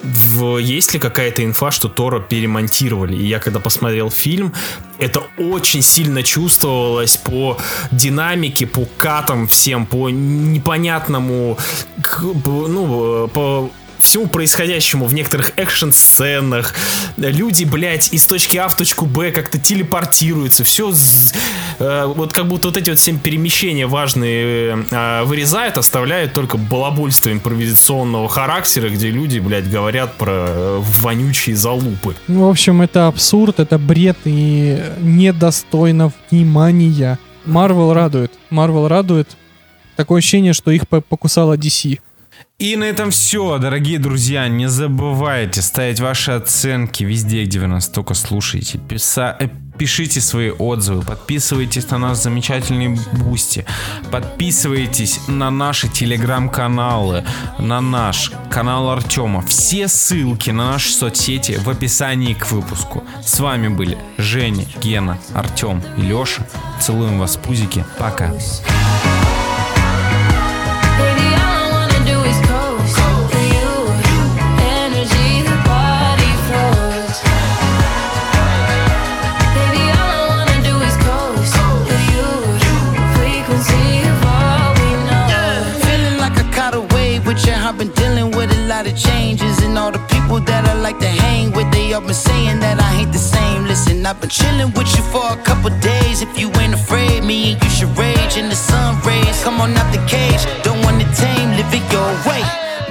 [0.05, 3.17] в- есть ли какая-то инфа, что Тора перемонтировали?
[3.17, 4.53] И я когда посмотрел фильм,
[4.99, 7.57] это очень сильно чувствовалось по
[7.91, 11.59] динамике, по катам всем, по непонятному,
[12.23, 13.71] ну, э, по
[14.05, 16.75] всему происходящему в некоторых экшн-сценах.
[17.17, 20.65] Люди, блядь, из точки А в точку Б как-то телепортируются.
[20.65, 20.93] Все
[21.79, 28.29] вот как будто вот эти вот все перемещения важные э, вырезают, оставляют только балабольство импровизационного
[28.29, 32.15] характера, где люди, блядь, говорят про э, вонючие залупы.
[32.29, 37.19] Ну, в общем, это абсурд, это бред и недостойно внимания.
[37.45, 38.33] Марвел радует.
[38.51, 39.37] Марвел радует.
[39.97, 42.01] Такое ощущение, что их по- покусала DC.
[42.65, 44.49] И на этом все, дорогие друзья.
[44.49, 48.79] Не забывайте ставить ваши оценки везде, где вы нас только слушаете.
[48.79, 53.67] Писа- э, Пишите свои отзывы, подписывайтесь на наш замечательный Бусти,
[54.11, 57.25] подписывайтесь на наши телеграм-каналы,
[57.59, 59.43] на наш канал Артема.
[59.43, 63.05] Все ссылки на наши соцсети в описании к выпуску.
[63.23, 66.47] С вами были Женя, Гена, Артем и Леша.
[66.81, 67.85] Целуем вас пузики.
[67.99, 68.33] Пока.
[88.95, 91.71] Changes and all the people that I like to hang with.
[91.73, 93.67] They all been saying that I ain't the same.
[93.67, 96.23] Listen, I've been chilling with you for a couple days.
[96.23, 99.43] If you ain't afraid, me and you should rage in the sun rays.
[99.43, 102.43] Come on out the cage, don't want to tame, live it your way.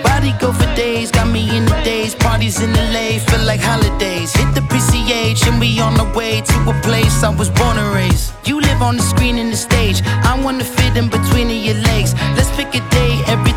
[0.03, 2.15] Body go for days, got me in the days.
[2.15, 4.33] Parties in LA, feel like holidays.
[4.35, 7.93] Hit the PCH and we on the way to a place I was born and
[7.95, 8.33] raised.
[8.45, 10.01] You live on the screen and the stage.
[10.05, 12.13] I wanna fit in between your legs.
[12.35, 13.53] Let's pick a day, everything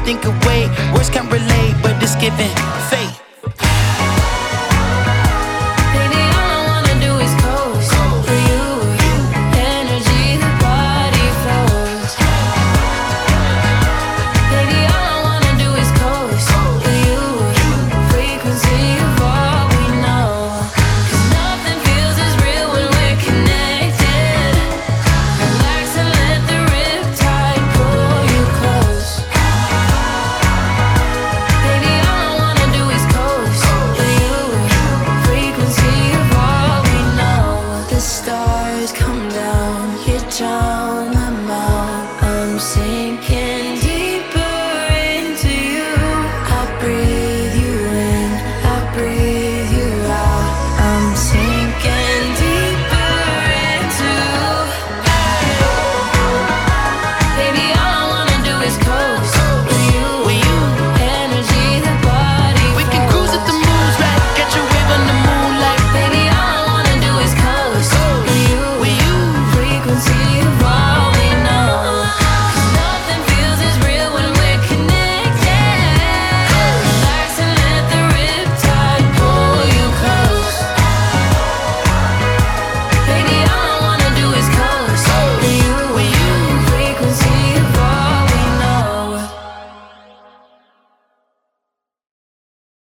[0.46, 0.68] wait.
[0.94, 1.65] Words can't relate,
[2.20, 2.54] giving.
[2.90, 3.25] Faith.